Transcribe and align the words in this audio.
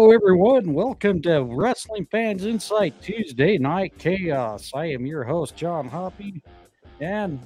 Hello, 0.00 0.12
everyone. 0.12 0.72
Welcome 0.72 1.20
to 1.24 1.42
Wrestling 1.42 2.06
Fans 2.10 2.46
Incite 2.46 3.02
Tuesday 3.02 3.58
Night 3.58 3.92
Chaos. 3.98 4.70
I 4.74 4.86
am 4.86 5.04
your 5.04 5.24
host, 5.24 5.56
John 5.56 5.90
Hoppe, 5.90 6.40
and 7.02 7.38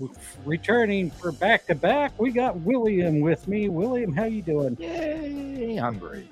returning 0.45 1.11
for 1.11 1.33
back 1.33 1.67
to 1.67 1.75
back, 1.75 2.17
we 2.17 2.31
got 2.31 2.57
William 2.61 3.19
with 3.19 3.49
me. 3.49 3.69
William, 3.69 4.15
how 4.15 4.27
you 4.27 4.41
doing? 4.41 4.77
Yay! 4.79 5.79
I'm 5.79 5.99
great. 5.99 6.31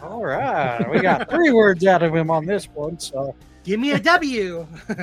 All 0.00 0.24
right, 0.24 0.88
we 0.92 1.00
got 1.00 1.28
three 1.28 1.50
words 1.50 1.84
out 1.84 2.04
of 2.04 2.14
him 2.14 2.30
on 2.30 2.46
this 2.46 2.66
one, 2.66 3.00
so 3.00 3.34
give 3.64 3.80
me 3.80 3.90
a 3.90 3.98
W. 3.98 4.64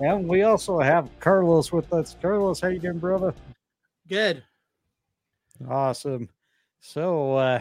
and 0.00 0.26
we 0.26 0.42
also 0.42 0.80
have 0.80 1.08
Carlos 1.20 1.70
with 1.70 1.92
us. 1.92 2.16
Carlos, 2.20 2.60
how 2.60 2.66
you 2.66 2.80
doing, 2.80 2.98
brother? 2.98 3.34
Good. 4.08 4.42
Awesome. 5.68 6.28
So, 6.80 7.36
uh, 7.36 7.60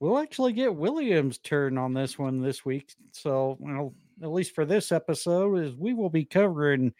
we'll 0.00 0.18
actually 0.18 0.52
get 0.52 0.74
William's 0.74 1.38
turn 1.38 1.78
on 1.78 1.92
this 1.94 2.18
one 2.18 2.40
this 2.40 2.64
week. 2.64 2.94
So, 3.12 3.56
well, 3.60 3.94
at 4.22 4.32
least 4.32 4.54
for 4.54 4.64
this 4.64 4.90
episode, 4.90 5.58
is 5.58 5.76
we 5.76 5.94
will 5.94 6.10
be 6.10 6.24
covering 6.24 6.92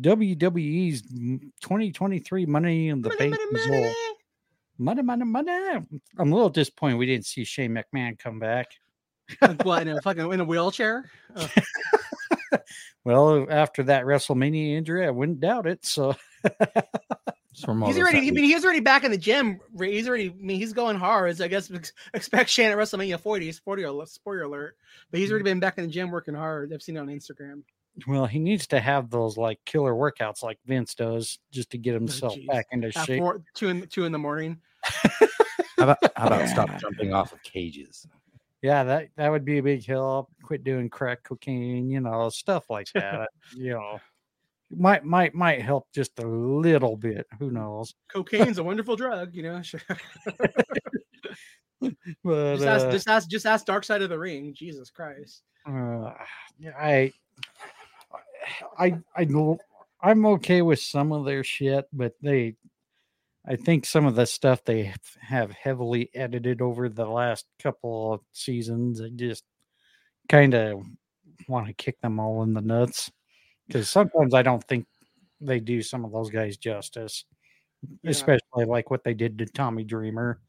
WWE's 0.00 1.02
2023 1.02 2.46
Money 2.46 2.88
in 2.88 3.02
the 3.02 3.08
money, 3.08 3.30
Bank 3.30 3.36
money, 3.50 3.68
money. 3.68 3.94
money, 4.78 5.02
money, 5.02 5.24
money. 5.24 5.86
I'm 6.18 6.32
a 6.32 6.34
little 6.34 6.50
disappointed 6.50 6.96
we 6.96 7.06
didn't 7.06 7.26
see 7.26 7.44
Shane 7.44 7.74
McMahon 7.74 8.18
come 8.18 8.38
back. 8.38 8.68
what 9.62 9.82
in 9.82 9.96
a 9.96 10.02
fucking 10.02 10.32
in 10.32 10.40
a 10.40 10.44
wheelchair? 10.44 11.10
Oh. 11.34 11.48
well, 13.04 13.46
after 13.48 13.82
that 13.84 14.04
WrestleMania 14.04 14.76
injury, 14.76 15.06
I 15.06 15.10
wouldn't 15.10 15.40
doubt 15.40 15.66
it. 15.66 15.84
So. 15.84 16.16
he's 17.54 17.98
already. 17.98 18.28
I 18.28 18.30
mean, 18.30 18.44
he's 18.44 18.64
already 18.64 18.80
back 18.80 19.04
in 19.04 19.10
the 19.10 19.18
gym. 19.18 19.60
He's 19.78 20.08
already. 20.08 20.30
I 20.30 20.34
mean, 20.38 20.58
he's 20.58 20.72
going 20.72 20.96
hard. 20.96 21.36
So 21.36 21.44
I 21.44 21.48
guess 21.48 21.70
expect 22.14 22.50
Shane 22.50 22.70
at 22.70 22.76
WrestleMania 22.76 23.20
40. 23.20 23.52
Sporty 23.52 23.82
alert, 23.82 24.08
spoiler 24.08 24.42
alert. 24.42 24.76
But 25.10 25.20
he's 25.20 25.30
already 25.30 25.44
been 25.44 25.60
back 25.60 25.78
in 25.78 25.84
the 25.84 25.90
gym 25.90 26.10
working 26.10 26.34
hard. 26.34 26.72
I've 26.72 26.82
seen 26.82 26.96
it 26.96 27.00
on 27.00 27.08
Instagram. 27.08 27.62
Well, 28.06 28.24
he 28.24 28.38
needs 28.38 28.66
to 28.68 28.80
have 28.80 29.10
those 29.10 29.36
like 29.36 29.60
killer 29.66 29.92
workouts 29.92 30.42
like 30.42 30.58
Vince 30.66 30.94
does, 30.94 31.38
just 31.50 31.70
to 31.70 31.78
get 31.78 31.92
oh, 31.92 31.98
himself 31.98 32.36
oh, 32.38 32.52
back 32.52 32.66
into 32.72 32.88
At 32.88 33.06
shape. 33.06 33.20
Four, 33.20 33.42
two 33.54 33.68
in 33.68 33.86
two 33.88 34.04
in 34.04 34.12
the 34.12 34.18
morning. 34.18 34.58
how 34.82 35.28
about 35.78 35.98
how 36.16 36.26
about 36.26 36.48
stop 36.48 36.78
jumping 36.78 37.12
off 37.12 37.32
of 37.32 37.42
cages? 37.42 38.06
Yeah, 38.62 38.84
that 38.84 39.08
that 39.16 39.30
would 39.30 39.44
be 39.44 39.58
a 39.58 39.62
big 39.62 39.84
help. 39.84 40.30
Quit 40.42 40.64
doing 40.64 40.88
crack 40.88 41.22
cocaine, 41.22 41.90
you 41.90 42.00
know, 42.00 42.30
stuff 42.30 42.70
like 42.70 42.88
that. 42.94 43.28
you 43.56 43.70
know 43.72 44.00
might 44.76 45.04
might 45.04 45.34
might 45.34 45.62
help 45.62 45.86
just 45.94 46.18
a 46.18 46.26
little 46.26 46.96
bit. 46.96 47.26
Who 47.38 47.50
knows? 47.50 47.94
Cocaine's 48.10 48.58
a 48.58 48.64
wonderful 48.64 48.96
drug, 48.96 49.34
you 49.34 49.42
know. 49.42 49.62
but 52.24 52.56
just 52.56 52.66
ask, 52.66 52.86
uh, 52.86 52.92
just 52.92 53.08
ask, 53.08 53.28
just 53.28 53.46
ask 53.46 53.66
Dark 53.66 53.84
Side 53.84 54.02
of 54.02 54.10
the 54.10 54.18
Ring. 54.18 54.54
Jesus 54.54 54.90
Christ. 54.90 55.42
Uh, 55.66 56.12
I, 56.78 57.12
I, 58.78 58.96
I, 59.16 59.26
I'm 60.00 60.26
okay 60.26 60.62
with 60.62 60.80
some 60.80 61.12
of 61.12 61.24
their 61.24 61.44
shit, 61.44 61.86
but 61.92 62.14
they, 62.20 62.56
I 63.46 63.56
think 63.56 63.86
some 63.86 64.06
of 64.06 64.16
the 64.16 64.26
stuff 64.26 64.64
they 64.64 64.92
have 65.20 65.52
heavily 65.52 66.10
edited 66.14 66.60
over 66.60 66.88
the 66.88 67.06
last 67.06 67.46
couple 67.62 68.14
of 68.14 68.20
seasons, 68.32 69.00
I 69.00 69.10
just 69.14 69.44
kind 70.28 70.54
of 70.54 70.82
want 71.48 71.68
to 71.68 71.72
kick 71.72 72.00
them 72.00 72.18
all 72.18 72.42
in 72.42 72.54
the 72.54 72.60
nuts 72.60 73.10
because 73.66 73.88
sometimes 73.88 74.34
I 74.34 74.42
don't 74.42 74.62
think 74.64 74.86
they 75.40 75.60
do 75.60 75.82
some 75.82 76.04
of 76.04 76.12
those 76.12 76.30
guys 76.30 76.56
justice, 76.56 77.24
yeah. 78.02 78.10
especially 78.10 78.64
like 78.66 78.90
what 78.90 79.04
they 79.04 79.14
did 79.14 79.38
to 79.38 79.46
Tommy 79.46 79.84
Dreamer. 79.84 80.40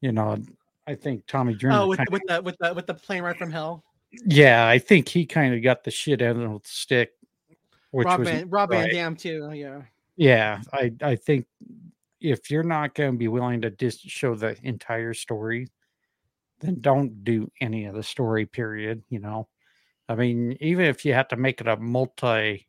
You 0.00 0.12
know, 0.12 0.38
I 0.86 0.94
think 0.94 1.26
Tommy 1.26 1.54
Dreamer. 1.54 1.80
Oh, 1.80 1.86
with, 1.88 2.00
with 2.10 2.22
the 2.26 2.42
with 2.42 2.56
the 2.60 2.74
with 2.74 2.86
the 2.86 2.94
plane 2.94 3.22
right 3.22 3.36
from 3.36 3.50
hell. 3.50 3.84
Yeah, 4.24 4.66
I 4.66 4.78
think 4.78 5.08
he 5.08 5.26
kind 5.26 5.54
of 5.54 5.62
got 5.62 5.84
the 5.84 5.90
shit 5.90 6.22
out 6.22 6.36
of 6.36 6.42
the 6.42 6.60
stick. 6.64 7.12
Which 7.90 8.06
Rob, 8.06 8.20
was, 8.20 8.28
Van, 8.28 8.48
Rob 8.48 8.70
right. 8.70 8.82
Van 8.82 8.94
Dam 8.94 9.16
too. 9.16 9.50
Yeah. 9.52 9.82
Yeah, 10.16 10.60
I 10.72 10.92
I 11.00 11.16
think 11.16 11.46
if 12.20 12.50
you're 12.50 12.64
not 12.64 12.94
going 12.94 13.12
to 13.12 13.18
be 13.18 13.28
willing 13.28 13.60
to 13.62 13.70
just 13.70 14.00
show 14.08 14.34
the 14.34 14.56
entire 14.62 15.14
story, 15.14 15.68
then 16.60 16.80
don't 16.80 17.22
do 17.22 17.50
any 17.60 17.84
of 17.84 17.94
the 17.94 18.02
story. 18.02 18.44
Period. 18.44 19.02
You 19.10 19.20
know, 19.20 19.48
I 20.08 20.14
mean, 20.14 20.56
even 20.60 20.86
if 20.86 21.04
you 21.04 21.14
have 21.14 21.28
to 21.28 21.36
make 21.36 21.60
it 21.60 21.68
a 21.68 21.76
multi 21.76 22.66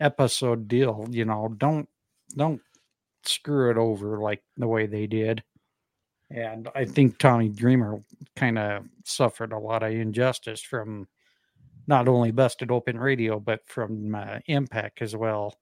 episode 0.00 0.68
deal, 0.68 1.06
you 1.10 1.24
know, 1.24 1.54
don't 1.56 1.88
don't 2.36 2.60
screw 3.24 3.70
it 3.70 3.76
over 3.76 4.18
like 4.18 4.42
the 4.56 4.66
way 4.66 4.86
they 4.86 5.06
did. 5.06 5.42
And 6.30 6.68
I 6.74 6.84
think 6.84 7.18
Tommy 7.18 7.48
Dreamer 7.48 8.02
kind 8.34 8.58
of 8.58 8.84
suffered 9.04 9.52
a 9.52 9.58
lot 9.58 9.84
of 9.84 9.92
injustice 9.92 10.60
from 10.60 11.06
not 11.86 12.08
only 12.08 12.32
Busted 12.32 12.70
Open 12.72 12.98
Radio, 12.98 13.38
but 13.38 13.60
from 13.66 14.14
uh, 14.14 14.40
Impact 14.46 15.02
as 15.02 15.14
well. 15.14 15.54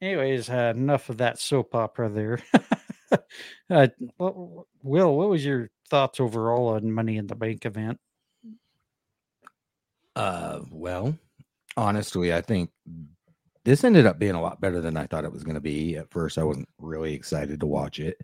Anyways, 0.00 0.50
uh, 0.50 0.72
enough 0.76 1.08
of 1.08 1.18
that 1.18 1.38
soap 1.38 1.76
opera 1.76 2.08
there. 2.08 2.40
uh, 3.70 3.86
Will, 4.18 5.16
what 5.16 5.28
was 5.28 5.44
your 5.44 5.70
thoughts 5.88 6.18
overall 6.18 6.70
on 6.70 6.90
Money 6.90 7.16
in 7.16 7.28
the 7.28 7.36
Bank 7.36 7.64
event? 7.64 8.00
Uh, 10.14 10.60
well, 10.70 11.16
honestly, 11.76 12.34
I 12.34 12.40
think 12.40 12.70
this 13.64 13.84
ended 13.84 14.06
up 14.06 14.18
being 14.18 14.34
a 14.34 14.42
lot 14.42 14.60
better 14.60 14.80
than 14.80 14.96
I 14.96 15.06
thought 15.06 15.24
it 15.24 15.32
was 15.32 15.44
going 15.44 15.54
to 15.54 15.60
be. 15.60 15.96
At 15.96 16.10
first, 16.10 16.38
I 16.38 16.44
wasn't 16.44 16.68
really 16.78 17.14
excited 17.14 17.60
to 17.60 17.66
watch 17.66 17.98
it, 17.98 18.18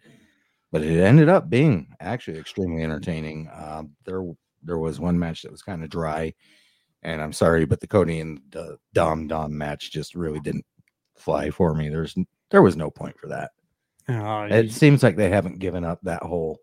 but 0.73 0.83
it 0.83 1.01
ended 1.01 1.29
up 1.29 1.49
being 1.49 1.89
actually 2.01 2.39
extremely 2.39 2.83
entertaining. 2.83 3.49
Uh, 3.49 3.85
there, 4.05 4.23
there 4.63 4.79
was 4.79 5.01
one 5.01 5.19
match 5.19 5.43
that 5.43 5.53
was 5.53 5.63
kind 5.63 5.83
of 5.83 5.91
dry, 5.91 6.35
and 7.03 7.23
I'm 7.23 7.33
sorry, 7.33 7.65
but 7.65 7.81
the 7.81 7.87
Cody 7.87 8.21
and 8.21 8.41
the 8.51 8.79
Dom 8.93 9.29
Dom 9.29 9.57
match 9.57 9.91
just 9.91 10.15
really 10.15 10.41
didn't 10.41 10.67
fly 11.17 11.51
for 11.51 11.75
me. 11.75 11.89
There's 11.89 12.15
there 12.51 12.63
was 12.63 12.77
no 12.77 12.91
point 12.91 13.19
for 13.19 13.29
that. 13.29 13.53
Oh, 14.09 14.43
it 14.45 14.73
seems 14.73 15.03
like 15.03 15.17
they 15.17 15.29
haven't 15.29 15.59
given 15.59 15.85
up 15.85 16.01
that 16.03 16.23
whole 16.23 16.59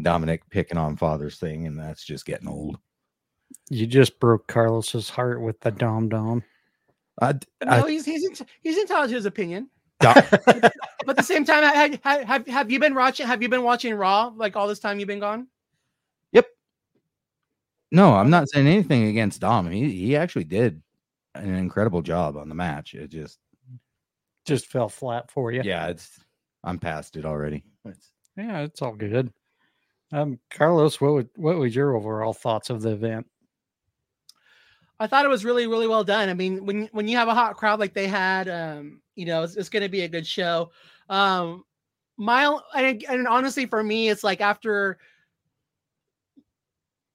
Dominic 0.00 0.48
picking 0.50 0.78
on 0.78 0.96
fathers 0.96 1.38
thing, 1.38 1.66
and 1.66 1.78
that's 1.78 2.04
just 2.04 2.24
getting 2.24 2.48
old. 2.48 2.78
You 3.70 3.86
just 3.86 4.18
broke 4.18 4.46
Carlos's 4.46 5.10
heart 5.10 5.40
with 5.40 5.60
the 5.60 5.70
dom 5.70 6.08
dom. 6.08 6.42
I, 7.20 7.34
I, 7.66 7.80
no, 7.80 7.86
he's 7.86 8.04
he's 8.04 8.42
he's 8.62 8.78
entitled 8.78 9.10
to 9.10 9.16
his 9.16 9.26
opinion. 9.26 9.68
but 10.00 10.72
at 11.08 11.16
the 11.16 11.22
same 11.22 11.44
time, 11.44 11.64
have, 12.04 12.22
have 12.24 12.46
have 12.46 12.70
you 12.70 12.78
been 12.78 12.94
watching? 12.94 13.26
Have 13.26 13.42
you 13.42 13.48
been 13.48 13.64
watching 13.64 13.94
Raw 13.94 14.32
like 14.34 14.56
all 14.56 14.68
this 14.68 14.78
time 14.78 14.98
you've 14.98 15.08
been 15.08 15.18
gone? 15.18 15.48
Yep. 16.32 16.46
No, 17.90 18.14
I'm 18.14 18.30
not 18.30 18.48
saying 18.48 18.66
anything 18.66 19.08
against 19.08 19.40
Dom. 19.40 19.70
He 19.70 19.90
he 19.90 20.16
actually 20.16 20.44
did 20.44 20.80
an 21.34 21.54
incredible 21.54 22.02
job 22.02 22.36
on 22.36 22.48
the 22.48 22.54
match. 22.54 22.94
It 22.94 23.10
just 23.10 23.38
just 24.46 24.66
fell 24.66 24.88
flat 24.88 25.30
for 25.30 25.52
you. 25.52 25.62
Yeah, 25.64 25.88
it's 25.88 26.20
I'm 26.62 26.78
past 26.78 27.16
it 27.16 27.24
already. 27.24 27.64
It's, 27.84 28.12
yeah, 28.36 28.60
it's 28.60 28.82
all 28.82 28.94
good. 28.94 29.32
Um, 30.12 30.38
Carlos, 30.50 31.00
what 31.00 31.12
would 31.12 31.28
what 31.36 31.56
was 31.56 31.74
your 31.74 31.96
overall 31.96 32.32
thoughts 32.32 32.70
of 32.70 32.82
the 32.82 32.90
event? 32.90 33.26
I 35.00 35.06
thought 35.06 35.24
it 35.24 35.28
was 35.28 35.44
really, 35.44 35.66
really 35.66 35.86
well 35.86 36.04
done. 36.04 36.28
I 36.28 36.34
mean, 36.34 36.66
when 36.66 36.88
when 36.92 37.06
you 37.08 37.16
have 37.16 37.28
a 37.28 37.34
hot 37.34 37.56
crowd 37.56 37.78
like 37.78 37.94
they 37.94 38.08
had, 38.08 38.48
um, 38.48 39.00
you 39.14 39.26
know, 39.26 39.42
it's, 39.42 39.56
it's 39.56 39.68
going 39.68 39.82
to 39.82 39.88
be 39.88 40.02
a 40.02 40.08
good 40.08 40.26
show. 40.26 40.70
Um, 41.08 41.64
my 42.16 42.58
and, 42.74 43.04
and 43.08 43.28
honestly, 43.28 43.66
for 43.66 43.82
me, 43.82 44.08
it's 44.08 44.24
like 44.24 44.40
after 44.40 44.98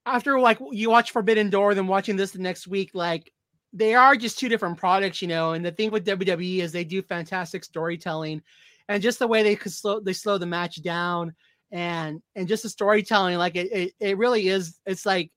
after 0.05 0.39
like 0.39 0.59
you 0.71 0.89
watch 0.89 1.11
Forbidden 1.11 1.49
Door, 1.49 1.75
then 1.75 1.87
watching 1.87 2.15
this 2.15 2.31
the 2.31 2.39
next 2.39 2.67
week, 2.67 2.91
like 2.93 3.31
they 3.73 3.95
are 3.95 4.15
just 4.15 4.39
two 4.39 4.49
different 4.49 4.77
products, 4.77 5.21
you 5.21 5.27
know. 5.27 5.53
And 5.53 5.65
the 5.65 5.71
thing 5.71 5.91
with 5.91 6.05
WWE 6.05 6.59
is 6.59 6.71
they 6.71 6.85
do 6.85 7.01
fantastic 7.01 7.65
storytelling, 7.65 8.41
and 8.87 9.03
just 9.03 9.19
the 9.19 9.27
way 9.27 9.43
they 9.43 9.55
could 9.57 9.73
slow 9.73 9.99
they 9.99 10.13
slow 10.13 10.37
the 10.37 10.45
match 10.45 10.81
down, 10.81 11.33
and 11.71 12.21
and 12.35 12.47
just 12.47 12.63
the 12.63 12.69
storytelling, 12.69 13.37
like 13.37 13.55
it, 13.57 13.71
it, 13.71 13.93
it 13.99 14.17
really 14.17 14.47
is. 14.47 14.79
It's 14.85 15.05
like 15.05 15.31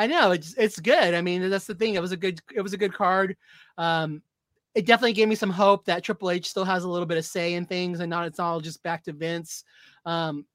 I 0.00 0.06
know 0.06 0.30
it's 0.30 0.54
it's 0.54 0.80
good. 0.80 1.12
I 1.12 1.20
mean, 1.20 1.50
that's 1.50 1.66
the 1.66 1.74
thing. 1.74 1.94
It 1.94 2.00
was 2.00 2.12
a 2.12 2.16
good 2.16 2.40
it 2.54 2.62
was 2.62 2.72
a 2.72 2.78
good 2.78 2.94
card. 2.94 3.36
Um, 3.76 4.22
it 4.74 4.86
definitely 4.86 5.12
gave 5.12 5.28
me 5.28 5.34
some 5.34 5.50
hope 5.50 5.84
that 5.84 6.02
Triple 6.02 6.30
H 6.30 6.48
still 6.48 6.64
has 6.64 6.84
a 6.84 6.88
little 6.88 7.04
bit 7.04 7.18
of 7.18 7.26
say 7.26 7.52
in 7.52 7.66
things 7.66 8.00
and 8.00 8.08
not 8.08 8.26
it's 8.26 8.38
all 8.40 8.62
just 8.62 8.82
back 8.82 9.04
to 9.04 9.12
Vince. 9.12 9.62
Um, 10.06 10.46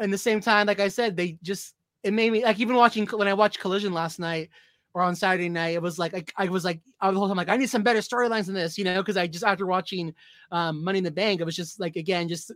and 0.00 0.12
the 0.12 0.18
same 0.18 0.40
time, 0.40 0.66
like 0.66 0.80
I 0.80 0.88
said, 0.88 1.16
they 1.16 1.38
just 1.40 1.74
it 2.02 2.12
made 2.12 2.32
me 2.32 2.42
like 2.42 2.58
even 2.58 2.74
watching 2.74 3.06
when 3.06 3.28
I 3.28 3.34
watched 3.34 3.60
Collision 3.60 3.92
last 3.92 4.18
night 4.18 4.50
or 4.92 5.02
on 5.02 5.14
Saturday 5.14 5.48
night, 5.48 5.74
it 5.74 5.82
was 5.82 5.96
like 5.96 6.32
I, 6.36 6.44
I 6.44 6.48
was 6.48 6.64
like 6.64 6.80
I 7.00 7.06
was 7.06 7.14
the 7.14 7.20
whole 7.20 7.28
time 7.28 7.36
like 7.36 7.48
I 7.48 7.56
need 7.56 7.70
some 7.70 7.84
better 7.84 8.00
storylines 8.00 8.46
than 8.46 8.56
this, 8.56 8.76
you 8.76 8.82
know, 8.82 9.02
because 9.02 9.16
I 9.16 9.28
just 9.28 9.44
after 9.44 9.66
watching 9.66 10.12
um, 10.50 10.82
Money 10.82 10.98
in 10.98 11.04
the 11.04 11.12
Bank, 11.12 11.40
it 11.40 11.44
was 11.44 11.54
just 11.54 11.78
like 11.78 11.94
again 11.94 12.28
just 12.28 12.50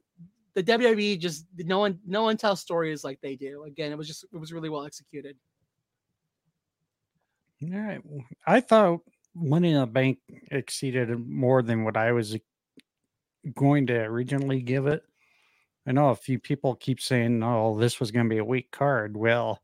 the 0.55 0.65
WWE 0.65 1.17
just 1.21 1.47
no 1.59 1.79
one 1.79 2.01
no 2.05 2.25
one 2.25 2.37
tells 2.37 2.61
stories 2.61 3.05
like 3.05 3.21
they 3.21 3.37
do. 3.37 3.63
Again, 3.69 3.93
it 3.93 3.99
was 3.99 4.09
just 4.09 4.25
it 4.33 4.37
was 4.37 4.53
really 4.53 4.69
well 4.69 4.85
executed. 4.85 5.37
All 7.63 7.71
right. 7.71 8.01
I 8.47 8.61
thought 8.61 9.01
Money 9.35 9.73
in 9.73 9.81
the 9.81 9.87
Bank 9.87 10.19
exceeded 10.51 11.11
more 11.27 11.63
than 11.63 11.85
what 11.85 11.97
I 11.97 12.13
was 12.13 12.37
going 13.55 13.87
to 13.89 13.95
originally 13.95 14.61
give 14.61 14.87
it. 14.87 15.03
I 15.87 15.93
know 15.93 16.11
a 16.11 16.17
few 16.17 16.39
people 16.39 16.75
keep 16.75 17.01
saying, 17.01 17.43
"Oh, 17.43 17.79
this 17.79 18.01
was 18.01 18.11
going 18.11 18.27
to 18.27 18.35
be 18.35 18.39
a 18.39 18.45
weak 18.45 18.71
card." 18.71 19.17
Well, 19.17 19.61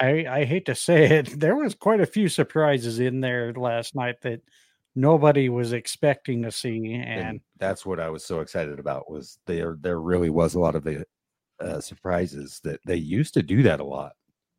I 0.00 0.26
I 0.28 0.44
hate 0.44 0.66
to 0.66 0.74
say 0.74 1.04
it, 1.18 1.26
there 1.40 1.56
was 1.56 1.74
quite 1.74 2.00
a 2.00 2.06
few 2.06 2.28
surprises 2.28 2.98
in 3.00 3.20
there 3.20 3.52
last 3.52 3.94
night 3.94 4.20
that 4.22 4.40
nobody 4.94 5.48
was 5.48 5.72
expecting 5.72 6.42
to 6.42 6.52
see, 6.52 6.94
and, 6.94 7.20
and 7.20 7.40
that's 7.58 7.86
what 7.86 8.00
I 8.00 8.10
was 8.10 8.24
so 8.24 8.40
excited 8.40 8.78
about. 8.78 9.10
Was 9.10 9.38
there 9.46 9.76
there 9.80 10.00
really 10.00 10.30
was 10.30 10.54
a 10.54 10.60
lot 10.60 10.74
of 10.74 10.84
the 10.84 11.04
uh, 11.60 11.80
surprises 11.80 12.60
that 12.64 12.80
they 12.84 12.96
used 12.96 13.34
to 13.34 13.42
do 13.42 13.62
that 13.64 13.80
a 13.80 13.84
lot, 13.84 14.12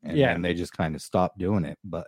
and, 0.03 0.17
Yeah. 0.17 0.33
and 0.33 0.43
they 0.43 0.53
just 0.53 0.73
kind 0.73 0.95
of 0.95 1.01
stopped 1.01 1.37
doing 1.37 1.65
it. 1.65 1.77
But 1.83 2.07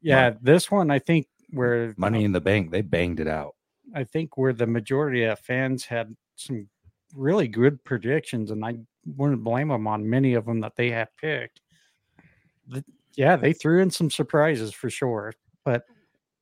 yeah, 0.00 0.32
this 0.40 0.70
one 0.70 0.90
I 0.90 0.98
think 0.98 1.26
where 1.50 1.94
Money 1.96 2.24
in 2.24 2.32
the 2.32 2.40
Bank, 2.40 2.70
they 2.70 2.80
banged 2.82 3.20
it 3.20 3.28
out. 3.28 3.54
I 3.94 4.04
think 4.04 4.36
where 4.38 4.52
the 4.52 4.66
majority 4.66 5.24
of 5.24 5.38
fans 5.38 5.84
had 5.84 6.16
some 6.36 6.68
really 7.14 7.46
good 7.48 7.82
predictions, 7.84 8.50
and 8.50 8.64
I 8.64 8.78
wouldn't 9.16 9.44
blame 9.44 9.68
them 9.68 9.86
on 9.86 10.08
many 10.08 10.34
of 10.34 10.46
them 10.46 10.60
that 10.60 10.76
they 10.76 10.90
had 10.90 11.08
picked. 11.20 11.60
Th- 12.72 12.84
Yeah, 13.16 13.36
they 13.36 13.52
threw 13.52 13.82
in 13.82 13.90
some 13.90 14.10
surprises 14.10 14.72
for 14.72 14.88
sure. 14.88 15.34
But 15.64 15.84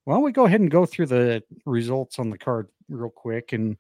why 0.05 0.15
don't 0.15 0.23
we 0.23 0.33
go 0.33 0.47
ahead 0.47 0.61
and 0.61 0.71
go 0.71 0.87
through 0.87 1.07
the 1.07 1.43
results 1.67 2.19
on 2.19 2.31
the 2.31 2.39
card 2.39 2.69
real 2.89 3.11
quick, 3.11 3.53
and 3.53 3.77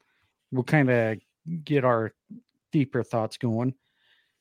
we'll 0.50 0.64
kind 0.64 0.90
of 0.90 1.18
get 1.64 1.84
our 1.84 2.12
deeper 2.72 3.02
thoughts 3.04 3.36
going. 3.36 3.74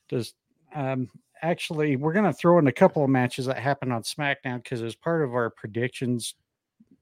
Just 0.10 0.34
um, 0.74 1.10
actually, 1.42 1.96
we're 1.96 2.14
going 2.14 2.26
to 2.26 2.34
throw 2.34 2.60
in 2.60 2.68
a 2.68 2.72
couple 2.72 3.04
of 3.04 3.10
matches 3.10 3.46
that 3.46 3.58
happened 3.58 3.94
on 3.94 4.04
SmackDown 4.04 4.64
because 4.64 4.82
it 4.82 4.86
was 4.86 4.96
part 4.96 5.24
of 5.24 5.34
our 5.34 5.50
predictions 5.50 6.36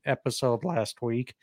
episode 0.06 0.64
last 0.64 1.02
week. 1.02 1.36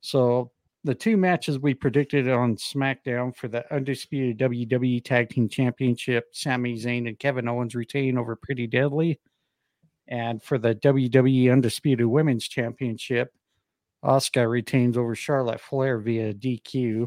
So 0.00 0.50
the 0.84 0.94
two 0.94 1.16
matches 1.16 1.58
we 1.58 1.74
predicted 1.74 2.28
on 2.28 2.56
SmackDown 2.56 3.34
for 3.34 3.48
the 3.48 3.72
undisputed 3.72 4.38
WWE 4.38 5.04
Tag 5.04 5.30
Team 5.30 5.48
Championship, 5.48 6.28
Sami 6.32 6.74
Zayn 6.76 7.06
and 7.06 7.18
Kevin 7.18 7.48
Owens 7.48 7.74
retain 7.74 8.18
over 8.18 8.34
Pretty 8.34 8.66
Deadly, 8.66 9.20
and 10.08 10.42
for 10.42 10.58
the 10.58 10.74
WWE 10.74 11.52
Undisputed 11.52 12.06
Women's 12.06 12.48
Championship, 12.48 13.32
Asuka 14.04 14.50
retains 14.50 14.98
over 14.98 15.14
Charlotte 15.14 15.60
Flair 15.60 15.98
via 15.98 16.34
DQ. 16.34 17.06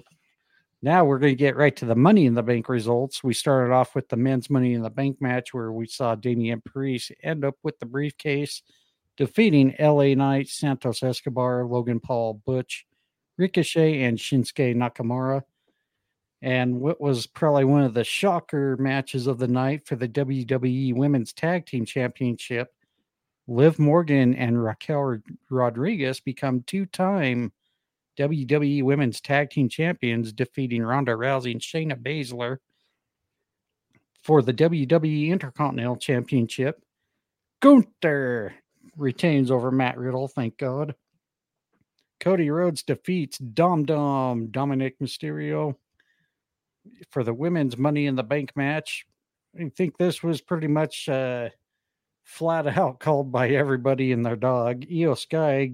Now 0.86 1.04
we're 1.04 1.18
going 1.18 1.32
to 1.32 1.36
get 1.36 1.56
right 1.56 1.76
to 1.78 1.86
the 1.86 1.96
Money 1.96 2.28
in 2.28 2.36
the 2.36 2.44
Bank 2.44 2.70
results. 2.70 3.24
We 3.24 3.34
started 3.34 3.74
off 3.74 3.96
with 3.96 4.08
the 4.08 4.18
men's 4.18 4.52
Money 4.52 4.76
in 4.76 4.84
the 4.84 4.92
Bank 4.92 5.20
match 5.20 5.52
where 5.52 5.72
we 5.72 5.88
saw 5.88 6.14
Damian 6.14 6.62
Priest 6.62 7.12
end 7.24 7.44
up 7.44 7.56
with 7.64 7.80
the 7.80 7.88
briefcase, 7.88 8.62
defeating 9.18 9.74
LA 9.80 10.14
Knight, 10.14 10.48
Santos 10.48 11.02
Escobar, 11.02 11.66
Logan 11.66 12.00
Paul, 12.00 12.36
Butch, 12.46 12.86
Ricochet, 13.40 14.04
and 14.04 14.20
Shinsuke 14.20 14.76
Nakamura. 14.76 15.42
And 16.44 16.80
what 16.80 17.02
was 17.02 17.26
probably 17.26 17.66
one 17.66 17.82
of 17.82 17.96
the 17.96 18.04
shocker 18.04 18.78
matches 18.78 19.26
of 19.26 19.40
the 19.40 19.48
night 19.48 19.88
for 19.88 19.96
the 19.96 20.08
WWE 20.08 20.94
Women's 20.94 21.34
Tag 21.34 21.66
Team 21.66 21.86
Championship, 21.86 22.72
Liv 23.48 23.80
Morgan 23.80 24.36
and 24.36 24.64
Raquel 24.64 25.18
Rodriguez 25.50 26.20
become 26.20 26.62
two 26.62 26.86
time 26.86 27.54
WWE 28.18 28.84
Women's 28.84 29.22
Tag 29.22 29.50
Team 29.50 29.70
Champions, 29.70 30.32
defeating 30.34 30.84
Ronda 30.84 31.14
Rousey 31.14 31.52
and 31.52 31.62
Shayna 31.62 32.02
Baszler 32.02 32.58
for 34.24 34.42
the 34.42 34.54
WWE 34.54 35.30
Intercontinental 35.30 35.98
Championship. 35.98 36.82
Gunther 37.62 38.54
retains 38.98 39.52
over 39.52 39.72
Matt 39.72 39.98
Riddle, 39.98 40.28
thank 40.28 40.58
God. 40.58 40.96
Cody 42.20 42.50
Rhodes 42.50 42.84
defeats 42.84 43.38
Dom 43.38 43.86
Dom 43.86 44.48
Dominic 44.48 45.00
Mysterio 45.00 45.76
for 47.10 47.24
the 47.24 47.34
women's 47.34 47.78
Money 47.78 48.08
in 48.08 48.16
the 48.16 48.24
Bank 48.24 48.52
match. 48.56 49.06
I 49.60 49.70
think 49.76 49.98
this 49.98 50.24
was 50.24 50.42
pretty 50.42 50.68
much 50.68 51.10
uh, 51.10 51.50
flat 52.24 52.68
out 52.78 53.00
called 53.00 53.32
by 53.32 53.50
everybody 53.50 54.12
and 54.12 54.26
their 54.26 54.36
dog. 54.36 54.86
Iyo 54.86 55.18
Sky 55.18 55.74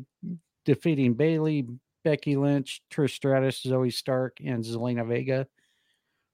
defeating 0.65 1.13
Bayley, 1.13 1.67
Becky 2.03 2.35
Lynch, 2.35 2.81
Trish 2.91 3.11
Stratus, 3.11 3.63
Zoey 3.63 3.93
Stark, 3.93 4.37
and 4.43 4.63
Zelina 4.63 5.07
Vega 5.07 5.47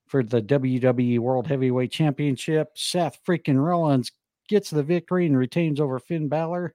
for 0.06 0.22
the 0.22 0.42
WWE 0.42 1.18
World 1.18 1.46
Heavyweight 1.46 1.92
Championship. 1.92 2.70
Seth 2.74 3.18
freaking 3.26 3.62
Rollins 3.62 4.12
gets 4.48 4.70
the 4.70 4.82
victory 4.82 5.26
and 5.26 5.36
retains 5.36 5.80
over 5.80 5.98
Finn 5.98 6.28
Balor. 6.28 6.74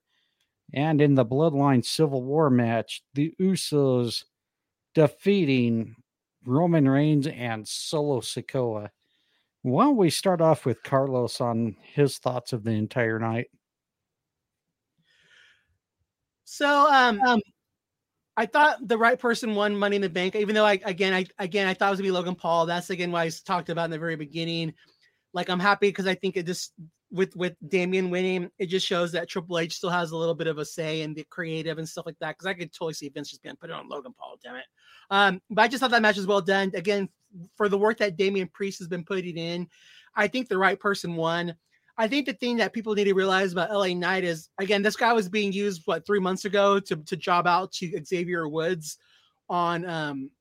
And 0.74 1.02
in 1.02 1.16
the 1.16 1.26
Bloodline 1.26 1.84
Civil 1.84 2.24
War 2.24 2.50
match, 2.50 3.04
the 3.14 3.34
Usos 3.40 4.24
defeating 4.96 5.96
Roman 6.46 6.88
Reigns 6.88 7.28
and 7.28 7.68
Solo 7.68 8.22
Sikoa. 8.22 8.90
Why 9.62 9.86
don't 9.86 9.98
we 9.98 10.10
start 10.10 10.42
off 10.42 10.66
with 10.66 10.84
Carlos 10.84 11.40
on 11.42 11.78
his 11.82 12.18
thoughts 12.18 12.54
of 12.54 12.64
the 12.64 12.72
entire 12.72 13.20
night? 13.20 13.48
So 16.44 16.88
um, 16.92 17.42
I 18.36 18.46
thought 18.46 18.88
the 18.88 18.98
right 18.98 19.20
person 19.20 19.54
won 19.54 19.78
Money 19.78 19.98
in 19.98 20.02
the 20.02 20.10
Bank, 20.10 20.36
even 20.36 20.56
though 20.56 20.66
I 20.66 20.80
again 20.86 21.14
I 21.14 21.26
again 21.38 21.68
I 21.68 21.74
thought 21.74 21.88
it 21.88 21.92
was 21.92 22.00
gonna 22.00 22.08
be 22.08 22.12
Logan 22.12 22.36
Paul. 22.36 22.66
That's 22.66 22.90
again 22.90 23.12
why 23.12 23.24
I 23.26 23.32
talked 23.46 23.70
about 23.70 23.86
in 23.86 23.92
the 23.92 24.00
very 24.00 24.16
beginning. 24.16 24.74
Like 25.34 25.50
I'm 25.50 25.60
happy 25.60 25.90
because 25.90 26.08
I 26.08 26.16
think 26.16 26.38
it 26.38 26.46
just 26.46 26.74
with 27.12 27.36
with 27.36 27.56
Damian 27.68 28.10
winning, 28.10 28.50
it 28.58 28.68
just 28.68 28.88
shows 28.88 29.12
that 29.12 29.30
Triple 29.30 29.60
H 29.60 29.76
still 29.76 29.92
has 29.92 30.12
a 30.12 30.18
little 30.18 30.34
bit 30.34 30.48
of 30.48 30.58
a 30.58 30.66
say 30.66 31.02
in 31.02 31.14
the 31.14 31.24
creative 31.30 31.78
and 31.78 31.88
stuff 31.88 32.08
like 32.08 32.18
that. 32.20 32.36
Because 32.36 32.48
I 32.48 32.56
could 32.56 32.74
totally 32.74 32.94
see 32.94 33.10
Vince 33.10 33.30
just 33.30 33.44
gonna 33.44 33.56
put 33.56 33.70
it 33.70 33.76
on 33.76 33.88
Logan 33.88 34.14
Paul. 34.18 34.38
Damn 34.44 34.56
it. 34.56 34.66
Um, 35.12 35.42
but 35.52 35.62
I 35.62 35.68
just 35.68 35.82
thought 35.82 35.92
that 35.92 36.02
match 36.02 36.18
was 36.18 36.28
well 36.28 36.42
done. 36.42 36.72
Again, 36.74 37.10
for 37.56 37.70
the 37.70 37.78
work 37.78 38.00
that 38.00 38.18
Damian 38.18 38.48
Priest 38.48 38.80
has 38.80 38.88
been 38.88 39.06
putting 39.06 39.38
in, 39.38 39.68
I 40.16 40.28
think 40.28 40.50
the 40.50 40.58
right 40.58 40.80
person 40.80 41.16
won. 41.16 41.56
I 41.98 42.08
think 42.08 42.26
the 42.26 42.34
thing 42.34 42.58
that 42.58 42.74
people 42.74 42.96
need 42.96 43.04
to 43.06 43.14
realize 43.14 43.52
about 43.52 43.72
LA 43.72 43.94
Knight 43.94 44.24
is 44.24 44.50
again, 44.58 44.82
this 44.82 44.96
guy 44.96 45.14
was 45.14 45.30
being 45.30 45.52
used 45.52 45.84
what 45.86 46.06
three 46.06 46.20
months 46.20 46.46
ago 46.46 46.80
to 46.80 46.96
to 46.96 47.16
job 47.16 47.48
out 47.48 47.72
to 47.74 48.04
Xavier 48.04 48.48
Woods 48.48 48.98
on 49.50 49.86
um 49.86 50.32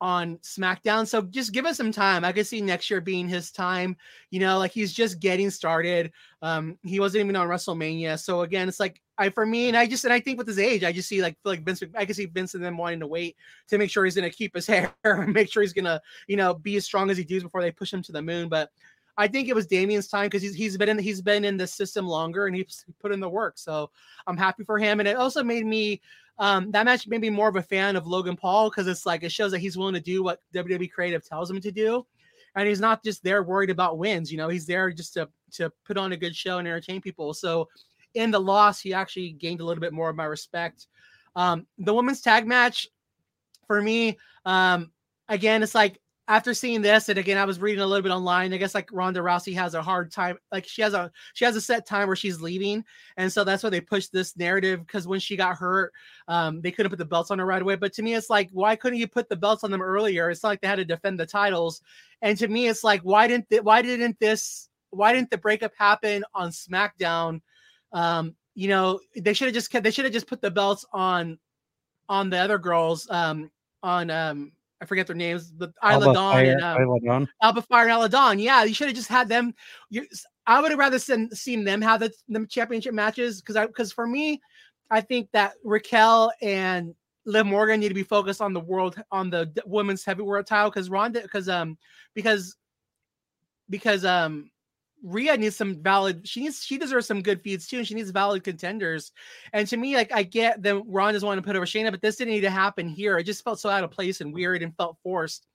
on 0.00 0.38
SmackDown. 0.38 1.06
So 1.06 1.22
just 1.22 1.52
give 1.52 1.66
us 1.66 1.76
some 1.76 1.92
time. 1.92 2.24
I 2.24 2.32
could 2.32 2.46
see 2.46 2.62
next 2.62 2.88
year 2.88 3.00
being 3.00 3.28
his 3.28 3.50
time. 3.50 3.96
You 4.30 4.40
know, 4.40 4.58
like 4.58 4.72
he's 4.72 4.92
just 4.92 5.20
getting 5.20 5.50
started. 5.50 6.12
Um, 6.40 6.78
he 6.82 7.00
wasn't 7.00 7.24
even 7.24 7.36
on 7.36 7.48
WrestleMania. 7.48 8.18
So 8.18 8.40
again, 8.40 8.68
it's 8.68 8.80
like 8.80 9.00
I 9.18 9.28
for 9.28 9.44
me, 9.44 9.68
and 9.68 9.76
I 9.76 9.86
just 9.86 10.04
and 10.04 10.12
I 10.12 10.20
think 10.20 10.38
with 10.38 10.46
his 10.46 10.58
age, 10.58 10.84
I 10.84 10.92
just 10.92 11.08
see 11.08 11.20
like 11.20 11.36
like 11.44 11.62
Vince. 11.62 11.82
I 11.94 12.04
can 12.06 12.14
see 12.14 12.26
Vince 12.26 12.54
and 12.54 12.64
them 12.64 12.78
wanting 12.78 13.00
to 13.00 13.06
wait 13.06 13.36
to 13.68 13.76
make 13.76 13.90
sure 13.90 14.04
he's 14.04 14.14
to 14.14 14.30
keep 14.30 14.54
his 14.54 14.66
hair 14.66 14.94
and 15.04 15.34
make 15.34 15.52
sure 15.52 15.62
he's 15.62 15.74
to 15.74 16.00
you 16.26 16.36
know 16.36 16.54
be 16.54 16.76
as 16.76 16.84
strong 16.84 17.10
as 17.10 17.18
he 17.18 17.24
does 17.24 17.42
before 17.42 17.60
they 17.60 17.70
push 17.70 17.92
him 17.92 18.02
to 18.02 18.12
the 18.12 18.22
moon. 18.22 18.48
But 18.48 18.70
I 19.16 19.28
think 19.28 19.48
it 19.48 19.54
was 19.54 19.66
Damien's 19.66 20.08
time 20.08 20.26
because 20.26 20.42
he's 20.42 20.54
he's 20.54 20.76
been 20.76 20.88
in 20.88 20.98
he's 20.98 21.22
been 21.22 21.44
in 21.44 21.56
the 21.56 21.66
system 21.66 22.06
longer 22.06 22.46
and 22.46 22.56
he's 22.56 22.84
put 23.00 23.12
in 23.12 23.20
the 23.20 23.28
work. 23.28 23.58
So 23.58 23.90
I'm 24.26 24.36
happy 24.36 24.64
for 24.64 24.78
him. 24.78 25.00
And 25.00 25.08
it 25.08 25.16
also 25.16 25.42
made 25.42 25.66
me 25.66 26.00
um 26.38 26.70
that 26.70 26.84
match 26.84 27.06
made 27.06 27.20
me 27.20 27.30
more 27.30 27.48
of 27.48 27.56
a 27.56 27.62
fan 27.62 27.96
of 27.96 28.06
Logan 28.06 28.36
Paul 28.36 28.70
because 28.70 28.86
it's 28.86 29.06
like 29.06 29.22
it 29.22 29.32
shows 29.32 29.50
that 29.52 29.58
he's 29.58 29.76
willing 29.76 29.94
to 29.94 30.00
do 30.00 30.22
what 30.22 30.40
WWE 30.54 30.90
creative 30.90 31.26
tells 31.26 31.50
him 31.50 31.60
to 31.60 31.72
do. 31.72 32.06
And 32.56 32.66
he's 32.66 32.80
not 32.80 33.04
just 33.04 33.22
there 33.22 33.42
worried 33.42 33.70
about 33.70 33.98
wins, 33.98 34.30
you 34.32 34.38
know, 34.38 34.48
he's 34.48 34.66
there 34.66 34.90
just 34.90 35.14
to 35.14 35.28
to 35.52 35.70
put 35.84 35.96
on 35.96 36.12
a 36.12 36.16
good 36.16 36.34
show 36.34 36.58
and 36.58 36.66
entertain 36.66 37.00
people. 37.00 37.34
So 37.34 37.68
in 38.14 38.30
the 38.30 38.40
loss, 38.40 38.80
he 38.80 38.92
actually 38.92 39.32
gained 39.32 39.60
a 39.60 39.64
little 39.64 39.80
bit 39.80 39.92
more 39.92 40.10
of 40.10 40.16
my 40.16 40.24
respect. 40.24 40.86
Um, 41.36 41.66
the 41.78 41.94
women's 41.94 42.20
tag 42.20 42.46
match 42.46 42.88
for 43.66 43.80
me, 43.80 44.18
um, 44.44 44.90
again, 45.28 45.62
it's 45.62 45.76
like 45.76 46.00
after 46.30 46.54
seeing 46.54 46.80
this, 46.80 47.08
and 47.08 47.18
again, 47.18 47.36
I 47.36 47.44
was 47.44 47.58
reading 47.58 47.80
a 47.80 47.86
little 47.86 48.04
bit 48.04 48.12
online. 48.12 48.54
I 48.54 48.56
guess 48.56 48.72
like 48.72 48.88
Ronda 48.92 49.18
Rousey 49.18 49.52
has 49.56 49.74
a 49.74 49.82
hard 49.82 50.12
time, 50.12 50.38
like 50.52 50.64
she 50.64 50.80
has 50.80 50.94
a 50.94 51.10
she 51.34 51.44
has 51.44 51.56
a 51.56 51.60
set 51.60 51.86
time 51.86 52.06
where 52.06 52.14
she's 52.14 52.40
leaving, 52.40 52.84
and 53.16 53.32
so 53.32 53.42
that's 53.42 53.64
why 53.64 53.70
they 53.70 53.80
pushed 53.80 54.12
this 54.12 54.36
narrative. 54.36 54.86
Because 54.86 55.08
when 55.08 55.18
she 55.18 55.36
got 55.36 55.56
hurt, 55.56 55.92
um, 56.28 56.60
they 56.60 56.70
couldn't 56.70 56.90
put 56.90 57.00
the 57.00 57.04
belts 57.04 57.32
on 57.32 57.40
her 57.40 57.46
right 57.46 57.60
away. 57.60 57.74
But 57.74 57.92
to 57.94 58.02
me, 58.02 58.14
it's 58.14 58.30
like, 58.30 58.48
why 58.52 58.76
couldn't 58.76 59.00
you 59.00 59.08
put 59.08 59.28
the 59.28 59.34
belts 59.34 59.64
on 59.64 59.72
them 59.72 59.82
earlier? 59.82 60.30
It's 60.30 60.44
not 60.44 60.50
like 60.50 60.60
they 60.60 60.68
had 60.68 60.76
to 60.76 60.84
defend 60.84 61.18
the 61.18 61.26
titles. 61.26 61.82
And 62.22 62.38
to 62.38 62.46
me, 62.46 62.68
it's 62.68 62.84
like, 62.84 63.00
why 63.02 63.26
didn't 63.26 63.50
th- 63.50 63.64
why 63.64 63.82
didn't 63.82 64.20
this 64.20 64.68
why 64.90 65.12
didn't 65.12 65.30
the 65.30 65.38
breakup 65.38 65.72
happen 65.76 66.22
on 66.32 66.50
SmackDown? 66.50 67.40
Um, 67.92 68.36
you 68.54 68.68
know, 68.68 69.00
they 69.16 69.32
should 69.32 69.48
have 69.48 69.54
just 69.54 69.72
they 69.82 69.90
should 69.90 70.04
have 70.04 70.14
just 70.14 70.28
put 70.28 70.40
the 70.40 70.50
belts 70.52 70.86
on 70.92 71.40
on 72.08 72.30
the 72.30 72.38
other 72.38 72.58
girls. 72.58 73.10
Um, 73.10 73.50
on 73.82 74.10
um 74.10 74.52
I 74.80 74.86
forget 74.86 75.06
their 75.06 75.16
names, 75.16 75.50
but 75.50 75.72
Isla 75.84 76.14
Dawn 76.14 76.46
and 76.46 76.60
Isla 76.60 77.00
Dawn. 77.04 77.28
Alba 77.42 77.62
Fyre 77.62 77.88
and 77.88 77.92
Isla 77.92 78.08
Dawn. 78.08 78.38
Yeah, 78.38 78.64
you 78.64 78.72
should 78.72 78.88
have 78.88 78.96
just 78.96 79.08
had 79.08 79.28
them. 79.28 79.54
You, 79.90 80.06
I 80.46 80.60
would 80.60 80.70
have 80.70 80.78
rather 80.78 80.98
seen, 80.98 81.30
seen 81.32 81.64
them 81.64 81.82
have 81.82 82.00
the, 82.00 82.12
them 82.28 82.46
championship 82.46 82.94
matches 82.94 83.40
because 83.40 83.56
I 83.56 83.66
because 83.66 83.92
for 83.92 84.06
me, 84.06 84.40
I 84.90 85.00
think 85.02 85.28
that 85.32 85.54
Raquel 85.64 86.32
and 86.40 86.94
Liv 87.26 87.46
Morgan 87.46 87.80
need 87.80 87.88
to 87.88 87.94
be 87.94 88.02
focused 88.02 88.40
on 88.40 88.54
the 88.54 88.60
world 88.60 88.96
on 89.12 89.28
the 89.28 89.52
women's 89.66 90.04
heavyweight 90.04 90.46
title 90.46 90.70
because 90.70 90.88
Ronda 90.88 91.20
because 91.20 91.48
um 91.48 91.76
because 92.14 92.56
because 93.68 94.04
um 94.04 94.50
Rhea 95.02 95.36
needs 95.36 95.56
some 95.56 95.82
valid. 95.82 96.28
She 96.28 96.40
needs. 96.40 96.64
She 96.64 96.78
deserves 96.78 97.06
some 97.06 97.22
good 97.22 97.40
feeds 97.40 97.66
too, 97.66 97.78
and 97.78 97.86
she 97.86 97.94
needs 97.94 98.10
valid 98.10 98.44
contenders. 98.44 99.12
And 99.52 99.66
to 99.68 99.76
me, 99.76 99.96
like 99.96 100.12
I 100.12 100.22
get 100.22 100.62
that 100.62 100.82
Ron 100.86 101.14
doesn't 101.14 101.26
want 101.26 101.38
to 101.38 101.42
put 101.46 101.56
over 101.56 101.66
Shayna, 101.66 101.90
but 101.90 102.02
this 102.02 102.16
didn't 102.16 102.34
need 102.34 102.40
to 102.42 102.50
happen 102.50 102.88
here. 102.88 103.18
It 103.18 103.24
just 103.24 103.42
felt 103.44 103.60
so 103.60 103.70
out 103.70 103.84
of 103.84 103.90
place 103.90 104.20
and 104.20 104.32
weird 104.32 104.62
and 104.62 104.76
felt 104.76 104.98
forced. 105.02 105.46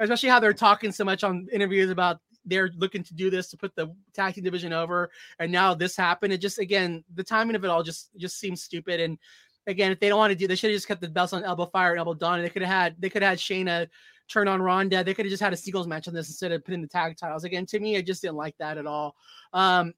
especially 0.00 0.28
how 0.28 0.40
they're 0.40 0.52
talking 0.52 0.92
so 0.92 1.04
much 1.04 1.24
on 1.24 1.46
interviews 1.52 1.90
about 1.90 2.20
they're 2.46 2.70
looking 2.76 3.02
to 3.02 3.14
do 3.14 3.30
this 3.30 3.48
to 3.50 3.56
put 3.56 3.74
the 3.74 3.94
tag 4.12 4.34
team 4.34 4.44
division 4.44 4.72
over, 4.72 5.10
and 5.38 5.50
now 5.50 5.74
this 5.74 5.96
happened. 5.96 6.32
It 6.32 6.38
just 6.38 6.58
again 6.58 7.04
the 7.14 7.24
timing 7.24 7.56
of 7.56 7.64
it 7.64 7.70
all 7.70 7.82
just 7.82 8.10
just 8.16 8.38
seems 8.38 8.62
stupid. 8.62 9.00
And 9.00 9.18
again, 9.66 9.92
if 9.92 10.00
they 10.00 10.08
don't 10.08 10.18
want 10.18 10.30
to 10.30 10.36
do, 10.36 10.46
they 10.46 10.56
should 10.56 10.70
have 10.70 10.76
just 10.76 10.88
kept 10.88 11.00
the 11.00 11.08
belts 11.08 11.32
on 11.32 11.44
Alba 11.44 11.66
Fyre 11.66 11.92
and 11.92 11.98
elbow 11.98 12.14
dawn. 12.14 12.38
And 12.38 12.44
they 12.44 12.50
could 12.50 12.62
have 12.62 12.70
had 12.70 12.96
they 12.98 13.08
could 13.08 13.22
have 13.22 13.30
had 13.30 13.38
Shayna 13.38 13.88
turn 14.28 14.48
on 14.48 14.62
Ronda. 14.62 15.04
They 15.04 15.14
could 15.14 15.26
have 15.26 15.30
just 15.30 15.42
had 15.42 15.52
a 15.52 15.56
singles 15.56 15.86
match 15.86 16.08
on 16.08 16.14
this 16.14 16.28
instead 16.28 16.52
of 16.52 16.64
putting 16.64 16.82
the 16.82 16.88
tag 16.88 17.16
titles. 17.16 17.44
Again, 17.44 17.66
to 17.66 17.80
me, 17.80 17.96
I 17.96 18.02
just 18.02 18.22
didn't 18.22 18.36
like 18.36 18.56
that 18.58 18.78
at 18.78 18.86
all. 18.86 19.16
Um, 19.52 19.94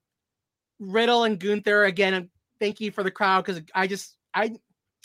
Riddle 0.79 1.23
and 1.23 1.39
Gunther 1.39 1.85
again. 1.85 2.29
Thank 2.59 2.81
you 2.81 2.91
for 2.91 3.03
the 3.03 3.11
crowd 3.11 3.45
because 3.45 3.61
I 3.73 3.87
just 3.87 4.17
I 4.33 4.51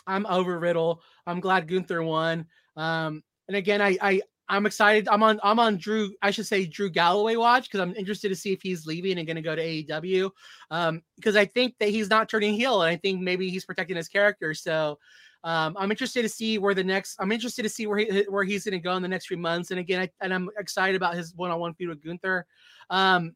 I'm 0.07 0.27
over 0.27 0.59
Riddle. 0.59 1.03
I'm 1.27 1.41
glad 1.41 1.69
Gunther 1.69 2.03
won. 2.03 2.47
Um, 2.77 3.23
and 3.49 3.57
again, 3.57 3.81
I 3.81 3.97
I 4.01 4.23
I'm 4.49 4.67
excited. 4.67 5.09
I'm 5.09 5.23
on 5.23 5.41
I'm 5.43 5.59
on 5.59 5.79
Drew. 5.79 6.15
I 6.21 6.31
should 6.31 6.47
say 6.47 6.67
Drew 6.67 6.91
Galloway 6.91 7.37
watch 7.37 7.65
because 7.65 7.81
I'm 7.81 7.95
interested 7.95 8.29
to 8.29 8.37
see 8.37 8.53
if 8.53 8.61
he's 8.61 8.87
leaving 8.87 9.19
and 9.19 9.27
going 9.27 9.37
to 9.37 9.43
go 9.43 9.57
to 9.57 9.63
AEW. 9.63 10.31
Um, 10.71 11.03
because 11.17 11.37
I 11.37 11.47
think 11.47 11.75
that 11.79 11.89
he's 11.89 12.11
not 12.11 12.29
turning 12.29 12.55
heel, 12.55 12.83
and 12.83 12.91
I 12.91 12.97
think 12.97 13.21
maybe 13.21 13.49
he's 13.49 13.65
protecting 13.65 13.97
his 13.97 14.09
character. 14.09 14.53
So, 14.53 14.99
um, 15.45 15.77
I'm 15.79 15.91
interested 15.91 16.23
to 16.23 16.29
see 16.29 16.59
where 16.59 16.75
the 16.75 16.85
next. 16.85 17.17
I'm 17.19 17.33
interested 17.33 17.63
to 17.65 17.69
see 17.69 17.87
where 17.87 17.99
he 17.99 18.25
where 18.29 18.45
he's 18.45 18.65
going 18.65 18.73
to 18.73 18.79
go 18.79 18.95
in 18.97 19.03
the 19.03 19.09
next 19.09 19.27
few 19.27 19.37
months. 19.37 19.71
And 19.71 19.81
again, 19.81 20.03
I, 20.03 20.11
and 20.21 20.33
I'm 20.33 20.49
excited 20.59 20.95
about 20.95 21.15
his 21.15 21.35
one-on-one 21.35 21.75
feud 21.75 21.89
with 21.89 22.05
Gunther. 22.05 22.47
Um, 22.91 23.35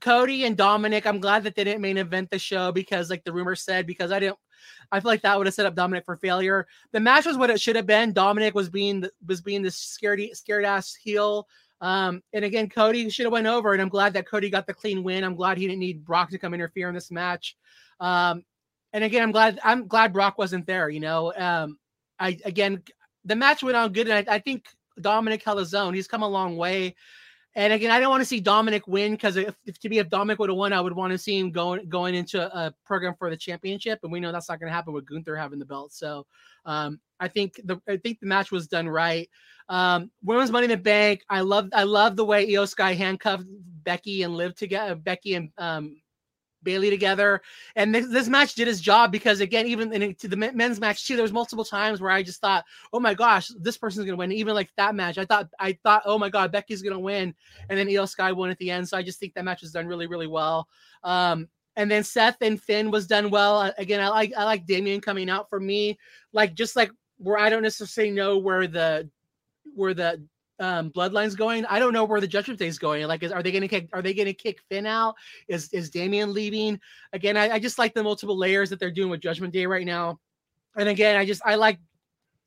Cody 0.00 0.44
and 0.44 0.56
Dominic. 0.56 1.06
I'm 1.06 1.20
glad 1.20 1.44
that 1.44 1.54
they 1.54 1.64
didn't 1.64 1.80
main 1.80 1.98
event 1.98 2.30
the 2.30 2.38
show 2.38 2.72
because, 2.72 3.10
like 3.10 3.24
the 3.24 3.32
rumor 3.32 3.54
said, 3.54 3.86
because 3.86 4.12
I 4.12 4.18
didn't. 4.18 4.38
I 4.90 5.00
feel 5.00 5.10
like 5.10 5.22
that 5.22 5.36
would 5.36 5.46
have 5.46 5.54
set 5.54 5.66
up 5.66 5.74
Dominic 5.74 6.04
for 6.04 6.16
failure. 6.16 6.66
The 6.92 7.00
match 7.00 7.26
was 7.26 7.36
what 7.36 7.50
it 7.50 7.60
should 7.60 7.76
have 7.76 7.86
been. 7.86 8.12
Dominic 8.12 8.54
was 8.54 8.68
being 8.68 9.00
the, 9.00 9.12
was 9.26 9.40
being 9.40 9.62
this 9.62 9.76
scared 9.76 10.20
scared 10.32 10.64
ass 10.64 10.94
heel. 10.94 11.46
Um, 11.80 12.22
and 12.32 12.44
again, 12.44 12.68
Cody 12.68 13.08
should 13.10 13.26
have 13.26 13.32
went 13.32 13.46
over, 13.46 13.72
and 13.72 13.82
I'm 13.82 13.88
glad 13.88 14.14
that 14.14 14.26
Cody 14.26 14.50
got 14.50 14.66
the 14.66 14.74
clean 14.74 15.04
win. 15.04 15.24
I'm 15.24 15.36
glad 15.36 15.58
he 15.58 15.66
didn't 15.66 15.80
need 15.80 16.04
Brock 16.04 16.30
to 16.30 16.38
come 16.38 16.54
interfere 16.54 16.88
in 16.88 16.94
this 16.94 17.10
match. 17.10 17.56
Um, 18.00 18.44
and 18.96 19.04
again, 19.04 19.22
I'm 19.22 19.30
glad 19.30 19.60
I'm 19.62 19.86
glad 19.86 20.14
Brock 20.14 20.38
wasn't 20.38 20.66
there. 20.66 20.88
You 20.88 21.00
know, 21.00 21.30
um, 21.36 21.78
I 22.18 22.38
again 22.46 22.82
the 23.26 23.36
match 23.36 23.62
went 23.62 23.76
on 23.76 23.92
good, 23.92 24.08
and 24.08 24.26
I, 24.26 24.36
I 24.36 24.38
think 24.38 24.64
Dominic 24.98 25.46
own. 25.46 25.92
He's 25.92 26.08
come 26.08 26.22
a 26.22 26.28
long 26.28 26.56
way. 26.56 26.96
And 27.54 27.74
again, 27.74 27.90
I 27.90 28.00
don't 28.00 28.08
want 28.08 28.22
to 28.22 28.26
see 28.26 28.40
Dominic 28.40 28.86
win 28.86 29.12
because 29.12 29.36
if, 29.36 29.54
if, 29.66 29.78
to 29.80 29.90
me, 29.90 29.98
if 29.98 30.08
Dominic 30.08 30.38
would 30.38 30.48
have 30.48 30.56
won, 30.56 30.72
I 30.72 30.80
would 30.80 30.94
want 30.94 31.10
to 31.12 31.18
see 31.18 31.38
him 31.38 31.50
going 31.50 31.86
going 31.90 32.14
into 32.14 32.40
a 32.56 32.72
program 32.86 33.14
for 33.18 33.28
the 33.28 33.36
championship. 33.36 33.98
And 34.02 34.10
we 34.10 34.18
know 34.18 34.32
that's 34.32 34.48
not 34.48 34.60
going 34.60 34.70
to 34.70 34.74
happen 34.74 34.94
with 34.94 35.04
Gunther 35.04 35.36
having 35.36 35.58
the 35.58 35.66
belt. 35.66 35.92
So 35.92 36.26
um, 36.64 36.98
I 37.20 37.28
think 37.28 37.60
the 37.64 37.78
I 37.86 37.98
think 37.98 38.20
the 38.20 38.26
match 38.26 38.50
was 38.50 38.66
done 38.66 38.88
right. 38.88 39.28
Um, 39.68 40.10
women's 40.22 40.50
Money 40.50 40.64
in 40.64 40.70
the 40.70 40.78
Bank. 40.78 41.22
I 41.28 41.42
love 41.42 41.68
I 41.74 41.82
love 41.82 42.16
the 42.16 42.24
way 42.24 42.48
Iyo 42.48 42.66
Sky 42.66 42.94
handcuffed 42.94 43.44
Becky 43.84 44.22
and 44.22 44.34
lived 44.34 44.56
together. 44.56 44.94
Becky 44.94 45.34
and 45.34 45.50
um, 45.58 45.96
Bayley 46.66 46.90
together. 46.90 47.40
And 47.76 47.94
this, 47.94 48.06
this, 48.08 48.28
match 48.28 48.54
did 48.54 48.68
its 48.68 48.80
job 48.80 49.10
because 49.10 49.40
again, 49.40 49.66
even 49.66 49.90
in 49.92 50.14
to 50.16 50.28
the 50.28 50.36
men's 50.36 50.80
match 50.80 51.06
too, 51.06 51.14
there 51.14 51.22
was 51.22 51.32
multiple 51.32 51.64
times 51.64 52.00
where 52.00 52.10
I 52.10 52.22
just 52.22 52.40
thought, 52.42 52.64
oh 52.92 53.00
my 53.00 53.14
gosh, 53.14 53.48
this 53.58 53.78
person's 53.78 54.04
gonna 54.04 54.18
win. 54.18 54.32
Even 54.32 54.54
like 54.54 54.70
that 54.76 54.94
match, 54.94 55.16
I 55.16 55.24
thought 55.24 55.48
I 55.58 55.78
thought, 55.82 56.02
oh 56.04 56.18
my 56.18 56.28
god, 56.28 56.52
Becky's 56.52 56.82
gonna 56.82 56.98
win, 56.98 57.34
and 57.70 57.78
then 57.78 57.86
Iyo 57.86 58.06
Sky 58.06 58.32
won 58.32 58.50
at 58.50 58.58
the 58.58 58.70
end. 58.70 58.86
So 58.86 58.98
I 58.98 59.02
just 59.02 59.18
think 59.18 59.32
that 59.34 59.44
match 59.44 59.62
was 59.62 59.72
done 59.72 59.86
really, 59.86 60.06
really 60.06 60.26
well. 60.26 60.68
Um, 61.02 61.48
and 61.76 61.90
then 61.90 62.02
Seth 62.02 62.38
and 62.40 62.60
Finn 62.60 62.90
was 62.90 63.06
done 63.06 63.30
well. 63.30 63.72
Again, 63.78 64.00
I 64.00 64.08
like 64.08 64.32
I 64.36 64.44
like 64.44 64.66
Damian 64.66 65.00
coming 65.00 65.30
out 65.30 65.48
for 65.48 65.60
me, 65.60 65.98
like 66.32 66.54
just 66.54 66.74
like 66.74 66.90
where 67.18 67.38
I 67.38 67.48
don't 67.48 67.62
necessarily 67.62 68.12
know 68.12 68.38
where 68.38 68.66
the 68.66 69.08
where 69.74 69.94
the 69.94 70.22
um 70.58 70.90
bloodlines 70.90 71.36
going 71.36 71.66
i 71.66 71.78
don't 71.78 71.92
know 71.92 72.04
where 72.04 72.20
the 72.20 72.26
judgment 72.26 72.58
day 72.58 72.66
is 72.66 72.78
going 72.78 73.06
like 73.06 73.22
is, 73.22 73.30
are 73.30 73.42
they 73.42 73.52
gonna 73.52 73.68
kick 73.68 73.88
are 73.92 74.00
they 74.00 74.14
gonna 74.14 74.32
kick 74.32 74.60
finn 74.70 74.86
out? 74.86 75.14
Is 75.48 75.68
is 75.72 75.90
damian 75.90 76.32
leaving? 76.32 76.80
Again 77.12 77.36
I, 77.36 77.50
I 77.50 77.58
just 77.58 77.78
like 77.78 77.94
the 77.94 78.02
multiple 78.02 78.36
layers 78.36 78.70
that 78.70 78.80
they're 78.80 78.90
doing 78.90 79.10
with 79.10 79.20
judgment 79.20 79.52
day 79.52 79.66
right 79.66 79.84
now. 79.84 80.18
And 80.76 80.88
again 80.88 81.16
i 81.16 81.26
just 81.26 81.42
i 81.44 81.54
like 81.56 81.78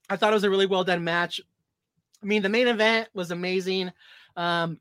i 0.09 0.15
thought 0.15 0.31
it 0.31 0.35
was 0.35 0.43
a 0.43 0.49
really 0.49 0.65
well 0.65 0.83
done 0.83 1.03
match. 1.03 1.39
I 2.21 2.25
mean 2.25 2.41
the 2.41 2.49
main 2.49 2.67
event 2.67 3.09
was 3.13 3.31
amazing. 3.31 3.91
Um 4.35 4.79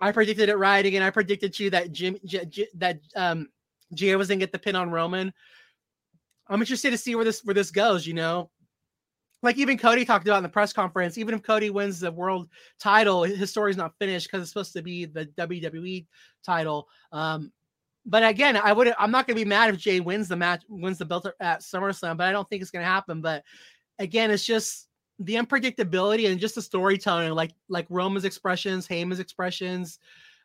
i 0.00 0.12
predicted 0.12 0.50
it 0.50 0.56
right. 0.56 0.84
Again 0.84 1.02
i 1.02 1.10
predicted 1.10 1.54
too 1.54 1.70
that 1.70 1.92
jim 1.92 2.18
J, 2.24 2.44
J, 2.44 2.68
that 2.74 3.00
um 3.16 3.48
Gia 3.94 4.18
was 4.18 4.28
gonna 4.28 4.40
get 4.40 4.52
the 4.52 4.58
pin 4.58 4.76
on 4.76 4.90
roman. 4.90 5.32
I'm 6.48 6.60
interested 6.60 6.90
to 6.90 6.98
see 6.98 7.14
where 7.14 7.24
this 7.24 7.42
where 7.44 7.54
this 7.54 7.70
goes 7.70 8.06
you 8.06 8.14
know 8.14 8.50
like 9.42 9.56
even 9.58 9.78
Cody 9.78 10.04
talked 10.04 10.26
about 10.26 10.38
in 10.38 10.42
the 10.42 10.48
press 10.48 10.72
conference, 10.72 11.16
even 11.16 11.34
if 11.34 11.42
Cody 11.42 11.70
wins 11.70 12.00
the 12.00 12.10
world 12.10 12.48
title, 12.80 13.22
his 13.22 13.50
story's 13.50 13.76
not 13.76 13.94
finished 13.98 14.26
because 14.26 14.42
it's 14.42 14.50
supposed 14.50 14.72
to 14.72 14.82
be 14.82 15.04
the 15.04 15.26
WWE 15.38 16.06
title. 16.44 16.88
Um, 17.12 17.52
but 18.04 18.26
again, 18.26 18.56
I 18.56 18.72
would 18.72 18.92
I'm 18.98 19.10
not 19.10 19.26
gonna 19.26 19.36
be 19.38 19.44
mad 19.44 19.72
if 19.72 19.78
Jey 19.78 20.00
wins 20.00 20.28
the 20.28 20.36
match, 20.36 20.62
wins 20.68 20.98
the 20.98 21.04
belt 21.04 21.28
at 21.40 21.60
SummerSlam, 21.60 22.16
but 22.16 22.26
I 22.26 22.32
don't 22.32 22.48
think 22.48 22.62
it's 22.62 22.70
gonna 22.70 22.84
happen. 22.84 23.20
But 23.20 23.44
again, 23.98 24.30
it's 24.30 24.44
just 24.44 24.88
the 25.20 25.34
unpredictability 25.34 26.30
and 26.30 26.40
just 26.40 26.54
the 26.54 26.62
storytelling, 26.62 27.32
like 27.32 27.52
like 27.68 27.86
Roman's 27.90 28.24
expressions, 28.24 28.88
Heyman's 28.88 29.20
expressions. 29.20 29.98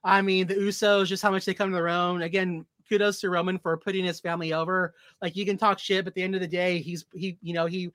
I 0.04 0.22
mean, 0.22 0.48
the 0.48 0.56
Usos, 0.56 1.06
just 1.06 1.24
how 1.24 1.32
much 1.32 1.46
they 1.46 1.54
come 1.54 1.70
to 1.70 1.76
their 1.76 1.88
own. 1.88 2.24
Again, 2.24 2.66
kudos 2.90 3.22
to 3.22 3.30
Roman 3.30 3.58
for 3.58 3.78
putting 3.78 4.04
his 4.04 4.20
family 4.20 4.52
over. 4.54 4.94
Like 5.22 5.36
you 5.36 5.46
can 5.46 5.58
talk 5.58 5.80
shit, 5.80 6.04
but 6.04 6.12
at 6.12 6.16
the 6.16 6.24
end 6.24 6.36
of 6.36 6.42
the 6.42 6.48
day, 6.48 6.80
he's 6.80 7.06
he, 7.14 7.38
you 7.42 7.54
know, 7.54 7.66
he 7.66 7.92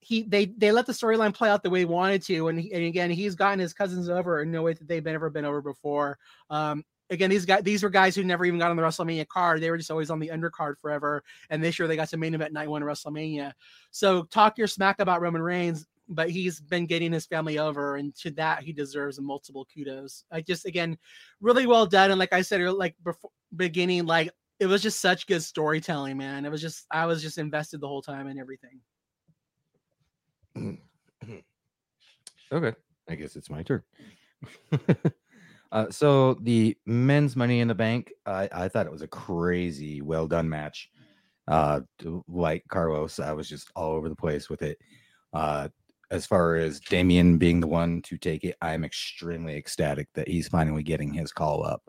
he 0.00 0.22
they 0.22 0.46
they 0.46 0.72
let 0.72 0.86
the 0.86 0.92
storyline 0.92 1.34
play 1.34 1.50
out 1.50 1.62
the 1.62 1.70
way 1.70 1.80
he 1.80 1.84
wanted 1.84 2.22
to, 2.22 2.48
and, 2.48 2.60
he, 2.60 2.72
and 2.72 2.84
again 2.84 3.10
he's 3.10 3.34
gotten 3.34 3.58
his 3.58 3.72
cousins 3.72 4.08
over 4.08 4.42
in 4.42 4.50
no 4.50 4.62
way 4.62 4.72
that 4.72 4.86
they've 4.86 5.04
never 5.04 5.30
been 5.30 5.44
over 5.44 5.60
before. 5.60 6.18
Um, 6.50 6.84
again, 7.10 7.30
these 7.30 7.44
guys 7.44 7.62
these 7.62 7.82
were 7.82 7.90
guys 7.90 8.14
who 8.14 8.24
never 8.24 8.44
even 8.44 8.58
got 8.58 8.70
on 8.70 8.76
the 8.76 8.82
WrestleMania 8.82 9.26
card. 9.28 9.60
They 9.60 9.70
were 9.70 9.78
just 9.78 9.90
always 9.90 10.10
on 10.10 10.18
the 10.18 10.28
undercard 10.28 10.78
forever, 10.78 11.22
and 11.50 11.62
this 11.62 11.78
year 11.78 11.88
they 11.88 11.96
got 11.96 12.08
to 12.10 12.16
main 12.16 12.34
event 12.34 12.52
night 12.52 12.68
one 12.68 12.82
WrestleMania. 12.82 13.52
So 13.90 14.24
talk 14.24 14.58
your 14.58 14.66
smack 14.66 15.00
about 15.00 15.20
Roman 15.20 15.42
Reigns, 15.42 15.86
but 16.08 16.30
he's 16.30 16.60
been 16.60 16.86
getting 16.86 17.12
his 17.12 17.26
family 17.26 17.58
over, 17.58 17.96
and 17.96 18.14
to 18.16 18.30
that 18.32 18.62
he 18.62 18.72
deserves 18.72 19.20
multiple 19.20 19.66
kudos. 19.74 20.24
I 20.30 20.40
just 20.40 20.66
again 20.66 20.96
really 21.40 21.66
well 21.66 21.86
done, 21.86 22.10
and 22.10 22.18
like 22.18 22.32
I 22.32 22.42
said, 22.42 22.60
like 22.72 22.94
before 23.02 23.30
beginning, 23.56 24.06
like 24.06 24.30
it 24.60 24.66
was 24.66 24.82
just 24.82 25.00
such 25.00 25.26
good 25.26 25.42
storytelling, 25.42 26.16
man. 26.16 26.44
It 26.44 26.50
was 26.50 26.60
just 26.60 26.86
I 26.90 27.06
was 27.06 27.22
just 27.22 27.38
invested 27.38 27.80
the 27.80 27.88
whole 27.88 28.02
time 28.02 28.26
and 28.26 28.38
everything. 28.38 28.80
Okay, 32.52 32.76
I 33.08 33.14
guess 33.14 33.36
it's 33.36 33.50
my 33.50 33.62
turn. 33.62 33.82
uh, 35.72 35.90
so 35.90 36.34
the 36.34 36.76
men's 36.86 37.36
Money 37.36 37.60
in 37.60 37.68
the 37.68 37.74
Bank, 37.74 38.12
I, 38.26 38.48
I 38.52 38.68
thought 38.68 38.86
it 38.86 38.92
was 38.92 39.02
a 39.02 39.08
crazy, 39.08 40.00
well 40.00 40.26
done 40.26 40.48
match. 40.48 40.90
Uh, 41.46 41.80
like 42.28 42.62
Carlos, 42.68 43.18
I 43.18 43.32
was 43.32 43.48
just 43.48 43.70
all 43.74 43.92
over 43.92 44.08
the 44.08 44.16
place 44.16 44.50
with 44.50 44.62
it. 44.62 44.78
Uh, 45.32 45.68
as 46.10 46.26
far 46.26 46.56
as 46.56 46.80
Damian 46.80 47.38
being 47.38 47.60
the 47.60 47.66
one 47.66 48.02
to 48.02 48.16
take 48.16 48.44
it, 48.44 48.56
I'm 48.62 48.84
extremely 48.84 49.56
ecstatic 49.56 50.08
that 50.14 50.28
he's 50.28 50.48
finally 50.48 50.82
getting 50.82 51.12
his 51.12 51.32
call 51.32 51.64
up 51.64 51.82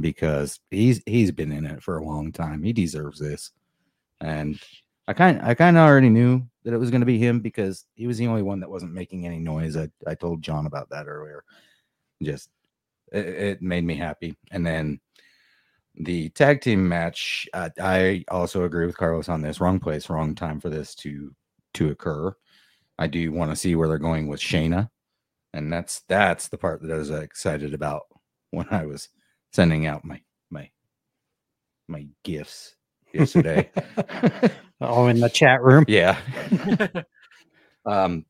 because 0.00 0.60
he's 0.70 1.02
he's 1.06 1.32
been 1.32 1.52
in 1.52 1.66
it 1.66 1.82
for 1.82 1.98
a 1.98 2.04
long 2.04 2.32
time. 2.32 2.62
He 2.62 2.72
deserves 2.72 3.18
this, 3.18 3.50
and 4.20 4.60
I 5.08 5.14
kind 5.14 5.40
I 5.42 5.54
kind 5.54 5.78
of 5.78 5.84
already 5.84 6.10
knew 6.10 6.46
that 6.64 6.74
it 6.74 6.78
was 6.78 6.90
going 6.90 7.00
to 7.00 7.06
be 7.06 7.18
him 7.18 7.40
because 7.40 7.86
he 7.94 8.06
was 8.06 8.18
the 8.18 8.26
only 8.26 8.42
one 8.42 8.60
that 8.60 8.68
wasn't 8.68 8.92
making 8.92 9.24
any 9.24 9.38
noise. 9.38 9.74
I, 9.74 9.88
I 10.06 10.14
told 10.14 10.42
John 10.42 10.66
about 10.66 10.90
that 10.90 11.08
earlier. 11.08 11.44
Just 12.22 12.50
it, 13.10 13.26
it 13.26 13.62
made 13.62 13.84
me 13.84 13.94
happy. 13.94 14.36
And 14.50 14.66
then 14.66 15.00
the 15.94 16.28
tag 16.28 16.60
team 16.60 16.86
match, 16.86 17.48
uh, 17.54 17.70
I 17.80 18.26
also 18.28 18.64
agree 18.64 18.84
with 18.84 18.98
Carlos 18.98 19.30
on 19.30 19.40
this. 19.40 19.62
Wrong 19.62 19.80
place, 19.80 20.10
wrong 20.10 20.34
time 20.34 20.60
for 20.60 20.68
this 20.68 20.94
to 20.96 21.34
to 21.74 21.88
occur. 21.88 22.34
I 22.98 23.06
do 23.06 23.32
want 23.32 23.50
to 23.50 23.56
see 23.56 23.76
where 23.76 23.88
they're 23.88 23.96
going 23.96 24.28
with 24.28 24.40
Shayna, 24.40 24.90
and 25.54 25.72
that's 25.72 26.02
that's 26.08 26.48
the 26.48 26.58
part 26.58 26.82
that 26.82 26.92
I 26.92 26.98
was 26.98 27.08
excited 27.08 27.72
about 27.72 28.02
when 28.50 28.66
I 28.70 28.84
was 28.84 29.08
sending 29.54 29.86
out 29.86 30.04
my 30.04 30.20
my 30.50 30.68
my 31.88 32.06
gifts 32.24 32.74
yesterday. 33.12 33.70
oh, 34.80 35.06
in 35.08 35.20
the 35.20 35.28
chat 35.28 35.62
room. 35.62 35.84
Yeah. 35.88 36.18
um, 37.86 38.24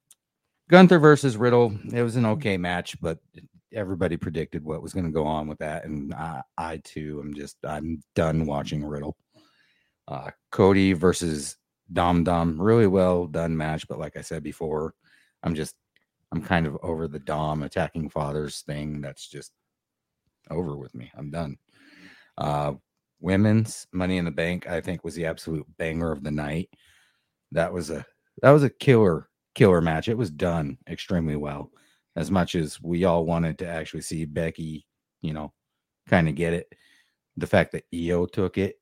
Gunther 0.68 0.98
versus 0.98 1.36
Riddle. 1.36 1.76
It 1.92 2.02
was 2.02 2.16
an 2.16 2.26
okay 2.26 2.56
match, 2.56 3.00
but 3.00 3.18
everybody 3.74 4.16
predicted 4.16 4.64
what 4.64 4.82
was 4.82 4.92
going 4.92 5.06
to 5.06 5.12
go 5.12 5.26
on 5.26 5.46
with 5.48 5.58
that, 5.58 5.84
and 5.84 6.14
I, 6.14 6.42
I 6.56 6.78
too 6.78 7.22
am 7.24 7.34
just 7.34 7.56
I'm 7.64 8.02
done 8.14 8.46
watching 8.46 8.84
Riddle. 8.84 9.16
Uh, 10.06 10.30
Cody 10.50 10.92
versus 10.94 11.56
Dom 11.92 12.24
Dom, 12.24 12.60
really 12.60 12.86
well 12.86 13.26
done 13.26 13.56
match, 13.56 13.88
but 13.88 13.98
like 13.98 14.16
I 14.16 14.22
said 14.22 14.42
before, 14.42 14.94
I'm 15.42 15.54
just 15.54 15.74
I'm 16.32 16.42
kind 16.42 16.66
of 16.66 16.76
over 16.82 17.08
the 17.08 17.18
Dom 17.18 17.62
attacking 17.62 18.10
fathers 18.10 18.62
thing. 18.62 19.00
That's 19.00 19.26
just 19.28 19.52
over 20.50 20.76
with 20.76 20.94
me. 20.94 21.10
I'm 21.16 21.30
done. 21.30 21.56
Uh, 22.36 22.74
women's 23.20 23.86
Money 23.92 24.18
in 24.18 24.24
the 24.24 24.30
Bank, 24.30 24.68
I 24.68 24.80
think, 24.80 25.04
was 25.04 25.14
the 25.14 25.26
absolute 25.26 25.66
banger 25.78 26.12
of 26.12 26.22
the 26.22 26.30
night. 26.30 26.70
That 27.52 27.72
was 27.72 27.90
a 27.90 28.04
that 28.42 28.50
was 28.50 28.62
a 28.62 28.70
killer 28.70 29.28
killer 29.54 29.80
match. 29.80 30.08
It 30.08 30.16
was 30.16 30.30
done 30.30 30.78
extremely 30.88 31.36
well. 31.36 31.70
as 32.18 32.30
much 32.32 32.56
as 32.56 32.80
we 32.82 33.04
all 33.04 33.24
wanted 33.24 33.58
to 33.58 33.66
actually 33.68 34.00
see 34.02 34.24
Becky, 34.24 34.84
you 35.22 35.32
know, 35.32 35.52
kind 36.08 36.28
of 36.28 36.34
get 36.34 36.52
it, 36.52 36.72
the 37.36 37.46
fact 37.46 37.70
that 37.72 37.84
Iyo 37.92 38.26
took 38.30 38.58
it 38.58 38.80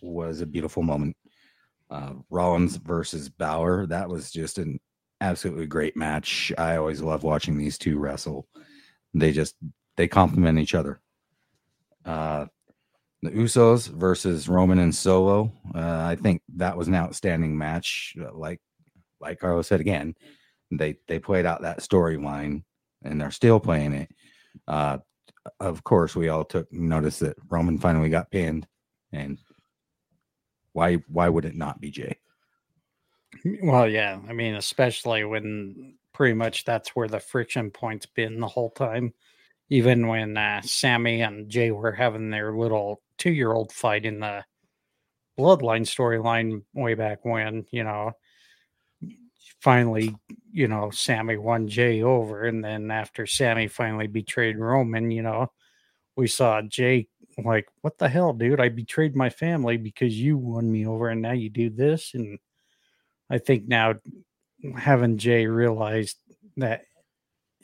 was 0.00 0.40
a 0.40 0.46
beautiful 0.46 0.82
moment. 0.82 1.14
Uh, 1.90 2.14
Rollins 2.30 2.76
versus 2.76 3.28
Balor, 3.28 3.86
that 3.88 4.08
was 4.08 4.30
just 4.30 4.56
an 4.58 4.80
absolutely 5.20 5.66
great 5.66 5.96
match. 5.96 6.50
I 6.56 6.76
always 6.76 7.02
love 7.02 7.24
watching 7.24 7.58
these 7.58 7.76
two 7.76 7.98
wrestle. 7.98 8.46
They 9.12 9.32
just 9.32 9.56
they 9.96 10.08
complement 10.08 10.58
each 10.58 10.74
other. 10.74 11.00
Uh, 12.04 12.46
the 13.22 13.30
Usos 13.30 13.88
versus 13.88 14.48
Roman 14.48 14.78
and 14.78 14.94
Solo. 14.94 15.52
Uh, 15.74 16.04
I 16.04 16.16
think 16.16 16.42
that 16.56 16.76
was 16.76 16.88
an 16.88 16.94
outstanding 16.94 17.56
match. 17.56 18.16
Uh, 18.20 18.32
like 18.32 18.60
like 19.20 19.40
Carlos 19.40 19.66
said 19.66 19.80
again, 19.80 20.14
they 20.70 20.96
they 21.08 21.18
played 21.18 21.46
out 21.46 21.62
that 21.62 21.80
storyline 21.80 22.62
and 23.02 23.20
they're 23.20 23.30
still 23.30 23.60
playing 23.60 23.92
it. 23.92 24.10
Uh, 24.66 24.98
of 25.60 25.82
course, 25.84 26.14
we 26.14 26.28
all 26.28 26.44
took 26.44 26.72
notice 26.72 27.18
that 27.20 27.36
Roman 27.48 27.78
finally 27.78 28.08
got 28.08 28.30
pinned, 28.30 28.66
and 29.12 29.38
why 30.72 30.94
why 31.08 31.28
would 31.28 31.44
it 31.44 31.56
not 31.56 31.80
be 31.80 31.90
Jey? 31.90 32.18
Well, 33.62 33.88
yeah, 33.88 34.18
I 34.28 34.32
mean, 34.32 34.54
especially 34.54 35.24
when 35.24 35.94
pretty 36.12 36.34
much 36.34 36.64
that's 36.64 36.90
where 36.90 37.08
the 37.08 37.20
friction 37.20 37.70
point's 37.70 38.06
been 38.06 38.40
the 38.40 38.48
whole 38.48 38.70
time. 38.70 39.12
Even 39.70 40.06
when 40.06 40.36
uh, 40.36 40.62
Sami 40.62 41.22
and 41.22 41.48
Jey 41.50 41.70
were 41.70 41.92
having 41.92 42.30
their 42.30 42.56
little 42.56 43.02
two 43.18 43.32
year 43.32 43.52
old 43.52 43.72
fight 43.72 44.06
in 44.06 44.20
the 44.20 44.44
Bloodline 45.38 45.82
storyline 45.82 46.62
way 46.74 46.94
back 46.94 47.24
when, 47.24 47.64
you 47.70 47.84
know, 47.84 48.12
finally, 49.60 50.14
you 50.50 50.68
know, 50.68 50.90
Sami 50.90 51.36
won 51.36 51.68
Jey 51.68 52.02
over. 52.02 52.44
And 52.44 52.64
then 52.64 52.90
after 52.90 53.26
Sami 53.26 53.68
finally 53.68 54.06
betrayed 54.06 54.58
Roman, 54.58 55.10
you 55.10 55.22
know, 55.22 55.52
we 56.16 56.26
saw 56.26 56.62
Jey 56.62 57.08
like, 57.44 57.68
what 57.82 57.98
the 57.98 58.08
hell, 58.08 58.32
dude? 58.32 58.60
I 58.60 58.68
betrayed 58.68 59.14
my 59.14 59.30
family 59.30 59.76
because 59.76 60.18
you 60.18 60.36
won 60.36 60.70
me 60.70 60.86
over 60.86 61.08
and 61.08 61.22
now 61.22 61.32
you 61.32 61.50
do 61.50 61.70
this. 61.70 62.12
And 62.14 62.38
I 63.30 63.38
think 63.38 63.68
now 63.68 63.94
having 64.76 65.18
Jay 65.18 65.46
realize 65.46 66.16
that 66.56 66.82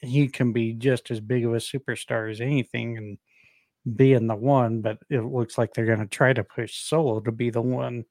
he 0.05 0.29
can 0.29 0.53
be 0.53 0.73
just 0.73 1.11
as 1.11 1.21
big 1.21 1.45
of 1.45 1.55
a 1.55 1.59
superstar 1.59 2.31
as 2.31 2.41
anything 2.41 2.97
and 2.97 3.19
being 3.97 4.27
the 4.27 4.35
one, 4.35 4.81
but 4.81 4.99
it 5.11 5.21
looks 5.21 5.59
like 5.59 5.75
they're 5.75 5.87
going 5.87 5.99
to 5.99 6.07
try 6.07 6.33
to 6.33 6.45
push 6.45 6.77
Solo 6.77 7.21
to 7.21 7.33
be 7.33 7.51
the 7.51 7.63
one 7.63 8.05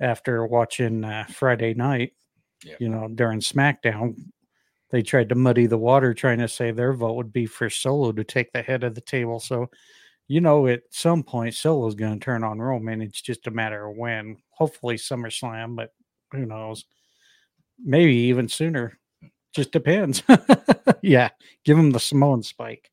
after 0.00 0.44
watching 0.44 1.04
uh, 1.04 1.24
Friday 1.30 1.74
night. 1.74 2.12
Yep. 2.64 2.80
You 2.80 2.88
know, 2.88 3.08
during 3.08 3.40
SmackDown, 3.40 4.16
they 4.90 5.02
tried 5.02 5.30
to 5.30 5.34
muddy 5.34 5.66
the 5.66 5.78
water, 5.78 6.12
trying 6.12 6.38
to 6.38 6.48
say 6.48 6.70
their 6.70 6.92
vote 6.92 7.14
would 7.14 7.32
be 7.32 7.46
for 7.46 7.70
Solo 7.70 8.12
to 8.12 8.24
take 8.24 8.52
the 8.52 8.62
head 8.62 8.84
of 8.84 8.94
the 8.94 9.00
table. 9.00 9.40
So, 9.40 9.70
you 10.28 10.40
know, 10.40 10.66
at 10.66 10.82
some 10.90 11.22
point, 11.22 11.54
Solo's 11.54 11.94
going 11.94 12.18
to 12.18 12.24
turn 12.24 12.44
on 12.44 12.60
Roman. 12.60 13.00
It's 13.00 13.22
just 13.22 13.46
a 13.46 13.50
matter 13.50 13.88
of 13.88 13.96
when. 13.96 14.36
Hopefully, 14.50 14.96
SummerSlam, 14.96 15.74
but 15.74 15.90
who 16.30 16.46
knows? 16.46 16.84
Maybe 17.82 18.14
even 18.14 18.48
sooner. 18.48 18.98
Just 19.52 19.72
depends. 19.72 20.22
yeah, 21.02 21.30
give 21.64 21.78
him 21.78 21.90
the 21.90 22.00
Samoan 22.00 22.42
spike. 22.42 22.90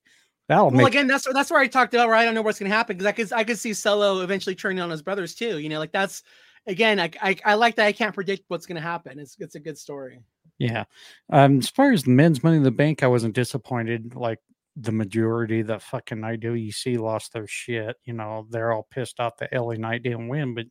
That'll 0.48 0.72
well, 0.72 0.78
make... 0.78 0.88
again, 0.88 1.08
that's 1.08 1.28
that's 1.32 1.52
where 1.52 1.60
I 1.60 1.68
talked 1.68 1.94
about 1.94 2.08
where 2.08 2.16
I 2.16 2.26
don't 2.26 2.34
know 2.34 2.42
what's 2.42 2.60
going 2.60 2.70
to 2.70 2.76
happen 2.76 2.98
because 2.98 3.06
I 3.06 3.12
could 3.12 3.34
I 3.34 3.44
could 3.44 3.60
see 3.60 3.74
Solo 3.74 4.22
eventually 4.22 4.56
turning 4.56 4.80
on 4.80 4.90
his 4.90 5.02
brothers 5.02 5.36
too. 5.36 5.60
You 5.60 5.70
know, 5.70 5.80
like 5.80 5.92
that's 5.92 6.24
again, 6.68 7.00
I 7.00 7.12
I, 7.22 7.36
I 7.46 7.54
like 7.54 7.76
that 7.76 7.86
I 7.86 7.92
can't 7.92 8.16
predict 8.16 8.46
what's 8.48 8.66
going 8.66 8.76
to 8.76 8.82
happen. 8.82 9.20
It's 9.20 9.38
it's 9.40 9.56
a 9.56 9.60
good 9.60 9.78
story. 9.78 10.20
Yeah. 10.58 10.84
Um, 11.32 11.60
as 11.60 11.70
far 11.70 11.92
as 11.92 12.04
the 12.04 12.12
men's 12.12 12.44
Money 12.44 12.58
in 12.58 12.64
the 12.64 12.72
Bank, 12.72 13.02
I 13.02 13.08
wasn't 13.08 13.34
disappointed. 13.34 14.16
Like 14.16 14.40
the 14.76 14.92
majority, 14.92 15.62
the 15.62 15.80
fucking 15.80 16.20
IWC 16.20 17.00
lost 17.00 17.34
their 17.34 17.48
shit. 17.48 17.98
You 18.04 18.14
know, 18.14 18.46
they're 18.50 18.74
all 18.74 18.88
pissed 18.90 19.20
off 19.20 19.38
that 19.38 19.54
LA 19.54 19.76
Knight 19.76 20.04
didn't 20.04 20.28
win. 20.28 20.54
But, 20.54 20.66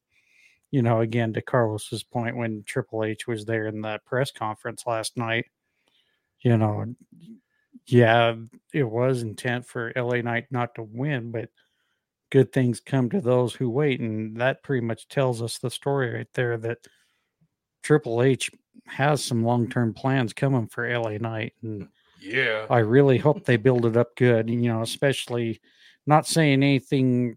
you 0.70 0.82
know, 0.82 1.00
again, 1.00 1.32
to 1.32 1.42
Carlos's 1.42 2.04
point, 2.04 2.36
when 2.36 2.62
Triple 2.64 3.04
H 3.04 3.26
was 3.26 3.44
there 3.44 3.66
in 3.66 3.80
the 3.80 3.98
press 4.04 4.30
conference 4.30 4.84
last 4.86 5.16
night, 5.16 5.46
you 6.40 6.56
know, 6.56 6.94
yeah, 7.86 8.34
it 8.72 8.84
was 8.84 9.22
intent 9.22 9.66
for 9.66 9.92
LA 9.96 10.20
Knight 10.20 10.46
not 10.50 10.74
to 10.74 10.82
win, 10.82 11.30
but 11.30 11.48
good 12.30 12.52
things 12.52 12.80
come 12.80 13.08
to 13.10 13.20
those 13.20 13.54
who 13.54 13.70
wait. 13.70 14.00
And 14.00 14.36
that 14.36 14.62
pretty 14.62 14.84
much 14.84 15.08
tells 15.08 15.40
us 15.42 15.58
the 15.58 15.70
story 15.70 16.12
right 16.12 16.28
there 16.34 16.56
that 16.58 16.78
Triple 17.82 18.22
H 18.22 18.50
has 18.86 19.24
some 19.24 19.42
long 19.42 19.68
term 19.68 19.94
plans 19.94 20.32
coming 20.32 20.66
for 20.66 20.88
LA 20.88 21.18
Knight. 21.18 21.54
And 21.62 21.82
mm, 21.82 21.88
yeah, 22.20 22.66
I 22.68 22.78
really 22.78 23.18
hope 23.18 23.44
they 23.44 23.56
build 23.56 23.86
it 23.86 23.96
up 23.96 24.14
good. 24.16 24.50
You 24.50 24.60
know, 24.60 24.82
especially 24.82 25.60
not 26.06 26.26
saying 26.26 26.62
anything, 26.62 27.36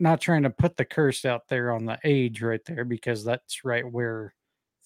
not 0.00 0.20
trying 0.20 0.42
to 0.42 0.50
put 0.50 0.76
the 0.76 0.84
curse 0.84 1.24
out 1.24 1.48
there 1.48 1.72
on 1.72 1.84
the 1.84 1.98
age 2.04 2.42
right 2.42 2.64
there, 2.66 2.84
because 2.84 3.24
that's 3.24 3.64
right 3.64 3.88
where 3.88 4.34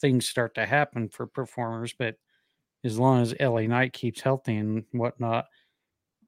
things 0.00 0.28
start 0.28 0.54
to 0.56 0.66
happen 0.66 1.08
for 1.08 1.26
performers. 1.26 1.94
But 1.98 2.16
as 2.84 2.98
long 2.98 3.22
as 3.22 3.34
LA 3.40 3.62
Knight 3.62 3.92
keeps 3.92 4.20
healthy 4.20 4.56
and 4.56 4.84
whatnot, 4.92 5.46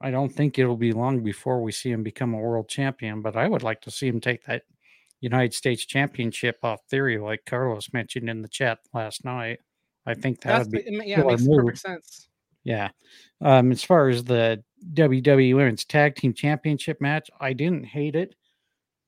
I 0.00 0.10
don't 0.10 0.32
think 0.32 0.58
it'll 0.58 0.76
be 0.76 0.92
long 0.92 1.22
before 1.22 1.62
we 1.62 1.72
see 1.72 1.90
him 1.90 2.02
become 2.02 2.34
a 2.34 2.38
world 2.38 2.68
champion. 2.68 3.22
But 3.22 3.36
I 3.36 3.48
would 3.48 3.62
like 3.62 3.80
to 3.82 3.90
see 3.90 4.08
him 4.08 4.20
take 4.20 4.44
that 4.44 4.62
United 5.20 5.54
States 5.54 5.86
Championship 5.86 6.58
off 6.62 6.80
theory, 6.90 7.18
like 7.18 7.44
Carlos 7.46 7.92
mentioned 7.92 8.28
in 8.28 8.42
the 8.42 8.48
chat 8.48 8.78
last 8.92 9.24
night. 9.24 9.60
I 10.06 10.14
think 10.14 10.42
that 10.42 10.58
That's, 10.58 10.68
would 10.68 10.84
be 10.84 11.06
yeah, 11.06 11.20
it 11.20 11.26
makes 11.26 11.46
move. 11.46 11.64
perfect 11.64 11.78
sense. 11.78 12.28
Yeah. 12.62 12.90
Um, 13.40 13.72
as 13.72 13.82
far 13.82 14.08
as 14.08 14.24
the 14.24 14.62
WWE 14.92 15.56
Women's 15.56 15.84
Tag 15.84 16.16
Team 16.16 16.34
Championship 16.34 17.00
match, 17.00 17.30
I 17.40 17.52
didn't 17.52 17.84
hate 17.84 18.16
it, 18.16 18.34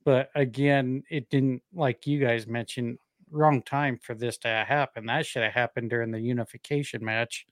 but 0.05 0.31
again, 0.35 1.03
it 1.11 1.29
didn't 1.31 1.63
like 1.75 2.07
you 2.07 2.19
guys 2.19 2.47
mentioned 2.47 2.99
wrong 3.31 3.63
time 3.63 3.99
for 4.01 4.15
this 4.15 4.39
to 4.39 4.49
happen. 4.49 5.07
That 5.07 5.27
should 5.27 5.43
have 5.43 5.53
happened 5.53 5.91
during 5.91 6.11
the 6.11 6.21
unification 6.21 7.05
match. 7.05 7.47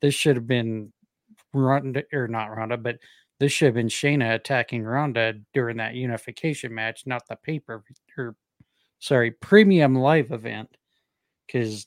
This 0.00 0.14
should 0.14 0.36
have 0.36 0.46
been 0.46 0.92
Ronda 1.52 2.04
or 2.12 2.28
not 2.28 2.46
Ronda, 2.46 2.76
but 2.76 2.98
this 3.40 3.52
should 3.52 3.66
have 3.66 3.74
been 3.74 3.88
Shayna 3.88 4.34
attacking 4.34 4.84
Ronda 4.84 5.34
during 5.52 5.76
that 5.78 5.94
unification 5.94 6.74
match, 6.74 7.06
not 7.06 7.26
the 7.28 7.36
paper 7.36 7.82
or 8.16 8.36
sorry, 8.98 9.30
premium 9.30 9.94
live 9.94 10.30
event. 10.32 10.76
Because 11.46 11.86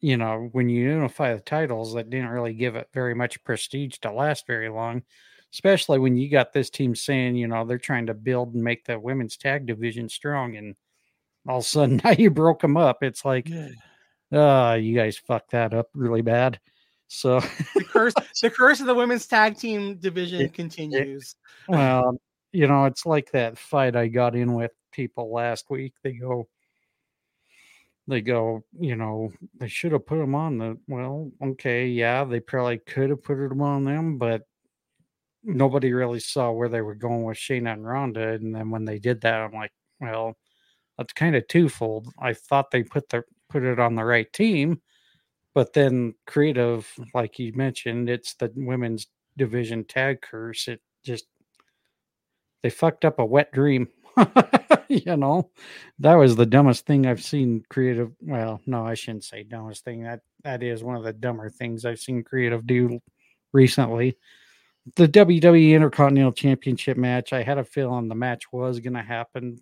you 0.00 0.16
know, 0.16 0.48
when 0.52 0.68
you 0.68 0.84
unify 0.90 1.34
the 1.34 1.40
titles, 1.40 1.94
that 1.94 2.10
didn't 2.10 2.28
really 2.28 2.52
give 2.52 2.76
it 2.76 2.88
very 2.92 3.14
much 3.14 3.42
prestige 3.44 3.96
to 3.98 4.12
last 4.12 4.46
very 4.46 4.68
long. 4.68 5.02
Especially 5.52 5.98
when 5.98 6.16
you 6.16 6.30
got 6.30 6.52
this 6.52 6.68
team 6.68 6.94
saying, 6.94 7.34
you 7.34 7.48
know, 7.48 7.64
they're 7.64 7.78
trying 7.78 8.06
to 8.06 8.14
build 8.14 8.54
and 8.54 8.62
make 8.62 8.84
the 8.84 8.98
women's 8.98 9.36
tag 9.36 9.66
division 9.66 10.08
strong, 10.08 10.56
and 10.56 10.76
all 11.48 11.58
of 11.58 11.64
a 11.64 11.66
sudden 11.66 12.00
now 12.04 12.10
you 12.10 12.30
broke 12.30 12.60
them 12.60 12.76
up. 12.76 13.02
It's 13.02 13.24
like, 13.24 13.50
ah, 14.32 14.70
uh, 14.70 14.74
you 14.74 14.96
guys 14.96 15.16
fucked 15.16 15.52
that 15.52 15.74
up 15.74 15.88
really 15.94 16.22
bad. 16.22 16.60
So 17.08 17.40
the 17.74 17.84
curse, 17.84 18.14
the 18.42 18.50
curse 18.50 18.80
of 18.80 18.86
the 18.86 18.94
women's 18.94 19.26
tag 19.26 19.56
team 19.56 19.96
division 19.96 20.40
it, 20.40 20.54
continues. 20.54 21.36
It, 21.68 21.72
well, 21.72 22.20
you 22.52 22.66
know, 22.66 22.86
it's 22.86 23.06
like 23.06 23.30
that 23.32 23.58
fight 23.58 23.96
I 23.96 24.08
got 24.08 24.34
in 24.34 24.54
with 24.54 24.72
people 24.92 25.32
last 25.32 25.70
week. 25.70 25.94
They 26.02 26.12
go, 26.12 26.48
they 28.08 28.20
go, 28.20 28.64
you 28.78 28.96
know, 28.96 29.32
they 29.58 29.68
should 29.68 29.92
have 29.92 30.06
put 30.06 30.18
them 30.18 30.34
on 30.34 30.58
the. 30.58 30.78
Well, 30.88 31.30
okay, 31.42 31.86
yeah, 31.86 32.24
they 32.24 32.40
probably 32.40 32.78
could 32.78 33.10
have 33.10 33.22
put 33.22 33.36
them 33.36 33.62
on 33.62 33.84
them, 33.84 34.18
but 34.18 34.42
nobody 35.44 35.92
really 35.92 36.20
saw 36.20 36.50
where 36.50 36.68
they 36.68 36.80
were 36.80 36.94
going 36.94 37.22
with 37.22 37.38
Shayna 37.38 37.72
and 37.72 37.86
Ronda. 37.86 38.30
And 38.30 38.54
then 38.54 38.70
when 38.70 38.84
they 38.84 38.98
did 38.98 39.20
that, 39.20 39.40
I'm 39.40 39.52
like, 39.52 39.72
well, 40.00 40.36
that's 40.98 41.12
kind 41.12 41.36
of 41.36 41.46
twofold. 41.48 42.08
I 42.18 42.32
thought 42.32 42.70
they 42.70 42.82
put 42.82 43.08
the 43.08 43.24
put 43.48 43.62
it 43.62 43.78
on 43.78 43.94
the 43.94 44.04
right 44.04 44.32
team, 44.32 44.80
but 45.54 45.72
then 45.72 46.14
creative, 46.26 46.90
like 47.14 47.38
you 47.38 47.52
mentioned, 47.54 48.10
it's 48.10 48.34
the 48.34 48.52
women's 48.56 49.06
division 49.36 49.84
tag 49.84 50.20
curse. 50.22 50.68
It 50.68 50.80
just 51.04 51.26
they 52.62 52.70
fucked 52.70 53.04
up 53.04 53.18
a 53.18 53.24
wet 53.24 53.52
dream. 53.52 53.88
you 54.88 55.16
know, 55.16 55.50
that 55.98 56.14
was 56.14 56.36
the 56.36 56.46
dumbest 56.46 56.86
thing 56.86 57.06
I've 57.06 57.22
seen 57.22 57.62
creative. 57.68 58.12
Well, 58.20 58.60
no, 58.66 58.86
I 58.86 58.94
shouldn't 58.94 59.24
say 59.24 59.42
dumbest 59.42 59.84
thing. 59.84 60.02
That 60.02 60.20
that 60.44 60.62
is 60.62 60.82
one 60.82 60.96
of 60.96 61.04
the 61.04 61.12
dumber 61.12 61.50
things 61.50 61.84
I've 61.84 62.00
seen 62.00 62.24
creative 62.24 62.66
do 62.66 63.00
recently. 63.52 64.16
The 64.94 65.08
WWE 65.08 65.72
Intercontinental 65.72 66.32
Championship 66.32 66.96
match, 66.96 67.32
I 67.32 67.42
had 67.42 67.58
a 67.58 67.64
feeling 67.64 68.08
the 68.08 68.14
match 68.14 68.52
was 68.52 68.78
going 68.78 68.94
to 68.94 69.02
happen 69.02 69.58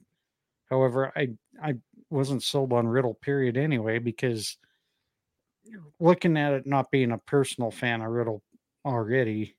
However, 0.74 1.12
I 1.14 1.28
I 1.62 1.74
wasn't 2.10 2.42
sold 2.42 2.72
on 2.72 2.88
Riddle 2.88 3.14
period 3.14 3.56
anyway 3.56 4.00
because 4.00 4.56
looking 6.00 6.36
at 6.36 6.52
it 6.52 6.66
not 6.66 6.90
being 6.90 7.12
a 7.12 7.18
personal 7.18 7.70
fan 7.70 8.02
of 8.02 8.10
Riddle 8.10 8.42
already, 8.84 9.54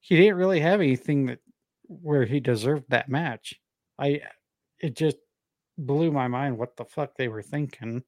he 0.00 0.16
didn't 0.16 0.38
really 0.38 0.58
have 0.58 0.80
anything 0.80 1.26
that 1.26 1.38
where 1.84 2.24
he 2.24 2.40
deserved 2.40 2.86
that 2.88 3.08
match. 3.08 3.54
I 3.96 4.22
it 4.80 4.96
just 4.96 5.18
blew 5.78 6.10
my 6.10 6.26
mind 6.26 6.58
what 6.58 6.76
the 6.76 6.84
fuck 6.84 7.14
they 7.14 7.28
were 7.28 7.42
thinking. 7.42 8.02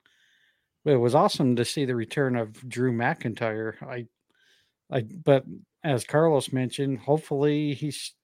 But 0.85 0.95
it 0.95 0.97
was 0.97 1.15
awesome 1.15 1.55
to 1.57 1.65
see 1.65 1.85
the 1.85 1.95
return 1.95 2.35
of 2.35 2.69
Drew 2.69 2.93
McIntyre. 2.93 3.81
I 3.83 4.07
I 4.91 5.03
but 5.03 5.45
as 5.85 6.03
Carlos 6.03 6.53
mentioned, 6.53 6.99
hopefully 6.99 7.75
he's 7.75 8.15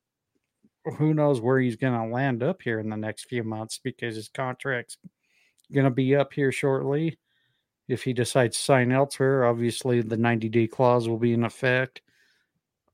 who 0.84 1.14
knows 1.14 1.40
where 1.40 1.58
he's 1.58 1.76
going 1.76 1.98
to 1.98 2.14
land 2.14 2.42
up 2.42 2.62
here 2.62 2.78
in 2.78 2.90
the 2.90 2.96
next 2.96 3.28
few 3.28 3.42
months 3.42 3.78
because 3.82 4.16
his 4.16 4.28
contract's 4.28 4.98
going 5.72 5.84
to 5.84 5.90
be 5.90 6.14
up 6.14 6.32
here 6.32 6.52
shortly. 6.52 7.18
If 7.88 8.04
he 8.04 8.12
decides 8.12 8.56
to 8.56 8.62
sign 8.62 8.92
elsewhere, 8.92 9.44
obviously 9.44 10.00
the 10.00 10.16
90 10.16 10.48
day 10.48 10.66
clause 10.66 11.08
will 11.08 11.18
be 11.18 11.32
in 11.32 11.44
effect. 11.44 12.02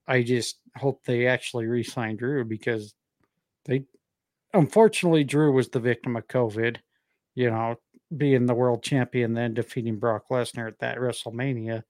I 0.07 0.22
just 0.22 0.59
hope 0.76 1.05
they 1.05 1.26
actually 1.26 1.66
re 1.66 1.83
sign 1.83 2.16
Drew 2.16 2.44
because 2.44 2.94
they, 3.64 3.85
unfortunately, 4.53 5.24
Drew 5.24 5.53
was 5.53 5.68
the 5.68 5.81
victim 5.81 6.16
of 6.16 6.26
COVID, 6.26 6.79
you 7.35 7.50
know, 7.50 7.76
being 8.16 8.46
the 8.46 8.55
world 8.55 8.83
champion, 8.83 9.35
then 9.35 9.55
defeating 9.55 9.98
Brock 9.98 10.24
Lesnar 10.31 10.66
at 10.66 10.81
that 10.81 10.98
WrestleMania. 10.98 11.85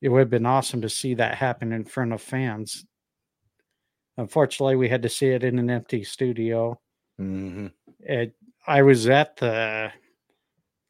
It 0.00 0.08
would 0.08 0.20
have 0.20 0.30
been 0.30 0.46
awesome 0.46 0.80
to 0.82 0.88
see 0.88 1.14
that 1.14 1.36
happen 1.36 1.72
in 1.72 1.84
front 1.84 2.14
of 2.14 2.22
fans 2.22 2.86
Unfortunately, 4.16 4.76
we 4.76 4.88
had 4.88 5.02
to 5.02 5.08
see 5.08 5.28
it 5.28 5.44
in 5.44 5.58
an 5.58 5.70
empty 5.70 6.04
studio. 6.04 6.80
Mm-hmm. 7.20 7.66
It, 8.00 8.34
I 8.66 8.82
was 8.82 9.08
at 9.08 9.36
the 9.36 9.92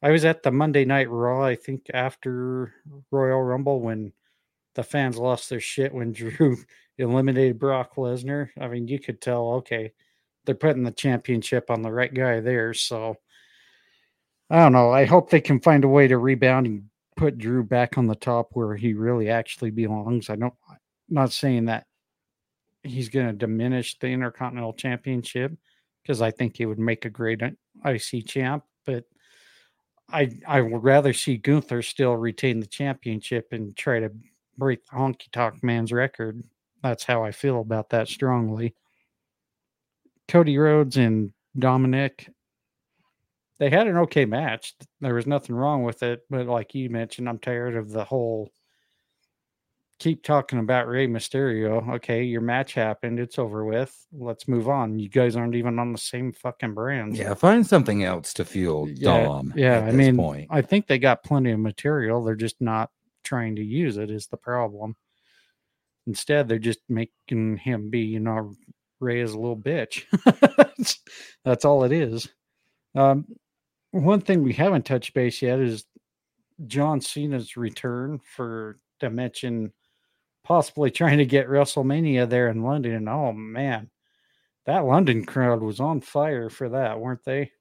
I 0.01 0.11
was 0.11 0.25
at 0.25 0.43
the 0.43 0.51
Monday 0.51 0.85
Night 0.85 1.09
Raw. 1.09 1.43
I 1.43 1.55
think 1.55 1.87
after 1.93 2.73
Royal 3.11 3.41
Rumble 3.41 3.81
when 3.81 4.13
the 4.75 4.83
fans 4.83 5.17
lost 5.17 5.49
their 5.49 5.59
shit 5.59 5.93
when 5.93 6.11
Drew 6.13 6.57
eliminated 6.97 7.59
Brock 7.59 7.95
Lesnar. 7.95 8.49
I 8.59 8.67
mean, 8.67 8.87
you 8.87 8.99
could 8.99 9.21
tell. 9.21 9.53
Okay, 9.53 9.93
they're 10.45 10.55
putting 10.55 10.83
the 10.83 10.91
championship 10.91 11.71
on 11.71 11.81
the 11.81 11.91
right 11.91 12.13
guy 12.13 12.39
there. 12.39 12.73
So 12.73 13.17
I 14.49 14.57
don't 14.57 14.73
know. 14.73 14.91
I 14.91 15.05
hope 15.05 15.29
they 15.29 15.41
can 15.41 15.59
find 15.59 15.83
a 15.83 15.89
way 15.89 16.07
to 16.07 16.17
rebound 16.17 16.67
and 16.67 16.83
put 17.17 17.37
Drew 17.37 17.63
back 17.63 17.97
on 17.97 18.07
the 18.07 18.15
top 18.15 18.49
where 18.51 18.75
he 18.75 18.93
really 18.93 19.29
actually 19.29 19.71
belongs. 19.71 20.29
I 20.29 20.35
don't. 20.35 20.53
I'm 20.69 20.77
not 21.09 21.31
saying 21.31 21.65
that 21.65 21.87
he's 22.85 23.09
going 23.09 23.27
to 23.27 23.33
diminish 23.33 23.97
the 23.99 24.07
Intercontinental 24.07 24.73
Championship 24.73 25.51
because 26.01 26.21
I 26.21 26.31
think 26.31 26.57
he 26.57 26.65
would 26.65 26.79
make 26.79 27.05
a 27.05 27.09
great 27.09 27.41
uh, 27.41 27.49
IC 27.85 28.27
champ. 28.27 28.63
But 28.85 29.05
I 30.09 30.29
I 30.47 30.61
would 30.61 30.83
rather 30.83 31.13
see 31.13 31.37
Gunther 31.37 31.81
still 31.81 32.15
retain 32.15 32.59
the 32.59 32.67
championship 32.67 33.47
and 33.51 33.75
try 33.75 33.99
to 33.99 34.11
break 34.57 34.85
the 34.85 34.97
Honky 34.97 35.31
Tonk 35.31 35.63
Man's 35.63 35.91
record. 35.91 36.43
That's 36.83 37.03
how 37.03 37.23
I 37.23 37.31
feel 37.31 37.61
about 37.61 37.89
that 37.89 38.07
strongly. 38.07 38.75
Cody 40.27 40.57
Rhodes 40.57 40.97
and 40.97 41.33
Dominic, 41.57 42.29
they 43.59 43.69
had 43.69 43.87
an 43.87 43.97
okay 43.97 44.25
match. 44.25 44.75
There 45.01 45.15
was 45.15 45.27
nothing 45.27 45.55
wrong 45.55 45.83
with 45.83 46.03
it, 46.03 46.21
but 46.29 46.47
like 46.47 46.75
you 46.75 46.89
mentioned, 46.89 47.29
I'm 47.29 47.39
tired 47.39 47.75
of 47.75 47.89
the 47.91 48.03
whole 48.03 48.51
keep 49.99 50.23
talking 50.23 50.59
about 50.59 50.87
Rey 50.87 51.07
Mysterio. 51.07 51.95
Okay, 51.95 52.23
your 52.23 52.41
match 52.41 52.73
happened. 52.73 53.19
It's 53.19 53.39
over 53.39 53.65
with. 53.65 53.95
Let's 54.11 54.47
move 54.47 54.67
on. 54.67 54.99
You 54.99 55.09
guys 55.09 55.35
aren't 55.35 55.55
even 55.55 55.79
on 55.79 55.91
the 55.91 55.97
same 55.97 56.33
fucking 56.33 56.73
brand. 56.73 57.17
Yeah, 57.17 57.33
find 57.33 57.65
something 57.65 58.03
else 58.03 58.33
to 58.35 58.45
fuel 58.45 58.89
yeah, 58.89 59.23
Dom. 59.23 59.53
Yeah, 59.55 59.79
I 59.79 59.91
mean, 59.91 60.17
point. 60.17 60.47
I 60.49 60.61
think 60.61 60.87
they 60.87 60.99
got 60.99 61.23
plenty 61.23 61.51
of 61.51 61.59
material. 61.59 62.23
They're 62.23 62.35
just 62.35 62.59
not 62.61 62.89
trying 63.23 63.55
to 63.55 63.63
use 63.63 63.97
it. 63.97 64.11
Is 64.11 64.27
the 64.27 64.37
problem? 64.37 64.95
Instead, 66.07 66.47
they're 66.47 66.59
just 66.59 66.81
making 66.87 67.57
him 67.57 67.89
be, 67.89 68.01
you 68.01 68.19
know, 68.19 68.53
Rey 68.99 69.21
is 69.21 69.33
a 69.33 69.39
little 69.39 69.57
bitch. 69.57 70.03
That's 71.43 71.65
all 71.65 71.83
it 71.83 71.91
is. 71.91 72.29
Um, 72.93 73.25
one 73.91 74.21
thing 74.21 74.43
we 74.43 74.53
haven't 74.53 74.85
touched 74.85 75.13
base 75.13 75.41
yet 75.41 75.59
is 75.59 75.85
John 76.67 77.01
Cena's 77.01 77.57
return 77.57 78.19
for 78.19 78.77
Dimension 78.99 79.73
possibly 80.45 80.91
trying 80.91 81.17
to 81.17 81.25
get 81.25 81.49
WrestleMania 81.49 82.29
there 82.29 82.47
in 82.47 82.63
London. 82.63 82.93
And 82.93 83.09
oh 83.09 83.33
man, 83.33 83.89
that 84.65 84.85
London 84.85 85.25
crowd 85.25 85.61
was 85.61 85.79
on 85.79 85.99
fire 85.99 86.49
for 86.49 86.69
that, 86.69 86.99
weren't 86.99 87.25
they? 87.25 87.51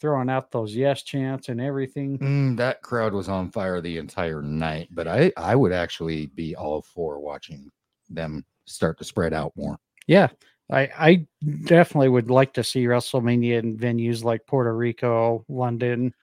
Throwing 0.00 0.30
out 0.30 0.52
those 0.52 0.76
yes 0.76 1.02
chants 1.02 1.48
and 1.48 1.60
everything. 1.60 2.18
Mm, 2.18 2.56
that 2.58 2.82
crowd 2.82 3.12
was 3.12 3.28
on 3.28 3.50
fire 3.50 3.80
the 3.80 3.98
entire 3.98 4.42
night, 4.42 4.88
but 4.92 5.08
I 5.08 5.32
I 5.36 5.56
would 5.56 5.72
actually 5.72 6.26
be 6.26 6.54
all 6.54 6.82
for 6.82 7.18
watching 7.18 7.68
them 8.08 8.44
start 8.64 8.98
to 8.98 9.04
spread 9.04 9.32
out 9.32 9.52
more. 9.56 9.76
Yeah, 10.06 10.28
I 10.70 10.80
I 10.96 11.26
definitely 11.64 12.10
would 12.10 12.30
like 12.30 12.52
to 12.54 12.62
see 12.62 12.84
WrestleMania 12.84 13.58
in 13.58 13.76
venues 13.76 14.22
like 14.22 14.46
Puerto 14.46 14.76
Rico, 14.76 15.44
London, 15.48 16.14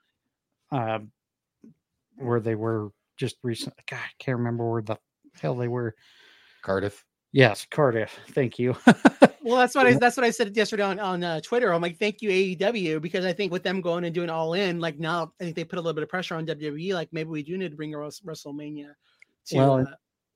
uh, 0.72 1.00
where 2.16 2.40
they 2.40 2.54
were 2.54 2.90
just 3.18 3.36
recently. 3.42 3.82
God, 3.90 3.98
I 3.98 4.14
can't 4.18 4.38
remember 4.38 4.70
where 4.70 4.82
the 4.82 4.96
hell 5.40 5.54
they 5.56 5.68
were. 5.68 5.94
Cardiff. 6.62 7.04
Yes, 7.32 7.66
Cardiff. 7.70 8.18
Thank 8.30 8.58
you. 8.58 8.76
Well, 9.42 9.56
that's 9.58 9.74
what 9.74 9.86
I 9.86 9.92
that's 10.00 10.16
what 10.16 10.24
I 10.24 10.30
said 10.30 10.56
yesterday 10.56 10.82
on 10.82 10.98
on 10.98 11.22
uh, 11.22 11.40
Twitter. 11.40 11.72
I'm 11.72 11.82
like, 11.82 11.98
thank 11.98 12.22
you 12.22 12.30
AEW 12.30 13.00
because 13.00 13.24
I 13.24 13.32
think 13.32 13.52
with 13.52 13.62
them 13.62 13.80
going 13.80 14.04
and 14.04 14.14
doing 14.14 14.30
all 14.30 14.54
in, 14.54 14.80
like 14.80 14.98
now 14.98 15.32
I 15.40 15.44
think 15.44 15.56
they 15.56 15.64
put 15.64 15.78
a 15.78 15.82
little 15.82 15.94
bit 15.94 16.02
of 16.02 16.08
pressure 16.08 16.34
on 16.34 16.46
WWE. 16.46 16.94
Like 16.94 17.08
maybe 17.12 17.28
we 17.30 17.42
do 17.42 17.56
need 17.58 17.70
to 17.70 17.76
bring 17.76 17.94
a 17.94 17.98
WrestleMania 17.98 18.92
to 19.46 19.56
Well, 19.56 19.78
uh, 19.78 19.84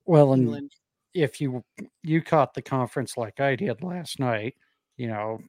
well, 0.05 0.33
and 0.33 0.43
England. 0.43 0.71
if 1.13 1.41
you 1.41 1.63
you 2.03 2.21
caught 2.21 2.53
the 2.53 2.61
conference 2.61 3.17
like 3.17 3.39
I 3.39 3.55
did 3.55 3.83
last 3.83 4.19
night, 4.19 4.55
you 4.97 5.07
know, 5.07 5.39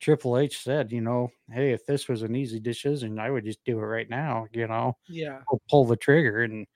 Triple 0.00 0.36
H 0.38 0.62
said, 0.62 0.92
you 0.92 1.00
know, 1.00 1.30
hey, 1.50 1.72
if 1.72 1.86
this 1.86 2.08
was 2.08 2.22
an 2.22 2.36
easy 2.36 2.60
decision, 2.60 3.18
I 3.18 3.30
would 3.30 3.44
just 3.44 3.64
do 3.64 3.78
it 3.78 3.82
right 3.82 4.10
now. 4.10 4.46
You 4.52 4.66
know, 4.68 4.96
Yeah, 5.08 5.38
pull- 5.48 5.62
pull 5.70 5.84
the 5.86 5.96
trigger. 5.96 6.42
And 6.42 6.66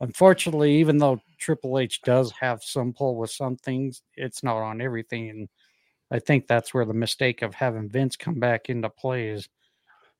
unfortunately, 0.00 0.76
even 0.76 0.98
though 0.98 1.20
Triple 1.38 1.78
H 1.78 2.00
does 2.02 2.32
have 2.32 2.62
some 2.62 2.92
pull 2.92 3.16
with 3.16 3.30
some 3.30 3.56
things, 3.56 4.02
it's 4.16 4.42
not 4.42 4.56
on 4.56 4.80
everything. 4.80 5.30
And 5.30 5.48
I 6.10 6.18
think 6.18 6.46
that's 6.46 6.74
where 6.74 6.84
the 6.84 6.94
mistake 6.94 7.42
of 7.42 7.54
having 7.54 7.88
Vince 7.88 8.16
come 8.16 8.40
back 8.40 8.68
into 8.68 8.90
play 8.90 9.28
is. 9.28 9.48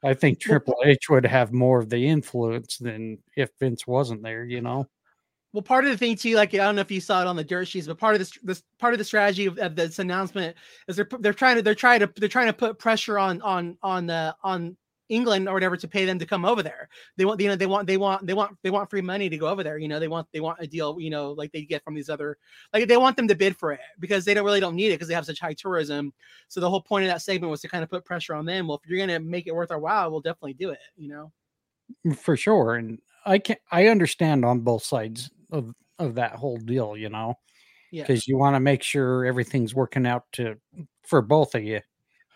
I 0.02 0.14
think 0.14 0.40
Triple 0.40 0.76
H 0.84 1.10
would 1.10 1.26
have 1.26 1.52
more 1.52 1.78
of 1.78 1.90
the 1.90 2.08
influence 2.08 2.78
than 2.78 3.18
if 3.36 3.50
Vince 3.58 3.86
wasn't 3.86 4.22
there. 4.22 4.44
You 4.44 4.62
know. 4.62 4.86
Well, 5.52 5.62
part 5.62 5.84
of 5.84 5.90
the 5.90 5.98
thing 5.98 6.16
too, 6.16 6.36
like 6.36 6.54
I 6.54 6.58
don't 6.58 6.76
know 6.76 6.80
if 6.80 6.90
you 6.90 7.00
saw 7.00 7.20
it 7.20 7.26
on 7.26 7.36
the 7.36 7.44
dirt 7.44 7.66
sheets, 7.66 7.86
but 7.86 7.98
part 7.98 8.14
of 8.14 8.20
this, 8.20 8.32
this 8.42 8.62
part 8.78 8.94
of 8.94 8.98
the 8.98 9.04
strategy 9.04 9.46
of, 9.46 9.58
of 9.58 9.74
this 9.74 9.98
announcement 9.98 10.56
is 10.86 10.96
they're 10.96 11.08
they're 11.18 11.34
trying 11.34 11.56
to 11.56 11.62
they're 11.62 11.74
trying 11.74 12.00
to 12.00 12.10
they're 12.16 12.28
trying 12.28 12.46
to 12.46 12.52
put 12.52 12.78
pressure 12.78 13.18
on 13.18 13.42
on 13.42 13.76
on 13.82 14.06
the 14.06 14.34
on 14.44 14.76
England 15.11 15.49
or 15.49 15.53
whatever 15.55 15.77
to 15.77 15.87
pay 15.88 16.05
them 16.07 16.18
to 16.18 16.25
come 16.25 16.44
over 16.44 16.62
there. 16.62 16.88
They 17.16 17.25
want 17.27 17.40
you 17.40 17.49
know 17.49 17.57
they 17.57 17.66
want 17.66 17.87
they 17.87 17.99
want 17.99 18.27
they 18.27 18.33
want 18.35 18.57
they 18.62 18.70
want 18.70 18.88
free 18.88 19.03
money 19.03 19.29
to 19.29 19.37
go 19.37 19.49
over 19.49 19.62
there. 19.62 19.77
You 19.79 19.88
know 19.88 20.01
they 20.01 20.09
want 20.09 20.29
they 20.33 20.40
want 20.40 20.59
a 20.61 20.66
deal 20.66 20.99
you 20.99 21.11
know 21.11 21.33
like 21.33 21.53
they 21.53 21.62
get 21.62 21.85
from 21.85 21.94
these 21.94 22.09
other 22.09 22.38
like 22.73 22.88
they 22.88 22.96
want 22.96 23.16
them 23.16 23.29
to 23.29 23.35
bid 23.35 23.57
for 23.57 23.73
it 23.73 23.81
because 23.99 24.25
they 24.25 24.33
don't 24.35 24.44
really 24.44 24.61
don't 24.61 24.77
need 24.77 24.88
it 24.88 24.94
because 24.94 25.09
they 25.09 25.14
have 25.14 25.27
such 25.27 25.40
high 25.40 25.55
tourism. 25.55 26.12
So 26.49 26.61
the 26.61 26.70
whole 26.70 26.81
point 26.81 27.05
of 27.05 27.11
that 27.11 27.23
segment 27.23 27.51
was 27.51 27.61
to 27.62 27.68
kind 27.68 27.85
of 27.85 27.90
put 27.90 28.05
pressure 28.05 28.35
on 28.35 28.46
them. 28.46 28.66
Well, 28.68 28.81
if 28.83 28.88
you're 28.88 28.99
gonna 28.99 29.20
make 29.20 29.46
it 29.46 29.55
worth 29.55 29.70
our 29.70 29.79
while, 29.79 30.11
we'll 30.11 30.20
definitely 30.20 30.55
do 30.55 30.70
it. 30.70 30.81
You 30.96 31.09
know. 31.11 31.33
Mm, 32.07 32.16
for 32.16 32.37
sure 32.37 32.77
and 32.77 32.99
i 33.27 33.37
can 33.38 33.57
i 33.73 33.88
understand 33.88 34.44
on 34.44 34.61
both 34.61 34.85
sides 34.85 35.29
of 35.51 35.75
of 35.99 36.14
that 36.14 36.33
whole 36.37 36.57
deal 36.57 36.96
you 36.96 37.09
know 37.09 37.35
Yeah. 37.90 38.05
because 38.05 38.29
you 38.29 38.38
want 38.38 38.55
to 38.55 38.61
make 38.61 38.83
sure 38.83 39.25
everything's 39.25 39.75
working 39.75 40.07
out 40.07 40.25
to 40.35 40.57
for 41.03 41.20
both 41.20 41.55
of 41.57 41.64
you 41.64 41.81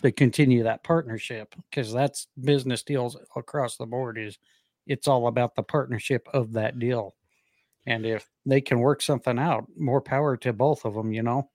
to 0.05 0.13
continue 0.13 0.63
that 0.63 0.85
partnership 0.85 1.55
because 1.71 1.91
that's 1.91 2.27
business 2.43 2.83
deals 2.83 3.17
across 3.35 3.79
the 3.79 3.87
board 3.87 4.19
is 4.19 4.39
it's 4.87 5.09
all 5.09 5.27
about 5.29 5.55
the 5.55 5.63
partnership 5.63 6.29
of 6.35 6.53
that 6.53 6.79
deal 6.79 7.15
and 7.87 8.05
if 8.05 8.29
they 8.45 8.61
can 8.61 8.81
work 8.81 9.01
something 9.01 9.39
out 9.39 9.65
more 9.79 10.03
power 10.03 10.37
to 10.37 10.53
both 10.53 10.85
of 10.85 10.93
them 10.93 11.13
you 11.13 11.23
know 11.23 11.49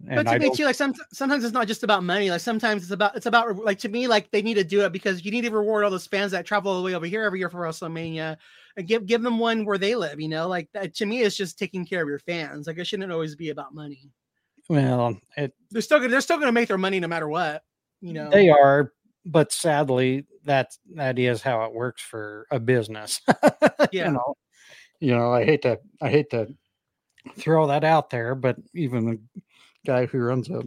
but 0.00 0.24
to 0.24 0.30
I 0.30 0.38
me 0.38 0.54
too, 0.54 0.66
like 0.66 0.74
some, 0.74 0.92
sometimes 1.10 1.42
it's 1.42 1.54
not 1.54 1.66
just 1.66 1.82
about 1.82 2.04
money. 2.04 2.30
Like 2.30 2.42
sometimes 2.42 2.82
it's 2.82 2.92
about 2.92 3.16
it's 3.16 3.24
about 3.24 3.56
like 3.56 3.78
to 3.78 3.88
me, 3.88 4.06
like 4.06 4.30
they 4.30 4.42
need 4.42 4.54
to 4.54 4.64
do 4.64 4.84
it 4.84 4.92
because 4.92 5.24
you 5.24 5.30
need 5.30 5.44
to 5.44 5.50
reward 5.50 5.84
all 5.84 5.90
those 5.90 6.06
fans 6.06 6.32
that 6.32 6.44
travel 6.44 6.70
all 6.70 6.78
the 6.78 6.84
way 6.84 6.94
over 6.94 7.06
here 7.06 7.24
every 7.24 7.38
year 7.38 7.48
for 7.48 7.62
WrestleMania 7.62 8.36
and 8.76 8.86
give 8.86 9.06
give 9.06 9.22
them 9.22 9.38
one 9.38 9.64
where 9.64 9.78
they 9.78 9.94
live. 9.94 10.20
You 10.20 10.28
know, 10.28 10.48
like 10.48 10.68
that, 10.74 10.94
to 10.96 11.06
me, 11.06 11.22
it's 11.22 11.34
just 11.34 11.58
taking 11.58 11.86
care 11.86 12.02
of 12.02 12.08
your 12.08 12.18
fans. 12.18 12.66
Like 12.66 12.76
it 12.76 12.86
shouldn't 12.86 13.10
always 13.10 13.36
be 13.36 13.48
about 13.48 13.74
money. 13.74 14.10
well 14.68 15.18
it 15.38 15.54
They're 15.70 15.80
still 15.80 15.98
gonna 15.98 16.10
they're 16.10 16.20
still 16.20 16.38
gonna 16.38 16.52
make 16.52 16.68
their 16.68 16.76
money 16.76 17.00
no 17.00 17.08
matter 17.08 17.28
what. 17.28 17.64
You 18.00 18.12
know, 18.12 18.30
They 18.30 18.50
are, 18.50 18.92
but 19.24 19.52
sadly, 19.52 20.26
that 20.44 20.76
that 20.94 21.18
is 21.18 21.42
how 21.42 21.64
it 21.64 21.72
works 21.72 22.02
for 22.02 22.46
a 22.50 22.60
business. 22.60 23.20
Yeah. 23.92 24.06
you 24.06 24.12
know, 24.14 24.34
you 24.98 25.14
know, 25.14 25.32
I 25.32 25.44
hate 25.44 25.62
to 25.62 25.78
I 26.00 26.08
hate 26.08 26.30
to 26.30 26.48
throw 27.38 27.68
that 27.68 27.84
out 27.84 28.10
there, 28.10 28.34
but 28.34 28.56
even 28.74 29.08
a 29.08 29.40
guy 29.86 30.06
who 30.06 30.18
runs 30.18 30.50
a 30.50 30.62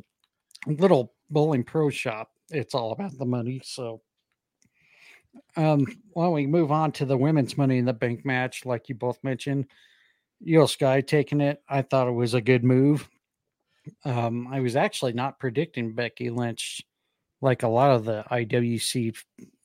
little 0.68 1.14
bowling 1.30 1.64
pro 1.66 1.90
shop, 1.90 2.32
it's 2.50 2.74
all 2.74 2.94
about 2.94 3.18
the 3.18 3.26
money. 3.26 3.62
So 3.64 4.02
um 5.58 5.86
don't 6.16 6.34
we 6.34 6.48
move 6.48 6.72
on 6.72 6.92
to 6.94 7.06
the 7.06 7.18
women's 7.18 7.58
money 7.58 7.78
in 7.78 7.86
the 7.86 7.94
bank 7.94 8.26
match, 8.26 8.66
like 8.66 8.88
you 8.88 8.96
both 8.96 9.22
mentioned. 9.24 9.66
Iyo 10.46 10.70
Sky 10.70 11.02
taking 11.02 11.42
it. 11.42 11.62
I 11.68 11.82
thought 11.82 12.08
it 12.08 12.12
was 12.12 12.34
a 12.34 12.42
good 12.42 12.64
move. 12.64 13.10
Um, 14.06 14.48
I 14.48 14.60
was 14.62 14.76
actually 14.76 15.14
not 15.14 15.40
predicting 15.40 15.94
Becky 15.94 16.30
Lynch 16.30 16.82
like 17.42 17.64
a 17.64 17.68
lot 17.68 17.92
of 17.92 18.06
the 18.06 18.24
IWC 18.32 19.16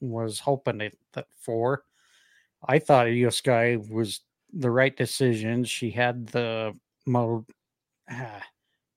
was 0.01 0.39
hoping 0.39 0.81
it 0.81 0.97
that 1.15 1.27
for. 1.37 1.85
I 2.67 2.79
thought 2.79 3.07
Iyo 3.07 3.33
Sky 3.33 3.77
was 3.91 4.21
the 4.53 4.71
right 4.71 4.97
decision. 4.97 5.65
She 5.65 5.91
had 5.91 6.27
the 6.29 6.73
mo 7.07 7.45
ah, 8.11 8.43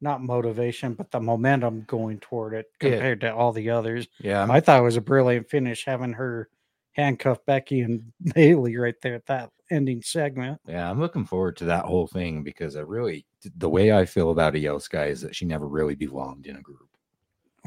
not 0.01 0.21
motivation, 0.23 0.93
but 0.93 1.11
the 1.11 1.19
momentum 1.19 1.83
going 1.87 2.19
toward 2.19 2.53
it 2.53 2.67
Yeah. 2.81 2.91
compared 2.91 3.21
to 3.21 3.33
all 3.33 3.51
the 3.51 3.69
others. 3.69 4.07
Yeah, 4.19 4.45
I 4.49 4.59
thought 4.59 4.79
it 4.79 4.83
was 4.83 4.97
a 4.97 5.01
brilliant 5.01 5.49
finish 5.49 5.83
having 5.85 6.13
her 6.13 6.49
handcuff 6.93 7.43
Becky 7.45 7.81
and 7.81 8.11
Bayley 8.35 8.77
right 8.77 8.95
there 9.01 9.15
at 9.15 9.25
that 9.27 9.49
ending 9.69 10.01
segment. 10.01 10.61
yeah, 10.67 10.89
I'm 10.89 10.99
looking 10.99 11.25
forward 11.25 11.57
to 11.57 11.65
that 11.65 11.85
whole 11.85 12.07
thing 12.07 12.41
because 12.43 12.75
I 12.77 12.81
really 12.81 13.25
the 13.57 13.69
way 13.69 13.91
I 13.91 14.05
feel 14.05 14.31
about 14.31 14.53
Iyo 14.53 14.81
Sky 14.81 15.07
is 15.07 15.21
that 15.21 15.35
she 15.35 15.45
never 15.45 15.67
really 15.67 15.95
belonged 15.95 16.45
in 16.47 16.55
a 16.57 16.61
group. 16.61 16.87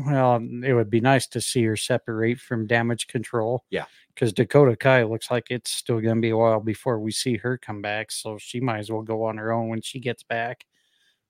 Well, 0.06 0.36
it 0.64 0.72
would 0.72 0.90
be 0.90 1.00
nice 1.00 1.26
to 1.28 1.40
see 1.40 1.64
her 1.64 1.76
separate 1.76 2.38
from 2.38 2.66
damage 2.66 3.06
control. 3.06 3.64
Yeah. 3.70 3.86
Because 4.14 4.32
Dakota 4.32 4.76
Kai 4.76 5.04
looks 5.04 5.30
like 5.30 5.46
it's 5.50 5.70
still 5.70 6.00
going 6.00 6.16
to 6.16 6.20
be 6.20 6.30
a 6.30 6.36
while 6.36 6.60
before 6.60 6.98
we 7.00 7.10
see 7.10 7.36
her 7.38 7.58
come 7.58 7.80
back. 7.82 8.10
So 8.10 8.38
she 8.38 8.60
might 8.60 8.78
as 8.78 8.90
well 8.90 9.02
go 9.02 9.24
on 9.24 9.36
her 9.38 9.52
own 9.52 9.68
when 9.68 9.82
she 9.82 9.98
gets 9.98 10.22
back. 10.22 10.64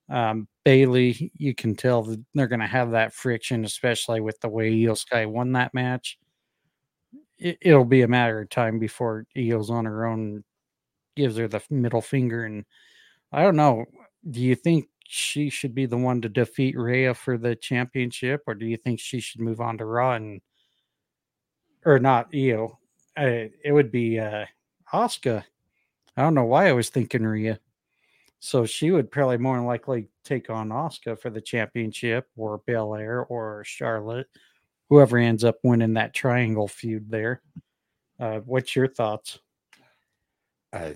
Um, 0.09 0.49
Bayley, 0.65 1.31
you 1.37 1.55
can 1.55 1.77
tell 1.77 2.03
that 2.03 2.23
they're 2.35 2.49
going 2.49 2.61
to 2.61 2.67
have 2.67 2.91
that 2.91 3.15
friction, 3.15 3.65
especially 3.65 4.21
with 4.21 4.41
the 4.41 4.49
way 4.49 4.73
Iyo 4.73 4.99
Sky 4.99 5.25
won 5.27 5.53
that 5.53 5.73
match. 5.73 6.19
It, 7.39 7.59
it'll 7.61 7.85
be 7.85 8.03
a 8.03 8.09
matter 8.09 8.41
of 8.41 8.51
time 8.51 8.79
before 8.79 9.27
Iyo's 9.37 9.71
on 9.71 9.85
her 9.85 10.07
own, 10.07 10.45
gives 11.17 11.37
her 11.37 11.49
the 11.49 11.63
middle 11.71 12.03
finger. 12.03 12.45
And 12.45 12.65
I 13.33 13.43
don't 13.43 13.57
know. 13.57 13.85
Do 14.29 14.41
you 14.41 14.55
think 14.55 14.89
she 15.13 15.51
should 15.51 15.75
be 15.75 15.87
the 15.87 15.97
one 15.97 16.21
to 16.21 16.29
defeat 16.29 16.79
Rhea 16.79 17.15
for 17.15 17.37
the 17.37 17.57
championship, 17.57 18.45
or 18.47 18.55
do 18.55 18.65
you 18.65 18.77
think 18.77 19.01
she 19.01 19.19
should 19.19 19.41
move 19.41 19.61
on 19.61 19.77
to 19.79 19.85
Raw 19.85 20.13
and 20.15 20.41
or 21.85 21.99
not 21.99 22.31
Iyo? 22.31 22.77
It 23.17 23.73
would 23.73 23.91
be 23.91 24.21
uh 24.21 24.47
Asuka. 24.93 25.43
I 26.17 26.23
don't 26.23 26.35
know 26.35 26.45
why 26.45 26.69
I 26.69 26.73
was 26.73 26.91
thinking 26.91 27.25
Rhea. 27.25 27.59
So 28.39 28.65
she 28.65 28.93
would 28.93 29.11
probably 29.11 29.39
more 29.39 29.57
than 29.57 29.67
likely 29.67 30.07
take 30.25 30.49
on 30.49 30.69
Asuka 30.69 31.21
for 31.21 31.29
the 31.29 31.41
championship, 31.41 32.29
or 32.37 32.63
Belair, 32.65 33.23
or 33.23 33.65
Charlotte, 33.65 34.29
whoever 34.89 35.19
ends 35.19 35.43
up 35.43 35.59
winning 35.65 35.95
that 35.95 36.15
triangle 36.15 36.69
feud 36.69 37.11
there. 37.11 37.43
Uh, 38.21 38.39
what's 38.45 38.77
your 38.77 38.87
thoughts? 38.87 39.41
I, 40.73 40.95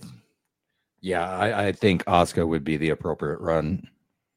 yeah, 1.01 1.29
I, 1.29 1.67
I 1.67 1.73
think 1.73 2.05
Asuka 2.05 2.47
would 2.47 2.63
be 2.63 2.77
the 2.77 2.91
appropriate 2.91 3.41
run 3.41 3.89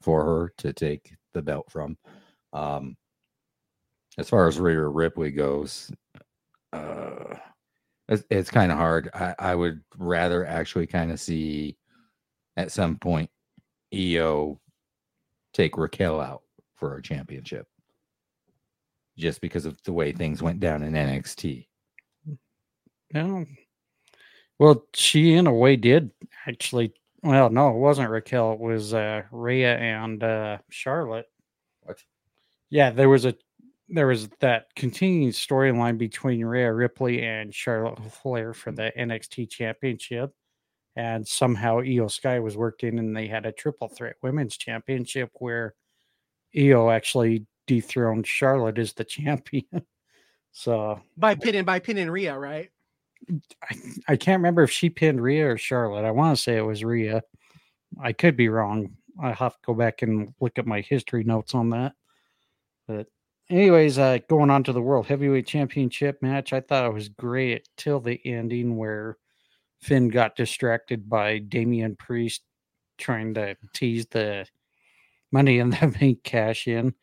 for 0.01 0.23
her 0.23 0.53
to 0.59 0.73
take 0.73 1.15
the 1.33 1.41
belt 1.41 1.71
from. 1.71 1.97
Um, 2.53 2.95
as 4.17 4.29
far 4.29 4.47
as 4.47 4.59
Rhea 4.59 4.81
Ripley 4.87 5.31
goes, 5.31 5.91
uh, 6.73 7.35
it's, 8.09 8.23
it's 8.29 8.49
kind 8.49 8.71
of 8.71 8.77
hard. 8.77 9.09
I, 9.13 9.35
I 9.37 9.55
would 9.55 9.81
rather 9.97 10.45
actually 10.45 10.87
kind 10.87 11.11
of 11.11 11.19
see 11.19 11.77
at 12.55 12.71
some 12.71 12.97
point 12.97 13.29
Iyo 13.93 14.59
take 15.53 15.77
Raquel 15.77 16.19
out 16.19 16.41
for 16.75 16.97
a 16.97 17.01
championship 17.01 17.67
just 19.17 19.41
because 19.41 19.65
of 19.65 19.81
the 19.83 19.93
way 19.93 20.11
things 20.11 20.41
went 20.41 20.59
down 20.59 20.83
in 20.83 20.93
NXT. 20.93 21.67
No. 23.13 23.45
Well, 24.59 24.85
she 24.93 25.33
in 25.33 25.47
a 25.47 25.53
way 25.53 25.75
did 25.75 26.11
actually. 26.45 26.93
Well, 27.23 27.49
no, 27.49 27.69
it 27.69 27.77
wasn't 27.77 28.09
Raquel. 28.09 28.53
It 28.53 28.59
was 28.59 28.93
uh, 28.93 29.23
Rhea 29.31 29.77
and 29.77 30.23
uh, 30.23 30.59
Charlotte. 30.69 31.25
What? 31.81 31.97
Yeah, 32.69 32.91
there 32.91 33.09
was 33.09 33.25
a 33.25 33.35
there 33.89 34.07
was 34.07 34.27
that 34.39 34.65
continuing 34.75 35.31
storyline 35.31 35.97
between 35.97 36.43
Rhea 36.43 36.71
Ripley 36.73 37.23
and 37.23 37.53
Charlotte 37.53 37.99
Flair 38.11 38.53
for 38.53 38.71
the 38.71 38.91
NXT 38.97 39.49
Championship, 39.49 40.31
and 40.95 41.27
somehow 41.27 41.77
Iyo 41.81 42.11
Sky 42.11 42.39
was 42.39 42.57
worked 42.57 42.83
in, 42.83 42.99
and 42.99 43.15
they 43.15 43.27
had 43.27 43.45
a 43.45 43.51
triple 43.51 43.87
threat 43.87 44.15
women's 44.21 44.57
championship 44.57 45.31
where 45.35 45.73
Iyo 46.55 46.93
actually 46.93 47.45
dethroned 47.65 48.27
Charlotte 48.27 48.77
as 48.77 48.93
the 48.93 49.03
champion. 49.05 49.85
so 50.51 51.01
By 51.15 51.35
pinning 51.35 51.65
by 51.65 51.79
pinning 51.79 52.11
Rhea, 52.11 52.37
right? 52.37 52.69
I, 53.63 53.75
I 54.09 54.15
can't 54.15 54.39
remember 54.39 54.63
if 54.63 54.71
she 54.71 54.89
pinned 54.89 55.21
Rhea 55.21 55.51
or 55.51 55.57
Charlotte. 55.57 56.05
I 56.05 56.11
want 56.11 56.35
to 56.37 56.41
say 56.41 56.57
it 56.57 56.61
was 56.61 56.83
Rhea. 56.83 57.23
I 58.01 58.13
could 58.13 58.37
be 58.37 58.49
wrong. 58.49 58.95
I 59.21 59.33
have 59.33 59.53
to 59.53 59.59
go 59.65 59.73
back 59.73 60.01
and 60.01 60.33
look 60.39 60.59
at 60.59 60.67
my 60.67 60.81
history 60.81 61.23
notes 61.23 61.55
on 61.55 61.71
that. 61.71 61.93
But 62.87 63.07
anyways, 63.49 63.97
uh, 63.97 64.19
going 64.29 64.49
on 64.49 64.63
to 64.63 64.73
the 64.73 64.81
World 64.81 65.07
Heavyweight 65.07 65.47
Championship 65.47 66.21
match, 66.21 66.53
I 66.53 66.61
thought 66.61 66.85
it 66.85 66.93
was 66.93 67.09
great 67.09 67.67
till 67.77 67.99
the 67.99 68.19
ending 68.25 68.77
where 68.77 69.17
Finn 69.81 70.09
got 70.09 70.35
distracted 70.35 71.09
by 71.09 71.39
Damian 71.39 71.95
Priest 71.95 72.41
trying 72.97 73.33
to 73.35 73.55
tease 73.73 74.07
the 74.07 74.47
money 75.31 75.59
in 75.59 75.69
the 75.69 75.95
bank 75.99 76.23
cash 76.23 76.67
in. 76.67 76.93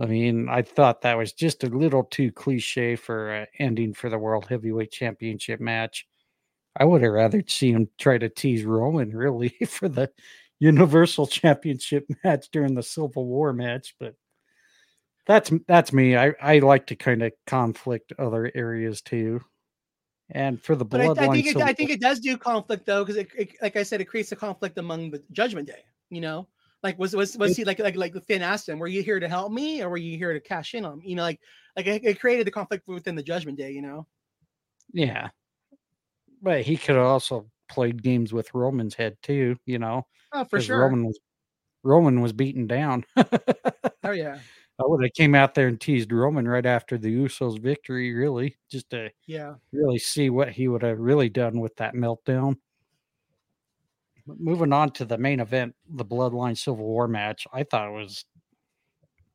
I 0.00 0.06
mean, 0.06 0.48
I 0.48 0.62
thought 0.62 1.02
that 1.02 1.18
was 1.18 1.34
just 1.34 1.62
a 1.62 1.68
little 1.68 2.04
too 2.04 2.32
cliche 2.32 2.96
for 2.96 3.34
uh, 3.34 3.46
ending 3.58 3.92
for 3.92 4.08
the 4.08 4.18
World 4.18 4.46
Heavyweight 4.48 4.90
Championship 4.90 5.60
match. 5.60 6.06
I 6.74 6.84
would 6.84 7.02
have 7.02 7.12
rather 7.12 7.42
seen 7.46 7.76
him 7.76 7.88
try 7.98 8.16
to 8.16 8.30
tease 8.30 8.64
Roman 8.64 9.14
really 9.14 9.50
for 9.68 9.88
the 9.88 10.10
Universal 10.58 11.26
Championship 11.26 12.06
match 12.24 12.48
during 12.50 12.74
the 12.74 12.82
Civil 12.82 13.26
War 13.26 13.52
match, 13.52 13.94
but 14.00 14.14
that's 15.26 15.52
that's 15.68 15.92
me. 15.92 16.16
I, 16.16 16.32
I 16.40 16.58
like 16.60 16.86
to 16.88 16.96
kind 16.96 17.22
of 17.22 17.32
conflict 17.46 18.12
other 18.18 18.50
areas 18.54 19.02
too. 19.02 19.40
And 20.30 20.62
for 20.62 20.76
the 20.76 20.84
But 20.84 21.00
I, 21.00 21.06
bloodline, 21.08 21.28
I 21.28 21.32
think 21.32 21.46
it, 21.46 21.56
I 21.58 21.72
think 21.72 21.90
it 21.90 22.00
does 22.00 22.20
do 22.20 22.36
conflict 22.38 22.86
though, 22.86 23.04
because 23.04 23.26
like 23.60 23.76
I 23.76 23.82
said, 23.82 24.00
it 24.00 24.06
creates 24.06 24.32
a 24.32 24.36
conflict 24.36 24.78
among 24.78 25.10
the 25.10 25.22
Judgment 25.32 25.66
Day. 25.66 25.84
You 26.08 26.20
know, 26.20 26.46
like 26.82 26.98
was 26.98 27.14
was 27.14 27.36
was 27.36 27.56
he 27.56 27.64
like 27.64 27.78
like 27.78 27.96
like 27.96 28.14
Finn 28.24 28.42
asked 28.42 28.68
him, 28.68 28.78
"Were 28.78 28.86
you 28.86 29.02
here 29.02 29.20
to 29.20 29.28
help 29.28 29.52
me, 29.52 29.82
or 29.82 29.90
were 29.90 29.96
you 29.96 30.16
here 30.16 30.32
to 30.32 30.40
cash 30.40 30.74
in 30.74 30.84
on?" 30.84 30.98
me?" 30.98 31.08
You 31.08 31.16
know, 31.16 31.22
like 31.22 31.40
like 31.76 31.86
it, 31.86 32.04
it 32.04 32.20
created 32.20 32.46
the 32.46 32.50
conflict 32.50 32.86
within 32.88 33.14
the 33.14 33.22
Judgment 33.22 33.58
Day. 33.58 33.72
You 33.72 33.82
know, 33.82 34.06
yeah. 34.92 35.28
But 36.42 36.62
he 36.62 36.76
could 36.76 36.96
have 36.96 37.04
also 37.04 37.50
played 37.68 38.02
games 38.02 38.32
with 38.32 38.54
Roman's 38.54 38.94
head 38.94 39.16
too, 39.22 39.56
you 39.66 39.78
know. 39.78 40.06
oh 40.32 40.44
for 40.44 40.60
sure. 40.60 40.80
Roman 40.80 41.04
was 41.04 41.18
Roman 41.82 42.20
was 42.20 42.32
beaten 42.32 42.66
down. 42.66 43.04
oh 43.16 44.10
yeah, 44.12 44.38
I 44.78 44.86
would 44.86 45.02
have 45.02 45.12
came 45.12 45.34
out 45.34 45.54
there 45.54 45.68
and 45.68 45.78
teased 45.78 46.12
Roman 46.12 46.48
right 46.48 46.64
after 46.64 46.96
the 46.96 47.14
Usos 47.14 47.58
victory, 47.58 48.14
really, 48.14 48.56
just 48.70 48.88
to 48.90 49.10
yeah. 49.26 49.54
really 49.72 49.98
see 49.98 50.30
what 50.30 50.50
he 50.50 50.68
would 50.68 50.82
have 50.82 50.98
really 50.98 51.28
done 51.28 51.60
with 51.60 51.76
that 51.76 51.94
meltdown. 51.94 52.56
Moving 54.38 54.72
on 54.72 54.90
to 54.92 55.04
the 55.04 55.18
main 55.18 55.40
event, 55.40 55.74
the 55.88 56.04
Bloodline 56.04 56.56
Civil 56.56 56.84
War 56.84 57.08
match, 57.08 57.46
I 57.52 57.62
thought 57.62 57.88
it 57.88 57.94
was 57.94 58.24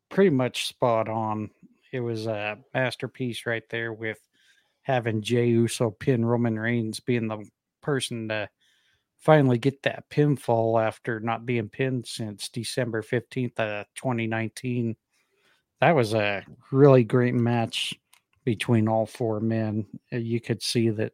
pretty 0.10 0.30
much 0.30 0.68
spot 0.68 1.10
on. 1.10 1.50
It 1.92 2.00
was 2.00 2.28
a 2.28 2.58
masterpiece 2.74 3.46
right 3.46 3.64
there 3.70 3.94
with 3.94 4.20
having 4.84 5.22
Jey 5.22 5.48
Uso 5.48 5.92
pin 5.92 6.26
Roman 6.26 6.60
Reigns 6.60 7.00
being 7.00 7.28
the 7.28 7.44
person 7.82 8.30
to 8.30 8.50
finally 9.18 9.58
get 9.58 9.82
that 9.84 10.10
pinfall 10.10 10.82
after 10.82 11.20
not 11.20 11.46
being 11.46 11.70
pinned 11.70 12.06
since 12.06 12.50
December 12.50 13.02
15th 13.02 13.60
of 13.60 13.86
2019. 13.96 14.96
That 15.82 15.96
was 15.96 16.14
a 16.14 16.44
really 16.72 17.04
great 17.04 17.34
match 17.34 17.94
between 18.44 18.88
all 18.88 19.06
four 19.06 19.40
men. 19.40 19.88
You 20.12 20.40
could 20.40 20.62
see 20.62 20.90
that 20.92 21.14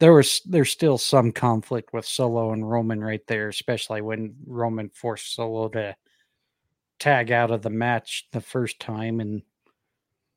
there 0.00 0.12
was 0.12 0.40
there's 0.46 0.70
still 0.70 0.98
some 0.98 1.32
conflict 1.32 1.92
with 1.92 2.04
Solo 2.06 2.52
and 2.52 2.68
Roman 2.68 3.02
right 3.02 3.24
there, 3.26 3.48
especially 3.48 4.02
when 4.02 4.34
Roman 4.46 4.90
forced 4.90 5.34
Solo 5.34 5.68
to 5.70 5.96
tag 6.98 7.30
out 7.30 7.50
of 7.50 7.62
the 7.62 7.70
match 7.70 8.28
the 8.32 8.40
first 8.40 8.80
time 8.80 9.20
and 9.20 9.42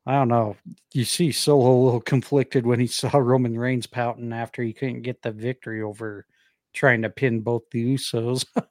I 0.06 0.12
don't 0.12 0.28
know. 0.28 0.56
You 0.94 1.04
see 1.04 1.32
Solo 1.32 1.70
a 1.70 1.84
little 1.84 2.00
conflicted 2.00 2.66
when 2.66 2.80
he 2.80 2.86
saw 2.88 3.16
Roman 3.18 3.58
Reigns 3.58 3.86
pouting 3.86 4.32
after 4.32 4.62
he 4.62 4.72
couldn't 4.72 5.02
get 5.02 5.22
the 5.22 5.32
victory 5.32 5.82
over 5.82 6.26
trying 6.72 7.02
to 7.02 7.10
pin 7.10 7.40
both 7.40 7.62
the 7.70 7.94
Usos. 7.94 8.44
It- 8.56 8.64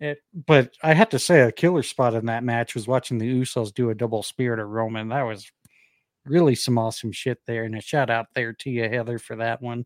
eh, 0.00 0.14
but 0.46 0.72
I 0.82 0.94
have 0.94 1.10
to 1.10 1.18
say, 1.18 1.40
a 1.42 1.52
killer 1.52 1.82
spot 1.82 2.14
in 2.14 2.26
that 2.26 2.44
match 2.44 2.74
was 2.74 2.88
watching 2.88 3.18
the 3.18 3.40
Usos 3.42 3.72
do 3.74 3.90
a 3.90 3.94
double 3.94 4.22
spear 4.22 4.56
to 4.56 4.64
Roman. 4.64 5.08
That 5.08 5.22
was 5.22 5.50
really 6.26 6.54
some 6.54 6.78
awesome 6.78 7.12
shit 7.12 7.38
there. 7.46 7.64
And 7.64 7.76
a 7.76 7.80
shout 7.80 8.10
out 8.10 8.26
there 8.34 8.52
to 8.52 8.70
you, 8.70 8.88
Heather, 8.88 9.18
for 9.18 9.36
that 9.36 9.60
one. 9.62 9.84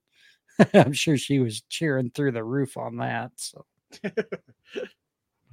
I'm 0.75 0.93
sure 0.93 1.17
she 1.17 1.39
was 1.39 1.63
cheering 1.69 2.11
through 2.11 2.33
the 2.33 2.45
roof 2.45 2.77
on 2.77 2.97
that. 2.99 3.33
So, 3.37 3.65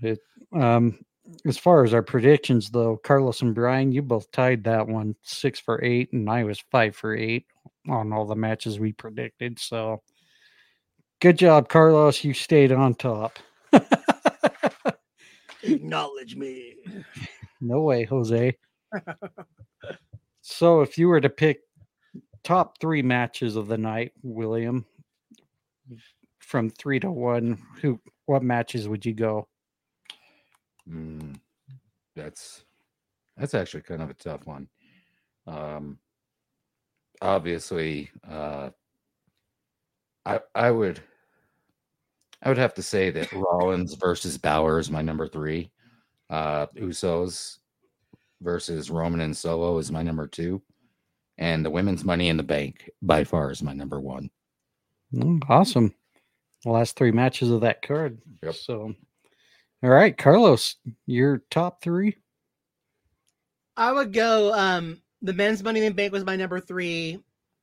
but, 0.02 0.20
um, 0.54 1.00
as 1.46 1.58
far 1.58 1.84
as 1.84 1.94
our 1.94 2.04
predictions, 2.04 2.70
though, 2.70 2.98
Carlos 2.98 3.42
and 3.42 3.56
Brian, 3.56 3.92
you 3.92 4.02
both 4.02 4.32
tied 4.32 4.64
that 4.66 4.88
one 4.88 5.16
six 5.24 5.60
for 5.60 5.84
eight, 5.84 6.14
and 6.14 6.30
I 6.30 6.44
was 6.44 6.64
five 6.72 6.96
for 6.96 7.16
eight 7.16 7.48
on 7.90 8.14
all 8.14 8.26
the 8.26 8.36
matches 8.36 8.80
we 8.80 8.94
predicted. 8.94 9.60
So, 9.60 10.04
good 11.20 11.38
job, 11.38 11.68
Carlos. 11.68 12.24
You 12.24 12.34
stayed 12.34 12.72
on 12.72 12.94
top. 12.94 13.40
Acknowledge 15.64 16.36
me. 16.36 16.76
No 17.60 17.82
way, 17.82 18.04
Jose. 18.04 18.56
So, 20.48 20.82
if 20.82 20.96
you 20.96 21.08
were 21.08 21.20
to 21.20 21.30
pick 21.30 21.62
top 22.44 22.80
three 22.80 23.02
matches 23.02 23.56
of 23.56 23.68
the 23.68 23.80
night, 23.80 24.12
William, 24.22 24.86
from 26.38 26.70
three 26.70 27.00
to 27.00 27.10
one, 27.10 27.58
who 27.82 28.00
what 28.28 28.44
matches 28.44 28.88
would 28.88 29.04
you 29.04 29.16
go? 29.16 29.48
Mm, 30.88 31.40
that's 32.16 32.64
that's 33.36 33.56
actually 33.56 33.82
kind 33.82 34.04
of 34.04 34.12
a 34.12 34.14
tough 34.14 34.46
one. 34.46 34.68
Um, 35.48 35.98
obviously, 37.24 38.12
uh, 38.30 38.70
I 40.28 40.42
I 40.54 40.70
would 40.70 41.00
I 42.44 42.50
would 42.50 42.60
have 42.60 42.76
to 42.76 42.84
say 42.84 43.10
that 43.10 43.32
Rollins 43.34 43.96
versus 43.96 44.38
Balor 44.38 44.78
is 44.78 44.92
my 44.92 45.02
number 45.02 45.28
three. 45.28 45.72
Uh, 46.30 46.68
Usos 46.78 47.58
versus 48.42 48.90
Roman 48.90 49.22
and 49.22 49.36
Solo 49.36 49.78
is 49.78 49.92
my 49.92 50.04
number 50.04 50.28
two, 50.28 50.62
and 51.38 51.66
the 51.66 51.70
women's 51.70 52.04
Money 52.04 52.30
in 52.30 52.38
the 52.38 52.44
Bank 52.44 52.90
by 53.02 53.24
far 53.24 53.52
is 53.52 53.64
my 53.64 53.74
number 53.74 54.00
one. 54.00 54.30
Mm, 55.14 55.42
awesome. 55.50 55.94
The 56.64 56.72
last 56.72 56.96
three 56.96 57.12
matches 57.12 57.52
of 57.52 57.62
that 57.62 57.82
card. 57.82 58.20
Yep. 58.44 58.56
So, 58.56 58.94
all 59.84 59.90
right, 59.90 60.18
Carlos, 60.18 60.76
your 61.06 61.44
top 61.52 61.82
three. 61.82 62.18
I 63.78 63.92
would 63.92 64.14
go. 64.14 64.54
Um, 64.54 65.02
the 65.22 65.34
men's 65.34 65.64
Money 65.64 65.80
in 65.80 65.86
the 65.86 65.94
Bank 65.94 66.14
was 66.14 66.26
my 66.26 66.36
number 66.36 66.60
three. 66.60 67.20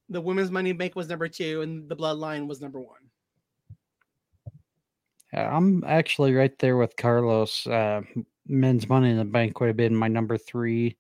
The 0.09 0.21
women's 0.21 0.51
Money 0.51 0.71
in 0.71 0.77
the 0.77 0.79
Bank 0.79 0.95
was 0.95 1.09
number 1.09 1.29
two, 1.29 1.63
and 1.63 1.89
the 1.89 1.97
Bloodline 1.97 2.47
was 2.47 2.61
number 2.61 2.81
one. 2.81 2.99
I'm 5.35 5.83
actually 5.85 6.35
right 6.35 6.57
there 6.59 6.77
with 6.77 6.97
Carlos. 6.97 7.67
Uh, 7.67 8.03
men's 8.47 8.89
Money 8.89 9.11
in 9.11 9.17
the 9.17 9.25
Bank 9.25 9.61
would 9.61 9.69
have 9.69 9.77
been 9.77 9.97
my 9.97 10.09
number 10.09 10.37
three. 10.37 10.97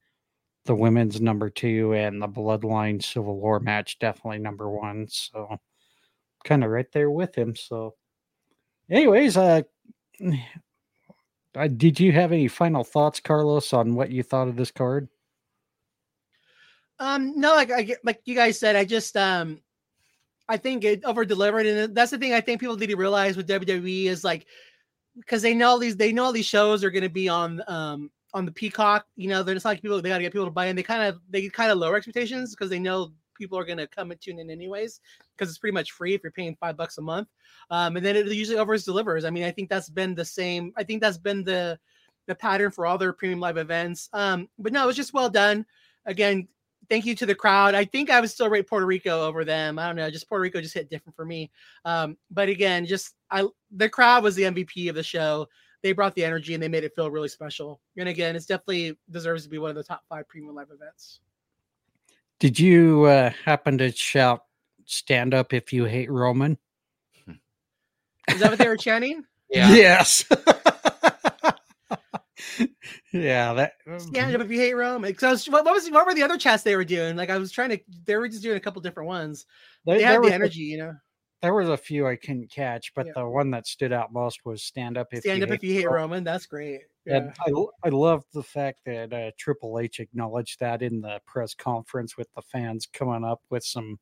The 0.64 0.74
women's 0.74 1.20
number 1.20 1.50
two, 1.50 1.92
and 1.92 2.22
the 2.22 2.28
Bloodline 2.28 3.02
Civil 3.02 3.36
War 3.36 3.58
match 3.58 3.98
definitely 3.98 4.38
number 4.38 4.70
one. 4.70 5.08
So, 5.08 5.56
kind 6.44 6.62
of 6.62 6.70
right 6.70 6.90
there 6.92 7.10
with 7.10 7.34
him. 7.34 7.56
So, 7.56 7.94
anyways, 8.88 9.36
uh, 9.36 9.62
did 11.76 11.98
you 11.98 12.12
have 12.12 12.32
any 12.32 12.48
final 12.48 12.84
thoughts, 12.84 13.18
Carlos, 13.18 13.72
on 13.72 13.94
what 13.94 14.10
you 14.10 14.22
thought 14.22 14.48
of 14.48 14.56
this 14.56 14.70
card? 14.70 15.08
Um, 16.98 17.38
no, 17.38 17.54
like 17.54 17.72
I 17.72 17.96
like 18.04 18.20
you 18.24 18.36
guys 18.36 18.60
said, 18.60 18.76
I 18.76 18.84
just 18.84 19.16
um, 19.16 19.60
I 20.48 20.56
think 20.56 20.84
it 20.84 21.04
over 21.04 21.24
delivered, 21.24 21.66
and 21.66 21.94
that's 21.94 22.12
the 22.12 22.18
thing 22.18 22.32
I 22.32 22.40
think 22.40 22.60
people 22.60 22.76
need 22.76 22.90
to 22.90 22.96
realize 22.96 23.36
with 23.36 23.48
WWE 23.48 24.04
is 24.04 24.22
like 24.22 24.46
because 25.16 25.42
they 25.42 25.54
know 25.54 25.78
these 25.78 25.96
they 25.96 26.12
know 26.12 26.24
all 26.24 26.32
these 26.32 26.46
shows 26.46 26.82
are 26.84 26.90
going 26.90 27.02
to 27.02 27.10
be 27.10 27.28
on 27.28 27.62
um 27.68 28.10
on 28.34 28.44
the 28.46 28.52
Peacock. 28.52 29.06
You 29.16 29.28
know, 29.28 29.42
they're 29.42 29.54
just 29.54 29.64
like 29.64 29.82
people 29.82 30.00
they 30.00 30.08
got 30.08 30.18
to 30.18 30.22
get 30.22 30.32
people 30.32 30.46
to 30.46 30.52
buy 30.52 30.66
in. 30.66 30.76
They 30.76 30.82
kind 30.82 31.02
of 31.02 31.20
they 31.28 31.48
kind 31.48 31.70
of 31.70 31.78
lower 31.78 31.96
expectations 31.96 32.50
because 32.50 32.70
they 32.70 32.78
know 32.78 33.12
people 33.34 33.58
are 33.58 33.64
going 33.64 33.78
to 33.78 33.86
come 33.86 34.10
and 34.10 34.20
tune 34.20 34.38
in 34.38 34.50
anyways 34.50 35.00
because 35.36 35.50
it's 35.50 35.58
pretty 35.58 35.74
much 35.74 35.92
free 35.92 36.14
if 36.14 36.22
you're 36.22 36.32
paying 36.32 36.56
five 36.60 36.76
bucks 36.76 36.98
a 36.98 37.02
month. 37.02 37.28
Um, 37.70 37.96
and 37.96 38.04
then 38.04 38.16
it 38.16 38.26
usually 38.28 38.58
overs 38.58 38.84
delivers. 38.84 39.24
I 39.24 39.30
mean, 39.30 39.44
I 39.44 39.50
think 39.50 39.68
that's 39.68 39.90
been 39.90 40.14
the 40.14 40.24
same. 40.24 40.72
I 40.76 40.84
think 40.84 41.02
that's 41.02 41.18
been 41.18 41.44
the 41.44 41.78
the 42.26 42.34
pattern 42.34 42.70
for 42.70 42.86
all 42.86 42.98
their 42.98 43.12
premium 43.12 43.40
live 43.40 43.56
events. 43.56 44.08
Um, 44.12 44.48
but 44.58 44.72
no, 44.72 44.84
it 44.84 44.86
was 44.86 44.96
just 44.96 45.14
well 45.14 45.28
done. 45.28 45.66
Again, 46.06 46.48
thank 46.88 47.06
you 47.06 47.14
to 47.16 47.26
the 47.26 47.34
crowd. 47.34 47.74
I 47.74 47.84
think 47.84 48.10
I 48.10 48.20
would 48.20 48.30
still 48.30 48.48
rate 48.48 48.68
Puerto 48.68 48.86
Rico 48.86 49.26
over 49.26 49.44
them. 49.44 49.78
I 49.78 49.86
don't 49.86 49.96
know, 49.96 50.10
just 50.10 50.28
Puerto 50.28 50.42
Rico 50.42 50.60
just 50.60 50.74
hit 50.74 50.90
different 50.90 51.16
for 51.16 51.24
me. 51.24 51.50
Um, 51.84 52.16
but 52.30 52.48
again, 52.48 52.86
just 52.86 53.14
I 53.30 53.46
the 53.70 53.88
crowd 53.88 54.22
was 54.22 54.34
the 54.34 54.42
MVP 54.44 54.88
of 54.88 54.94
the 54.94 55.02
show. 55.02 55.48
They 55.82 55.92
brought 55.92 56.14
the 56.14 56.24
energy 56.24 56.54
and 56.54 56.62
they 56.62 56.68
made 56.68 56.84
it 56.84 56.94
feel 56.94 57.10
really 57.10 57.28
special. 57.28 57.80
And 57.96 58.08
again, 58.08 58.36
it's 58.36 58.46
definitely 58.46 58.96
deserves 59.10 59.44
to 59.44 59.48
be 59.48 59.58
one 59.58 59.70
of 59.70 59.76
the 59.76 59.82
top 59.82 60.02
five 60.08 60.28
premium 60.28 60.54
live 60.54 60.68
events. 60.72 61.20
Did 62.38 62.58
you 62.58 63.04
uh, 63.04 63.30
happen 63.44 63.78
to 63.78 63.90
shout 63.92 64.44
"Stand 64.84 65.34
up 65.34 65.52
if 65.52 65.72
you 65.72 65.84
hate 65.84 66.10
Roman"? 66.10 66.58
Is 68.28 68.40
that 68.40 68.50
what 68.50 68.58
they 68.58 68.68
were 68.68 68.76
chanting? 68.76 69.24
Yeah. 69.54 69.74
Yes. 69.74 70.24
yeah, 73.12 73.52
that. 73.54 73.72
Stand 73.98 74.34
up 74.34 74.40
if 74.42 74.50
you 74.50 74.58
hate 74.58 74.74
Rome. 74.74 75.02
Because 75.02 75.48
what, 75.48 75.64
what 75.64 75.74
was 75.74 75.90
what 75.90 76.06
were 76.06 76.14
the 76.14 76.22
other 76.22 76.38
chats 76.38 76.62
they 76.62 76.76
were 76.76 76.84
doing? 76.84 77.16
Like 77.16 77.30
I 77.30 77.38
was 77.38 77.52
trying 77.52 77.70
to, 77.70 77.80
they 78.04 78.16
were 78.16 78.28
just 78.28 78.42
doing 78.42 78.56
a 78.56 78.60
couple 78.60 78.80
different 78.82 79.08
ones. 79.08 79.46
There, 79.84 79.98
They 79.98 80.04
had 80.04 80.22
the 80.22 80.28
a- 80.28 80.32
energy, 80.32 80.60
you 80.60 80.78
know. 80.78 80.94
there 81.40 81.54
was 81.54 81.68
a 81.68 81.76
few 81.76 82.06
I 82.06 82.16
couldn't 82.16 82.50
catch, 82.50 82.92
but 82.94 83.06
Yeah. 83.06 83.12
the 83.16 83.26
one 83.28 83.50
that 83.50 83.66
stood 83.66 83.92
out 83.92 84.12
most 84.12 84.44
was 84.44 84.62
"Stand 84.62 84.96
up 84.96 85.08
if 85.12 85.20
Stand 85.20 85.38
you 85.38 85.44
up 85.44 85.50
hate 85.50 85.56
if 85.56 85.64
you 85.64 85.74
hate 85.74 85.86
Roman." 85.86 86.00
Roman. 86.00 86.24
That's 86.24 86.46
great. 86.46 86.80
And 87.06 87.32
Yeah. 87.46 87.54
I, 87.82 87.86
I 87.86 87.88
love 87.90 88.24
the 88.32 88.42
fact 88.44 88.80
that 88.86 89.12
uh, 89.12 89.30
Triple 89.38 89.78
H 89.80 89.98
acknowledged 90.00 90.60
that 90.60 90.82
in 90.82 91.00
the 91.00 91.20
press 91.26 91.52
conference 91.54 92.16
with 92.16 92.28
the 92.34 92.42
fans 92.42 92.86
coming 92.92 93.24
up 93.24 93.40
with 93.50 93.64
some 93.64 93.98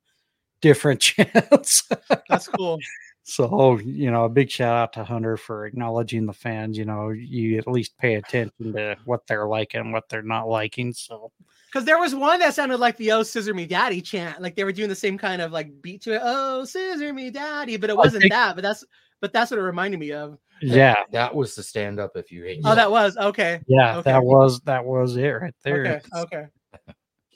different 0.61 1.01
chants. 1.01 1.89
That's 2.29 2.47
cool. 2.49 2.79
So, 3.23 3.79
you 3.79 4.11
know, 4.11 4.25
a 4.25 4.29
big 4.29 4.51
shout 4.51 4.75
out 4.75 4.93
to 4.95 5.05
Hunter 5.05 5.37
for 5.37 5.67
acknowledging 5.67 6.27
the 6.27 6.33
fans. 6.33 6.77
You 6.79 6.85
know, 6.85 7.11
you 7.11 7.59
at 7.59 7.69
least 7.69 7.97
pay 7.99 8.15
attention 8.15 8.73
to 8.73 8.97
what 9.05 9.27
they're 9.27 9.47
liking 9.47 9.81
and 9.83 9.93
what 9.93 10.09
they're 10.09 10.23
not 10.23 10.49
liking. 10.49 10.93
So, 10.93 11.31
Because 11.67 11.85
there 11.85 11.99
was 11.99 12.15
one 12.15 12.41
that 12.41 12.55
sounded 12.55 12.79
like 12.79 12.97
the 12.97 13.13
"Oh 13.13 13.23
Scissor 13.23 13.55
Me 13.55 13.67
Daddy" 13.67 14.01
chant, 14.01 14.41
like 14.41 14.57
they 14.57 14.65
were 14.65 14.73
doing 14.73 14.89
the 14.89 14.95
same 14.95 15.17
kind 15.19 15.41
of 15.43 15.53
like 15.53 15.71
beat 15.83 16.03
to 16.03 16.15
it. 16.15 16.21
Oh 16.25 16.65
Scissor 16.65 17.13
Me 17.13 17.31
Daddy, 17.31 17.77
but 17.77 17.91
it 17.91 17.97
wasn't 17.97 18.23
think- 18.23 18.33
that. 18.33 18.55
But 18.57 18.63
that's 18.63 18.85
but 19.21 19.33
that's 19.33 19.51
what 19.51 19.61
it 19.61 19.63
reminded 19.63 20.01
me 20.01 20.13
of. 20.13 20.39
yeah, 20.63 20.95
That 21.13 21.35
was 21.35 21.55
the 21.55 21.63
stand 21.63 22.01
up 22.01 22.17
if 22.17 22.33
you 22.33 22.43
hate. 22.45 22.61
Oh, 22.65 22.75
that 22.75 22.91
was 22.91 23.17
okay. 23.19 23.61
yeah, 23.69 23.99
Okay. 23.99 24.11
that 24.13 24.25
was 24.25 24.61
that 24.63 24.85
was 24.85 25.17
it 25.17 25.29
right 25.29 25.55
there. 25.63 26.01
Okay, 26.17 26.47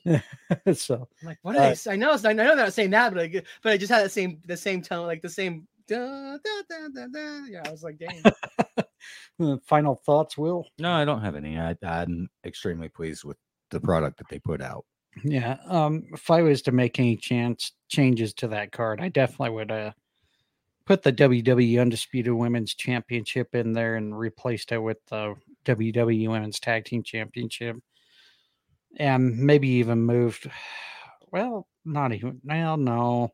okay. 0.06 0.22
so, 0.74 1.08
I'm 1.22 1.26
like, 1.28 1.38
what? 1.42 1.56
Are 1.56 1.60
Uh, 1.60 1.62
they, 1.62 1.70
s- 1.70 1.86
I 1.86 1.96
know, 1.96 2.12
I 2.12 2.32
know 2.32 2.44
they're 2.46 2.56
not 2.56 2.72
saying 2.74 2.90
that, 2.90 3.14
but 3.14 3.22
I, 3.22 3.26
g- 3.28 3.42
but 3.62 3.72
I 3.72 3.76
just 3.78 3.90
had 3.92 4.04
that 4.04 4.10
same 4.12 4.40
the 4.46 4.56
same 4.56 4.82
tone, 4.82 5.06
like 5.06 5.22
the 5.22 5.28
same. 5.30 5.66
Da, 5.86 6.36
da, 6.38 6.62
da, 6.68 6.88
da, 6.94 7.06
da. 7.12 7.44
Yeah, 7.46 7.62
I 7.66 7.70
was 7.70 7.82
like, 7.82 7.98
dang. 7.98 8.22
final 9.66 9.96
thoughts, 9.96 10.38
Will? 10.38 10.66
No, 10.78 10.92
I 10.92 11.04
don't 11.04 11.20
have 11.20 11.36
any. 11.36 11.58
I, 11.58 11.76
I'm 11.82 12.28
extremely 12.44 12.88
pleased 12.88 13.24
with 13.24 13.36
the 13.70 13.80
product 13.80 14.18
that 14.18 14.28
they 14.28 14.38
put 14.38 14.62
out. 14.62 14.84
Yeah. 15.22 15.58
Um, 15.66 16.04
if 16.12 16.30
I 16.30 16.42
was 16.42 16.62
to 16.62 16.72
make 16.72 16.98
any 16.98 17.16
chance 17.16 17.72
changes 17.88 18.34
to 18.34 18.48
that 18.48 18.72
card, 18.72 19.00
I 19.00 19.08
definitely 19.08 19.50
would 19.50 19.70
uh 19.70 19.92
put 20.86 21.02
the 21.02 21.12
WWE 21.12 21.80
Undisputed 21.80 22.32
Women's 22.32 22.74
Championship 22.74 23.54
in 23.54 23.72
there 23.72 23.96
and 23.96 24.18
replaced 24.18 24.72
it 24.72 24.78
with 24.78 24.98
the 25.06 25.34
WWE 25.64 26.28
Women's 26.28 26.60
Tag 26.60 26.84
Team 26.84 27.02
Championship. 27.02 27.76
And 28.98 29.38
maybe 29.38 29.68
even 29.68 30.02
moved 30.02 30.50
well, 31.30 31.66
not 31.84 32.12
even 32.12 32.40
well, 32.44 32.76
no. 32.76 33.30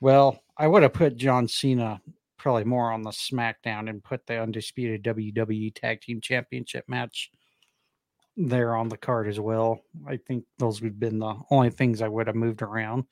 Well, 0.00 0.42
I 0.56 0.66
would 0.66 0.82
have 0.82 0.92
put 0.92 1.16
John 1.16 1.48
Cena 1.48 2.00
probably 2.38 2.64
more 2.64 2.92
on 2.92 3.02
the 3.02 3.10
SmackDown 3.10 3.90
and 3.90 4.04
put 4.04 4.26
the 4.26 4.40
undisputed 4.40 5.02
WWE 5.02 5.74
Tag 5.74 6.00
Team 6.00 6.20
Championship 6.20 6.84
match 6.88 7.30
there 8.36 8.76
on 8.76 8.88
the 8.88 8.96
card 8.96 9.28
as 9.28 9.40
well. 9.40 9.80
I 10.06 10.16
think 10.16 10.44
those 10.58 10.80
would 10.80 10.92
have 10.92 11.00
been 11.00 11.18
the 11.18 11.34
only 11.50 11.70
things 11.70 12.02
I 12.02 12.08
would 12.08 12.26
have 12.26 12.36
moved 12.36 12.62
around. 12.62 13.04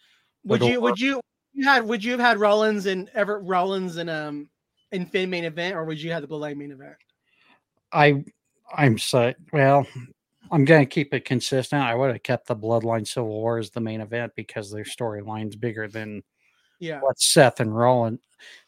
Would 0.45 0.61
But 0.61 0.69
you? 0.69 0.81
Would 0.81 1.01
you? 1.01 1.21
You 1.53 1.67
had? 1.67 1.85
Would 1.85 2.05
you 2.05 2.13
have 2.13 2.21
had 2.21 2.39
Rollins 2.39 2.87
and 2.87 3.09
Everett 3.15 3.45
Rollins 3.45 3.97
and 3.97 4.11
um 4.11 4.51
in 4.93 5.07
Finn 5.07 5.31
main 5.31 5.45
event, 5.45 5.75
or 5.75 5.85
would 5.85 6.01
you 6.01 6.13
have 6.13 6.23
the 6.23 6.29
Bloodline 6.29 6.57
main 6.57 6.73
event? 6.73 6.97
I 7.93 8.25
I'm 8.73 8.99
so 8.99 9.33
well. 9.53 9.87
I'm 10.51 10.65
gonna 10.65 10.87
keep 10.87 11.15
it 11.15 11.25
consistent. 11.25 11.83
I 11.83 11.95
would 11.95 12.13
have 12.13 12.23
kept 12.23 12.47
the 12.47 12.57
Bloodline 12.57 13.07
Civil 13.07 13.31
War 13.31 13.59
as 13.59 13.71
the 13.71 13.81
main 13.81 14.01
event 14.01 14.33
because 14.37 14.71
their 14.71 14.85
storyline's 14.85 15.57
bigger 15.57 15.89
than 15.89 16.23
Yeah. 16.81 17.01
what 17.01 17.19
Seth 17.21 17.61
and 17.61 17.75
Rollin. 17.75 18.19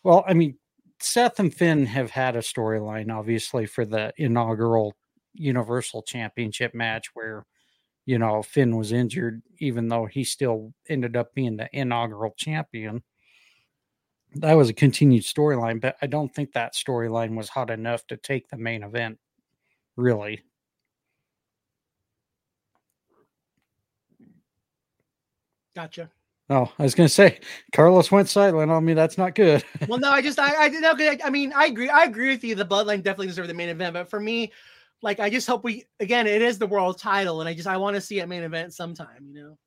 Well, 0.03 0.25
I 0.27 0.35
mean, 0.35 0.57
Seth 1.01 1.39
and 1.41 1.53
Finn 1.55 1.87
have 1.87 2.11
had 2.11 2.37
a 2.37 2.41
storyline, 2.41 3.13
obviously, 3.13 3.67
for 3.67 3.85
the 3.85 4.13
inaugural 4.17 4.95
Universal 5.35 6.03
Championship 6.03 6.75
match 6.75 7.09
where, 7.15 7.45
you 8.07 8.19
know, 8.19 8.43
Finn 8.43 8.77
was 8.77 8.93
injured, 8.93 9.43
even 9.59 9.89
though 9.89 10.07
he 10.07 10.25
still 10.25 10.73
ended 10.89 11.17
up 11.17 11.35
being 11.35 11.57
the 11.57 11.69
inaugural 11.73 12.35
champion. 12.37 13.03
That 14.37 14.55
was 14.55 14.69
a 14.69 14.75
continued 14.75 15.25
storyline, 15.25 15.81
but 15.81 15.97
I 16.03 16.07
don't 16.07 16.33
think 16.35 16.53
that 16.53 16.75
storyline 16.75 17.37
was 17.37 17.49
hot 17.49 17.71
enough 17.71 18.07
to 18.09 18.17
take 18.17 18.49
the 18.49 18.57
main 18.57 18.83
event, 18.83 19.19
really. 19.97 20.43
Gotcha. 25.75 26.11
Oh, 26.49 26.73
I 26.79 26.85
was 26.85 26.95
going 26.95 27.09
to 27.09 27.13
say, 27.13 27.41
Carlos 27.73 28.13
went 28.13 28.29
silent 28.29 28.71
on 28.71 28.85
me. 28.85 28.95
That's 28.95 29.19
not 29.19 29.35
good. 29.35 29.65
well, 29.89 29.99
no, 29.99 30.11
I 30.11 30.23
just 30.23 30.39
I 30.39 30.67
I. 30.67 30.71
'cause 30.71 30.83
I, 30.83 31.19
I 31.25 31.31
mean, 31.31 31.53
I 31.53 31.67
agree. 31.67 31.89
I 31.89 32.05
agree 32.05 32.31
with 32.31 32.45
you. 32.45 32.55
The 32.55 32.65
Bloodline 32.65 33.03
definitely 33.03 33.27
deserve 33.29 33.49
the 33.49 33.55
main 33.55 33.69
event, 33.69 33.95
but 33.95 34.09
for 34.09 34.21
me, 34.21 34.53
like, 35.03 35.19
I 35.21 35.29
just 35.29 35.47
hope 35.49 35.65
we 35.65 35.85
again. 36.01 36.27
It 36.27 36.43
is 36.43 36.59
the 36.59 36.67
world 36.67 36.99
title, 36.99 37.41
and 37.41 37.49
I 37.49 37.55
just 37.55 37.67
I 37.67 37.77
want 37.77 37.97
to 37.97 38.01
see 38.01 38.21
a 38.21 38.27
main 38.27 38.45
event 38.45 38.75
sometime. 38.75 39.27
You 39.29 39.43
know. 39.43 39.59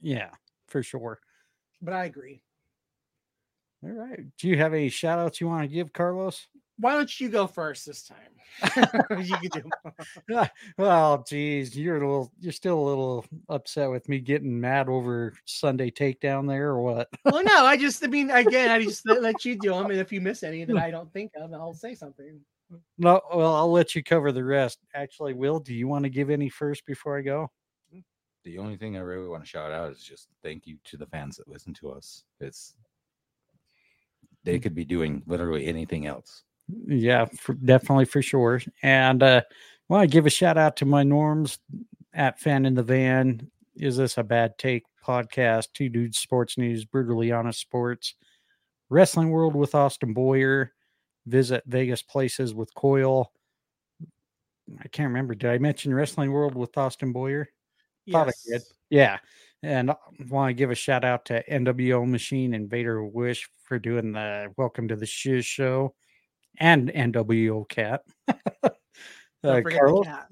yeah, 0.00 0.30
for 0.68 0.82
sure. 0.82 1.18
But 1.82 1.94
I 1.94 2.04
agree. 2.04 2.40
All 3.82 3.90
right. 3.90 4.20
Do 4.38 4.48
you 4.48 4.56
have 4.58 4.72
any 4.72 4.88
shout 4.88 5.18
outs 5.18 5.40
you 5.40 5.48
want 5.48 5.62
to 5.62 5.68
give, 5.68 5.92
Carlos? 5.92 6.46
Why 6.78 6.94
don't 6.94 7.20
you 7.20 7.28
go 7.28 7.46
first 7.46 7.86
this 7.86 8.02
time? 8.02 8.34
you 9.22 9.36
can 9.36 9.50
do. 9.50 9.70
Uh, 10.34 10.46
well, 10.78 11.24
geez, 11.28 11.76
you're 11.76 11.96
a 11.96 12.00
little, 12.00 12.32
you're 12.40 12.52
still 12.52 12.78
a 12.78 12.88
little 12.88 13.26
upset 13.48 13.90
with 13.90 14.08
me 14.08 14.18
getting 14.18 14.58
mad 14.60 14.88
over 14.88 15.34
Sunday 15.44 15.90
takedown 15.90 16.48
there, 16.48 16.70
or 16.70 16.80
what? 16.80 17.08
Well, 17.24 17.44
no, 17.44 17.64
I 17.66 17.76
just 17.76 18.02
I 18.02 18.08
mean 18.08 18.30
again, 18.30 18.70
I 18.70 18.82
just 18.82 19.06
let 19.06 19.44
you 19.44 19.56
do 19.56 19.70
them, 19.70 19.90
and 19.90 20.00
if 20.00 20.12
you 20.12 20.20
miss 20.20 20.42
any 20.42 20.64
that 20.64 20.76
I 20.78 20.90
don't 20.90 21.12
think 21.12 21.32
of, 21.36 21.52
I'll 21.52 21.74
say 21.74 21.94
something. 21.94 22.40
No, 22.98 23.20
well, 23.32 23.54
I'll 23.54 23.70
let 23.70 23.94
you 23.94 24.02
cover 24.02 24.32
the 24.32 24.44
rest. 24.44 24.78
Actually, 24.94 25.34
Will, 25.34 25.60
do 25.60 25.74
you 25.74 25.86
want 25.86 26.04
to 26.04 26.10
give 26.10 26.30
any 26.30 26.48
first 26.48 26.86
before 26.86 27.18
I 27.18 27.22
go? 27.22 27.50
Mm. 27.94 28.02
The 28.44 28.58
only 28.58 28.76
thing 28.76 28.96
I 28.96 29.00
really 29.00 29.28
want 29.28 29.42
to 29.42 29.48
shout 29.48 29.72
out 29.72 29.92
is 29.92 30.02
just 30.02 30.28
thank 30.42 30.66
you 30.66 30.78
to 30.84 30.96
the 30.96 31.06
fans 31.06 31.36
that 31.36 31.48
listen 31.48 31.74
to 31.74 31.90
us. 31.90 32.24
It's 32.40 32.74
they 34.44 34.58
mm. 34.58 34.62
could 34.62 34.74
be 34.74 34.84
doing 34.84 35.22
literally 35.26 35.66
anything 35.66 36.06
else. 36.06 36.44
Yeah, 36.68 37.26
for, 37.26 37.54
definitely 37.54 38.06
for 38.06 38.22
sure. 38.22 38.60
And 38.82 39.22
uh, 39.22 39.42
want 39.88 40.08
to 40.08 40.12
give 40.12 40.26
a 40.26 40.30
shout 40.30 40.56
out 40.56 40.76
to 40.76 40.84
my 40.84 41.02
norms 41.02 41.58
at 42.12 42.40
Fan 42.40 42.66
in 42.66 42.74
the 42.74 42.82
Van. 42.82 43.50
Is 43.76 43.96
this 43.96 44.18
a 44.18 44.22
bad 44.22 44.56
take 44.56 44.84
podcast? 45.04 45.68
Two 45.74 45.88
dudes, 45.88 46.18
sports 46.18 46.56
news, 46.56 46.84
brutally 46.84 47.32
honest 47.32 47.60
sports, 47.60 48.14
wrestling 48.88 49.30
world 49.30 49.54
with 49.54 49.74
Austin 49.74 50.14
Boyer, 50.14 50.72
visit 51.26 51.64
Vegas 51.66 52.02
places 52.02 52.54
with 52.54 52.72
Coil. 52.74 53.30
I 54.80 54.88
can't 54.88 55.08
remember. 55.08 55.34
Did 55.34 55.50
I 55.50 55.58
mention 55.58 55.92
wrestling 55.92 56.32
world 56.32 56.54
with 56.54 56.76
Austin 56.78 57.12
Boyer? 57.12 57.48
Thought 58.10 58.28
I 58.28 58.32
did. 58.46 58.62
Yeah. 58.88 59.18
And 59.62 59.90
I 59.90 59.96
want 60.28 60.50
to 60.50 60.54
give 60.54 60.70
a 60.70 60.74
shout 60.74 61.04
out 61.04 61.26
to 61.26 61.42
NWO 61.50 62.06
Machine 62.08 62.54
and 62.54 62.70
Vader 62.70 63.04
Wish 63.04 63.48
for 63.64 63.78
doing 63.78 64.12
the 64.12 64.52
Welcome 64.56 64.88
to 64.88 64.96
the 64.96 65.06
Shiz 65.06 65.44
show 65.44 65.94
and 66.58 66.90
NWO 66.90 67.68
Cat. 67.68 68.02
Uh, 69.44 69.60
Carlos? 69.60 70.06
cat. 70.06 70.26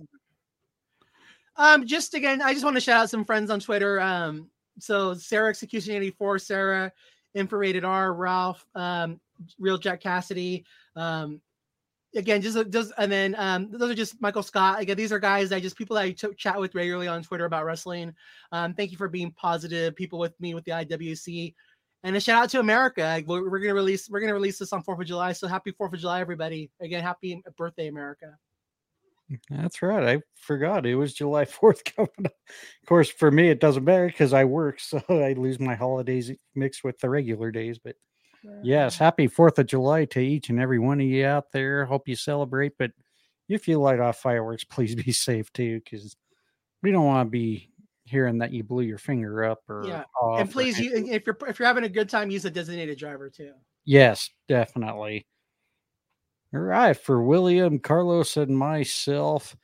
Um, 1.56 1.86
just 1.86 2.14
again, 2.14 2.40
I 2.40 2.54
just 2.54 2.64
want 2.64 2.76
to 2.76 2.80
shout 2.80 3.02
out 3.02 3.10
some 3.10 3.26
friends 3.26 3.50
on 3.50 3.60
Twitter. 3.60 4.00
Um, 4.00 4.48
so 4.78 5.12
Sarah 5.12 5.50
Execution 5.50 5.94
84, 5.94 6.38
Sarah, 6.38 6.92
Infrared 7.34 7.84
R, 7.84 8.14
Ralph, 8.14 8.64
um, 8.74 9.20
Real 9.58 9.76
Jack 9.76 10.00
Cassidy. 10.00 10.64
Um, 10.96 11.42
again, 12.14 12.42
just 12.42 12.70
just 12.70 12.92
and 12.98 13.10
then 13.10 13.34
um, 13.38 13.70
those 13.70 13.90
are 13.90 13.94
just 13.94 14.20
Michael 14.20 14.42
Scott. 14.42 14.80
Again, 14.80 14.96
these 14.96 15.12
are 15.12 15.18
guys 15.18 15.50
that 15.50 15.62
just 15.62 15.76
people 15.76 15.96
that 15.96 16.02
I 16.02 16.12
chat 16.12 16.58
with 16.58 16.74
regularly 16.74 17.08
on 17.08 17.22
Twitter 17.22 17.44
about 17.44 17.64
wrestling. 17.64 18.14
Um, 18.50 18.74
thank 18.74 18.90
you 18.90 18.96
for 18.96 19.08
being 19.08 19.32
positive 19.32 19.94
people 19.94 20.18
with 20.18 20.38
me 20.40 20.54
with 20.54 20.64
the 20.64 20.72
IWC. 20.72 21.54
And 22.04 22.16
a 22.16 22.20
shout 22.20 22.42
out 22.42 22.50
to 22.50 22.60
America. 22.60 23.02
Like, 23.02 23.26
We're, 23.26 23.48
we're 23.48 23.60
gonna 23.60 23.74
release 23.74 24.10
we're 24.10 24.20
gonna 24.20 24.34
release 24.34 24.58
this 24.58 24.72
on 24.72 24.82
Fourth 24.82 25.00
of 25.00 25.06
July. 25.06 25.32
So 25.32 25.46
happy 25.46 25.70
Fourth 25.70 25.92
of 25.92 26.00
July, 26.00 26.20
everybody! 26.20 26.70
Again, 26.80 27.02
happy 27.02 27.42
birthday, 27.56 27.88
America. 27.88 28.36
That's 29.50 29.82
right. 29.82 30.16
I 30.16 30.22
forgot 30.34 30.86
it 30.86 30.94
was 30.94 31.14
July 31.14 31.44
4th 31.46 31.84
coming 31.96 32.10
up. 32.18 32.32
Of 32.82 32.88
course, 32.88 33.10
for 33.10 33.30
me, 33.30 33.48
it 33.48 33.60
doesn't 33.60 33.84
matter 33.84 34.06
because 34.06 34.32
I 34.32 34.44
work, 34.44 34.80
so 34.80 35.02
I 35.08 35.34
lose 35.34 35.60
my 35.60 35.74
holidays 35.74 36.30
mixed 36.54 36.84
with 36.84 36.98
the 36.98 37.10
regular 37.10 37.50
days. 37.50 37.78
But 37.78 37.96
yes, 38.62 38.96
happy 38.96 39.28
4th 39.28 39.58
of 39.58 39.66
July 39.66 40.04
to 40.06 40.20
each 40.20 40.50
and 40.50 40.60
every 40.60 40.78
one 40.78 41.00
of 41.00 41.06
you 41.06 41.24
out 41.26 41.52
there. 41.52 41.84
Hope 41.84 42.08
you 42.08 42.16
celebrate. 42.16 42.72
But 42.78 42.92
if 43.48 43.68
you 43.68 43.78
light 43.78 44.00
off 44.00 44.18
fireworks, 44.18 44.64
please 44.70 44.94
be 44.94 45.12
safe 45.12 45.52
too, 45.52 45.80
because 45.84 46.16
we 46.82 46.90
don't 46.90 47.06
want 47.06 47.26
to 47.26 47.30
be 47.30 47.70
hearing 48.04 48.38
that 48.38 48.52
you 48.52 48.64
blew 48.64 48.82
your 48.82 48.98
finger 48.98 49.44
up 49.44 49.62
or 49.68 49.84
Yeah, 49.86 50.04
and 50.38 50.50
please, 50.50 50.78
you, 50.78 50.92
if 50.94 51.26
you're 51.26 51.38
if 51.46 51.58
you're 51.58 51.68
having 51.68 51.84
a 51.84 51.88
good 51.88 52.08
time, 52.08 52.30
use 52.30 52.44
a 52.44 52.50
designated 52.50 52.98
driver 52.98 53.30
too. 53.30 53.52
Yes, 53.84 54.30
definitely. 54.48 55.26
All 56.54 56.60
right, 56.60 56.96
for 56.96 57.22
William, 57.22 57.78
Carlos, 57.78 58.36
and 58.36 58.56
myself, 58.56 59.56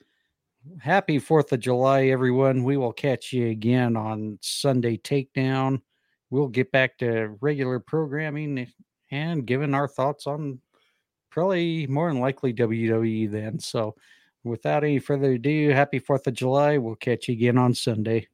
happy 0.81 1.21
4th 1.21 1.53
of 1.53 1.61
July, 1.61 2.07
everyone. 2.07 2.65
We 2.65 2.79
will 2.79 2.95
catch 2.95 3.33
you 3.33 3.49
again 3.49 3.97
on 3.97 4.39
Sunday 4.41 4.97
Takedown. 4.97 5.83
We'll 6.31 6.49
get 6.49 6.73
back 6.73 6.97
to 6.99 7.37
regular 7.41 7.79
programming 7.79 8.67
and 9.11 9.47
giving 9.47 9.75
our 9.75 9.87
thoughts 9.89 10.27
on 10.27 10.61
probably 11.31 11.87
more 11.87 12.11
than 12.11 12.21
likely 12.21 12.55
WWE 12.55 13.31
then. 13.31 13.59
So, 13.59 13.95
without 14.49 14.85
any 14.85 14.99
further 14.99 15.33
ado, 15.33 15.71
happy 15.71 16.01
4th 16.01 16.27
of 16.27 16.35
July. 16.35 16.79
We'll 16.79 16.97
catch 16.97 17.29
you 17.29 17.35
again 17.35 17.59
on 17.59 17.75
Sunday. 17.75 18.29